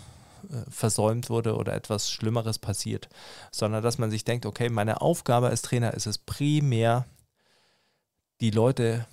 äh, 0.51 0.71
versäumt 0.71 1.31
wurde 1.31 1.57
oder 1.57 1.75
etwas 1.75 2.11
Schlimmeres 2.11 2.59
passiert, 2.59 3.09
sondern 3.51 3.83
dass 3.83 3.99
man 3.99 4.11
sich 4.11 4.25
denkt, 4.25 4.47
okay, 4.47 4.69
meine 4.69 5.01
Aufgabe 5.01 5.49
als 5.49 5.63
Trainer 5.63 5.95
ist 5.95 6.07
es 6.07 6.19
primär, 6.19 7.07
die 8.41 8.51
Leute 8.51 9.07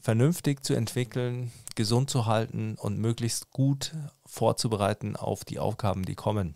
vernünftig 0.00 0.64
zu 0.64 0.74
entwickeln, 0.74 1.52
gesund 1.74 2.10
zu 2.10 2.26
halten 2.26 2.76
und 2.76 2.98
möglichst 2.98 3.50
gut 3.50 3.94
vorzubereiten 4.26 5.16
auf 5.16 5.44
die 5.44 5.58
Aufgaben, 5.58 6.04
die 6.04 6.14
kommen. 6.14 6.54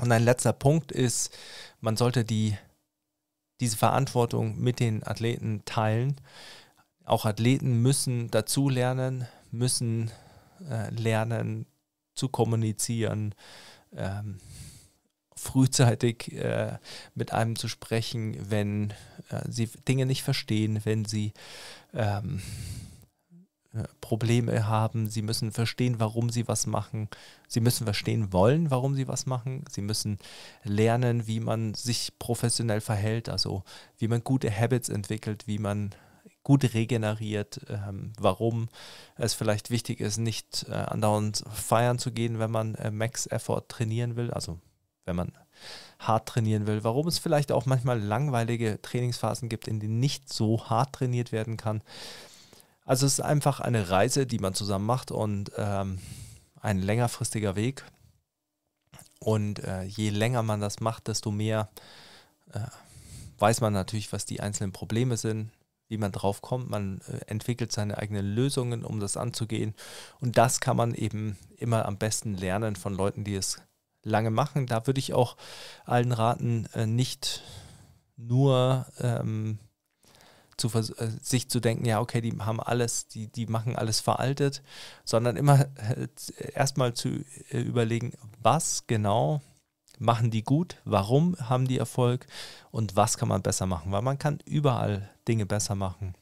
Und 0.00 0.10
ein 0.10 0.24
letzter 0.24 0.52
Punkt 0.52 0.90
ist, 0.90 1.36
man 1.80 1.96
sollte 1.96 2.24
die, 2.24 2.56
diese 3.60 3.76
Verantwortung 3.76 4.58
mit 4.58 4.80
den 4.80 5.06
Athleten 5.06 5.62
teilen. 5.64 6.20
Auch 7.04 7.26
Athleten 7.26 7.82
müssen 7.82 8.30
dazulernen, 8.30 9.26
müssen 9.50 10.10
äh, 10.68 10.90
lernen 10.90 11.66
zu 12.14 12.28
kommunizieren, 12.28 13.34
ähm, 13.94 14.38
frühzeitig 15.42 16.32
äh, 16.32 16.78
mit 17.14 17.32
einem 17.32 17.56
zu 17.56 17.68
sprechen, 17.68 18.36
wenn 18.48 18.90
äh, 19.30 19.42
sie 19.48 19.68
Dinge 19.88 20.06
nicht 20.06 20.22
verstehen, 20.22 20.80
wenn 20.84 21.04
sie 21.04 21.32
ähm, 21.92 22.40
äh, 23.74 23.82
Probleme 24.00 24.68
haben, 24.68 25.08
sie 25.08 25.22
müssen 25.22 25.50
verstehen, 25.50 25.98
warum 25.98 26.30
sie 26.30 26.46
was 26.46 26.66
machen, 26.66 27.08
sie 27.48 27.60
müssen 27.60 27.84
verstehen 27.84 28.32
wollen, 28.32 28.70
warum 28.70 28.94
sie 28.94 29.08
was 29.08 29.26
machen, 29.26 29.64
sie 29.68 29.82
müssen 29.82 30.18
lernen, 30.62 31.26
wie 31.26 31.40
man 31.40 31.74
sich 31.74 32.12
professionell 32.20 32.80
verhält, 32.80 33.28
also 33.28 33.64
wie 33.98 34.08
man 34.08 34.22
gute 34.22 34.50
Habits 34.50 34.88
entwickelt, 34.88 35.48
wie 35.48 35.58
man 35.58 35.90
gut 36.44 36.72
regeneriert, 36.74 37.60
ähm, 37.68 38.12
warum 38.18 38.68
es 39.16 39.34
vielleicht 39.34 39.70
wichtig 39.70 40.00
ist, 40.00 40.18
nicht 40.18 40.66
äh, 40.68 40.74
andauernd 40.74 41.42
feiern 41.52 41.98
zu 41.98 42.12
gehen, 42.12 42.38
wenn 42.38 42.50
man 42.50 42.74
äh, 42.76 42.90
Max 42.90 43.26
Effort 43.26 43.64
trainieren 43.68 44.16
will, 44.16 44.30
also 44.30 44.60
wenn 45.04 45.16
man 45.16 45.32
hart 45.98 46.28
trainieren 46.28 46.66
will, 46.66 46.84
warum 46.84 47.06
es 47.06 47.18
vielleicht 47.18 47.52
auch 47.52 47.66
manchmal 47.66 48.00
langweilige 48.00 48.80
Trainingsphasen 48.82 49.48
gibt, 49.48 49.68
in 49.68 49.80
denen 49.80 50.00
nicht 50.00 50.32
so 50.32 50.68
hart 50.68 50.94
trainiert 50.94 51.32
werden 51.32 51.56
kann. 51.56 51.82
Also 52.84 53.06
es 53.06 53.14
ist 53.14 53.20
einfach 53.20 53.60
eine 53.60 53.90
Reise, 53.90 54.26
die 54.26 54.38
man 54.38 54.54
zusammen 54.54 54.86
macht 54.86 55.10
und 55.10 55.52
ähm, 55.56 55.98
ein 56.60 56.78
längerfristiger 56.78 57.54
Weg. 57.54 57.84
Und 59.20 59.60
äh, 59.60 59.84
je 59.84 60.10
länger 60.10 60.42
man 60.42 60.60
das 60.60 60.80
macht, 60.80 61.06
desto 61.06 61.30
mehr 61.30 61.68
äh, 62.52 62.60
weiß 63.38 63.60
man 63.60 63.72
natürlich, 63.72 64.12
was 64.12 64.24
die 64.24 64.40
einzelnen 64.40 64.72
Probleme 64.72 65.16
sind, 65.16 65.50
wie 65.88 65.96
man 65.98 66.10
drauf 66.10 66.42
kommt. 66.42 66.70
Man 66.70 67.00
äh, 67.06 67.18
entwickelt 67.26 67.70
seine 67.70 67.98
eigenen 67.98 68.26
Lösungen, 68.26 68.84
um 68.84 68.98
das 68.98 69.16
anzugehen. 69.16 69.74
Und 70.20 70.38
das 70.38 70.58
kann 70.58 70.76
man 70.76 70.94
eben 70.94 71.38
immer 71.56 71.86
am 71.86 71.98
besten 71.98 72.34
lernen 72.34 72.74
von 72.74 72.94
Leuten, 72.94 73.22
die 73.22 73.36
es 73.36 73.60
lange 74.02 74.30
machen. 74.30 74.66
Da 74.66 74.86
würde 74.86 75.00
ich 75.00 75.14
auch 75.14 75.36
allen 75.84 76.12
raten, 76.12 76.66
äh, 76.74 76.86
nicht 76.86 77.42
nur 78.16 78.86
ähm, 79.00 79.58
zu 80.56 80.68
äh, 80.68 81.08
sich 81.22 81.48
zu 81.48 81.60
denken, 81.60 81.84
ja, 81.84 82.00
okay, 82.00 82.20
die 82.20 82.36
haben 82.38 82.60
alles, 82.60 83.08
die, 83.08 83.28
die 83.28 83.46
machen 83.46 83.76
alles 83.76 84.00
veraltet, 84.00 84.62
sondern 85.04 85.36
immer 85.36 85.66
äh, 85.76 86.08
erstmal 86.54 86.94
zu 86.94 87.24
äh, 87.50 87.58
überlegen, 87.58 88.12
was 88.40 88.86
genau 88.86 89.40
machen 89.98 90.30
die 90.30 90.42
gut, 90.42 90.76
warum 90.84 91.36
haben 91.38 91.68
die 91.68 91.78
Erfolg 91.78 92.26
und 92.70 92.96
was 92.96 93.18
kann 93.18 93.28
man 93.28 93.42
besser 93.42 93.66
machen, 93.66 93.92
weil 93.92 94.02
man 94.02 94.18
kann 94.18 94.40
überall 94.44 95.10
Dinge 95.28 95.46
besser 95.46 95.74
machen. 95.74 96.14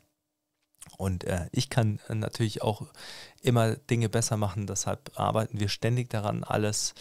Und 0.96 1.24
äh, 1.24 1.48
ich 1.52 1.70
kann 1.70 2.00
natürlich 2.08 2.62
auch 2.62 2.86
immer 3.42 3.76
Dinge 3.76 4.08
besser 4.08 4.36
machen, 4.36 4.66
deshalb 4.66 5.18
arbeiten 5.18 5.60
wir 5.60 5.68
ständig 5.68 6.10
daran, 6.10 6.44
alles 6.44 6.94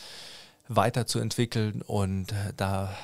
weiterzuentwickeln 0.70 1.82
und 1.82 2.32
äh, 2.32 2.54
da 2.56 2.96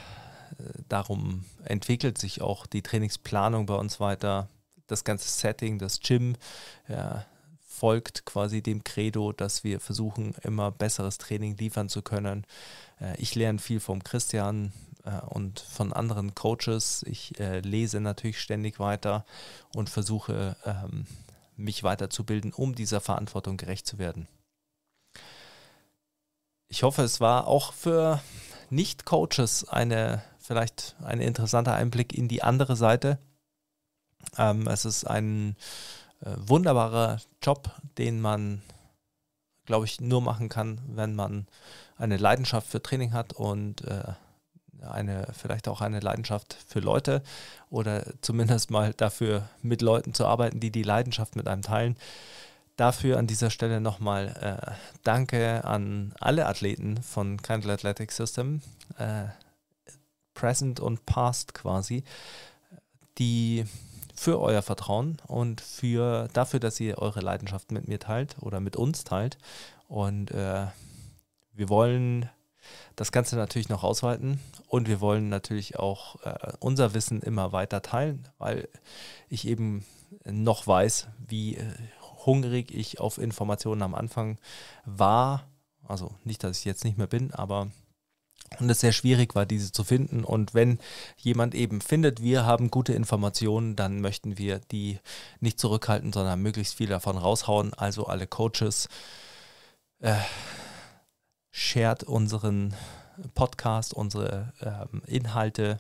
darum 0.87 1.43
entwickelt 1.65 2.17
sich 2.17 2.41
auch 2.41 2.65
die 2.65 2.81
Trainingsplanung 2.81 3.65
bei 3.65 3.75
uns 3.75 3.99
weiter. 3.99 4.47
Das 4.87 5.03
ganze 5.03 5.27
Setting, 5.27 5.79
das 5.79 5.99
Gym 5.99 6.35
ja, 6.87 7.25
folgt 7.67 8.25
quasi 8.25 8.61
dem 8.61 8.83
Credo, 8.83 9.31
dass 9.31 9.63
wir 9.63 9.79
versuchen, 9.79 10.35
immer 10.43 10.71
besseres 10.71 11.17
Training 11.17 11.57
liefern 11.57 11.89
zu 11.89 12.01
können. 12.01 12.45
Äh, 13.01 13.19
ich 13.19 13.35
lerne 13.35 13.59
viel 13.59 13.79
vom 13.79 14.03
Christian 14.03 14.71
äh, 15.03 15.19
und 15.27 15.59
von 15.59 15.91
anderen 15.91 16.35
Coaches. 16.35 17.03
Ich 17.07 17.33
lese 17.39 17.99
natürlich 17.99 18.39
ständig 18.39 18.79
weiter 18.79 19.25
und 19.73 19.89
versuche, 19.89 20.55
ähm, 20.65 21.07
mich 21.57 21.83
weiterzubilden, 21.83 22.53
um 22.53 22.75
dieser 22.75 23.01
Verantwortung 23.01 23.57
gerecht 23.57 23.87
zu 23.87 23.97
werden. 23.97 24.27
Ich 26.75 26.83
hoffe, 26.83 27.03
es 27.03 27.21
war 27.21 27.47
auch 27.47 27.71
für 27.71 28.21
Nicht-Coaches 28.69 29.69
eine 29.69 30.21
vielleicht 30.39 30.97
ein 31.01 31.21
interessanter 31.21 31.73
Einblick 31.73 32.13
in 32.13 32.27
die 32.27 32.43
andere 32.43 32.75
Seite. 32.75 33.17
Ähm, 34.37 34.67
es 34.67 34.83
ist 34.83 35.05
ein 35.05 35.55
äh, 36.19 36.31
wunderbarer 36.35 37.21
Job, 37.41 37.71
den 37.97 38.19
man, 38.19 38.61
glaube 39.65 39.85
ich, 39.85 40.01
nur 40.01 40.19
machen 40.19 40.49
kann, 40.49 40.81
wenn 40.85 41.15
man 41.15 41.47
eine 41.95 42.17
Leidenschaft 42.17 42.67
für 42.67 42.83
Training 42.83 43.13
hat 43.13 43.31
und 43.31 43.85
äh, 43.85 44.11
eine, 44.81 45.29
vielleicht 45.31 45.69
auch 45.69 45.79
eine 45.79 46.01
Leidenschaft 46.01 46.57
für 46.67 46.81
Leute 46.81 47.23
oder 47.69 48.03
zumindest 48.19 48.69
mal 48.69 48.93
dafür 48.93 49.47
mit 49.61 49.81
Leuten 49.81 50.13
zu 50.13 50.25
arbeiten, 50.25 50.59
die 50.59 50.71
die 50.71 50.83
Leidenschaft 50.83 51.37
mit 51.37 51.47
einem 51.47 51.61
teilen. 51.61 51.95
Dafür 52.75 53.17
an 53.17 53.27
dieser 53.27 53.49
Stelle 53.49 53.79
nochmal 53.79 54.59
äh, 54.61 54.71
Danke 55.03 55.63
an 55.63 56.13
alle 56.19 56.45
Athleten 56.45 57.01
von 57.01 57.41
Kindle 57.41 57.71
Athletic 57.71 58.11
System. 58.11 58.61
Äh, 58.97 59.25
Present 60.33 60.79
und 60.79 61.05
Past 61.05 61.53
quasi, 61.53 62.03
die 63.17 63.65
für 64.15 64.39
euer 64.39 64.61
Vertrauen 64.61 65.17
und 65.27 65.61
für 65.61 66.29
dafür, 66.33 66.59
dass 66.59 66.79
ihr 66.79 66.99
eure 66.99 67.21
Leidenschaft 67.21 67.71
mit 67.71 67.87
mir 67.87 67.99
teilt 67.99 68.35
oder 68.41 68.59
mit 68.59 68.75
uns 68.75 69.03
teilt. 69.03 69.37
Und 69.87 70.31
äh, 70.31 70.67
wir 71.53 71.69
wollen 71.69 72.29
das 72.95 73.11
Ganze 73.11 73.35
natürlich 73.35 73.69
noch 73.69 73.83
ausweiten 73.83 74.39
und 74.67 74.87
wir 74.87 74.99
wollen 74.99 75.29
natürlich 75.29 75.77
auch 75.77 76.21
äh, 76.23 76.53
unser 76.59 76.93
Wissen 76.93 77.21
immer 77.21 77.51
weiter 77.51 77.81
teilen, 77.81 78.27
weil 78.37 78.67
ich 79.29 79.47
eben 79.47 79.85
noch 80.25 80.65
weiß, 80.65 81.07
wie 81.27 81.55
äh, 81.55 81.63
hungrig 82.25 82.73
ich 82.73 82.99
auf 82.99 83.17
Informationen 83.17 83.81
am 83.81 83.95
Anfang 83.95 84.37
war. 84.85 85.47
Also 85.87 86.15
nicht, 86.23 86.43
dass 86.43 86.59
ich 86.59 86.65
jetzt 86.65 86.83
nicht 86.83 86.97
mehr 86.97 87.07
bin, 87.07 87.33
aber 87.33 87.69
und 88.59 88.69
es 88.69 88.79
sehr 88.79 88.93
schwierig 88.93 89.35
war, 89.35 89.45
diese 89.45 89.71
zu 89.71 89.83
finden. 89.83 90.23
Und 90.23 90.53
wenn 90.53 90.79
jemand 91.17 91.55
eben 91.55 91.81
findet, 91.81 92.21
wir 92.21 92.45
haben 92.45 92.71
gute 92.71 92.93
Informationen, 92.93 93.75
dann 93.75 94.01
möchten 94.01 94.37
wir 94.37 94.59
die 94.59 94.99
nicht 95.39 95.59
zurückhalten, 95.59 96.13
sondern 96.13 96.41
möglichst 96.41 96.75
viel 96.75 96.87
davon 96.87 97.17
raushauen. 97.17 97.73
Also 97.73 98.05
alle 98.05 98.27
Coaches, 98.27 98.87
äh, 99.99 100.15
shared 101.51 102.03
unseren 102.03 102.75
Podcast, 103.33 103.93
unsere 103.93 104.53
äh, 104.59 105.11
Inhalte. 105.11 105.79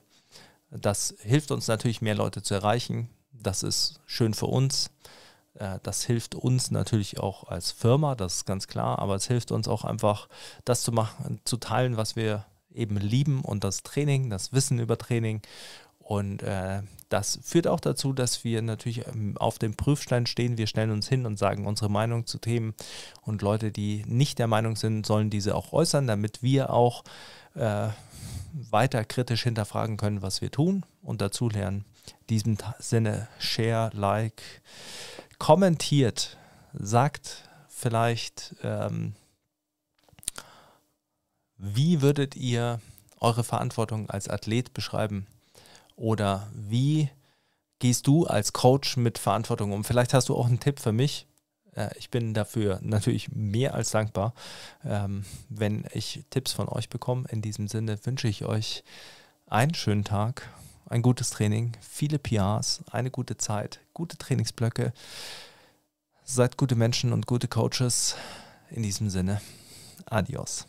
Das 0.69 1.15
hilft 1.19 1.51
uns 1.51 1.67
natürlich, 1.67 2.01
mehr 2.01 2.15
Leute 2.15 2.41
zu 2.41 2.55
erreichen. 2.55 3.09
Das 3.31 3.63
ist 3.63 4.01
schön 4.05 4.33
für 4.33 4.47
uns. 4.47 4.89
Äh, 5.59 5.79
das 5.83 6.03
hilft 6.03 6.35
uns 6.35 6.71
natürlich 6.71 7.19
auch 7.19 7.45
als 7.45 7.71
Firma, 7.71 8.15
das 8.15 8.37
ist 8.37 8.45
ganz 8.45 8.67
klar, 8.67 8.99
aber 8.99 9.15
es 9.15 9.27
hilft 9.27 9.51
uns 9.51 9.67
auch 9.67 9.83
einfach, 9.83 10.27
das 10.63 10.83
zu 10.83 10.91
machen, 10.91 11.39
zu 11.45 11.57
teilen, 11.57 11.97
was 11.97 12.15
wir 12.15 12.45
eben 12.73 12.97
lieben 12.97 13.41
und 13.41 13.63
das 13.63 13.83
Training, 13.83 14.29
das 14.29 14.53
Wissen 14.53 14.79
über 14.79 14.97
Training. 14.97 15.41
Und 15.97 16.43
äh, 16.43 16.83
das 17.09 17.39
führt 17.41 17.65
auch 17.65 17.79
dazu, 17.79 18.13
dass 18.13 18.43
wir 18.43 18.61
natürlich 18.61 19.07
ähm, 19.07 19.35
auf 19.37 19.57
dem 19.57 19.75
Prüfstein 19.75 20.27
stehen. 20.27 20.57
Wir 20.57 20.67
stellen 20.67 20.91
uns 20.91 21.07
hin 21.09 21.25
und 21.25 21.39
sagen 21.39 21.65
unsere 21.65 21.89
Meinung 21.89 22.27
zu 22.27 22.37
Themen. 22.37 22.75
Und 23.21 23.41
Leute, 23.41 23.71
die 23.71 24.03
nicht 24.05 24.37
der 24.37 24.45
Meinung 24.45 24.75
sind, 24.75 25.05
sollen 25.05 25.31
diese 25.31 25.55
auch 25.55 25.73
äußern, 25.73 26.05
damit 26.05 26.43
wir 26.43 26.69
auch 26.71 27.03
äh, 27.55 27.87
weiter 28.53 29.03
kritisch 29.03 29.43
hinterfragen 29.43 29.97
können, 29.97 30.21
was 30.21 30.41
wir 30.41 30.51
tun 30.51 30.85
und 31.01 31.21
dazu 31.21 31.49
lernen. 31.49 31.85
In 32.21 32.27
diesem 32.27 32.57
Sinne, 32.77 33.27
share, 33.39 33.89
like, 33.93 34.43
kommentiert, 35.39 36.37
sagt 36.73 37.49
vielleicht, 37.67 38.55
ähm, 38.63 39.13
wie 41.57 42.01
würdet 42.01 42.35
ihr 42.35 42.79
eure 43.19 43.43
Verantwortung 43.43 44.09
als 44.09 44.27
Athlet 44.27 44.73
beschreiben? 44.73 45.27
Oder 45.95 46.47
wie 46.53 47.09
gehst 47.79 48.07
du 48.07 48.25
als 48.25 48.53
Coach 48.53 48.97
mit 48.97 49.17
Verantwortung 49.17 49.71
um? 49.71 49.83
Vielleicht 49.83 50.13
hast 50.13 50.29
du 50.29 50.35
auch 50.35 50.47
einen 50.47 50.59
Tipp 50.59 50.79
für 50.79 50.91
mich. 50.91 51.27
Äh, 51.75 51.89
ich 51.97 52.09
bin 52.09 52.33
dafür 52.33 52.79
natürlich 52.81 53.31
mehr 53.31 53.73
als 53.73 53.91
dankbar, 53.91 54.33
ähm, 54.83 55.25
wenn 55.49 55.85
ich 55.93 56.23
Tipps 56.29 56.51
von 56.51 56.67
euch 56.67 56.89
bekomme. 56.89 57.25
In 57.29 57.41
diesem 57.41 57.67
Sinne 57.67 57.97
wünsche 58.05 58.27
ich 58.27 58.45
euch 58.45 58.83
einen 59.47 59.75
schönen 59.75 60.03
Tag, 60.03 60.49
ein 60.87 61.01
gutes 61.01 61.29
Training, 61.29 61.73
viele 61.81 62.19
PRs, 62.19 62.83
eine 62.91 63.11
gute 63.11 63.37
Zeit, 63.37 63.79
gute 63.93 64.17
Trainingsblöcke. 64.17 64.93
Seid 66.23 66.57
gute 66.57 66.75
Menschen 66.75 67.13
und 67.13 67.27
gute 67.27 67.47
Coaches. 67.47 68.15
In 68.71 68.83
diesem 68.83 69.09
Sinne, 69.09 69.41
adios. 70.05 70.67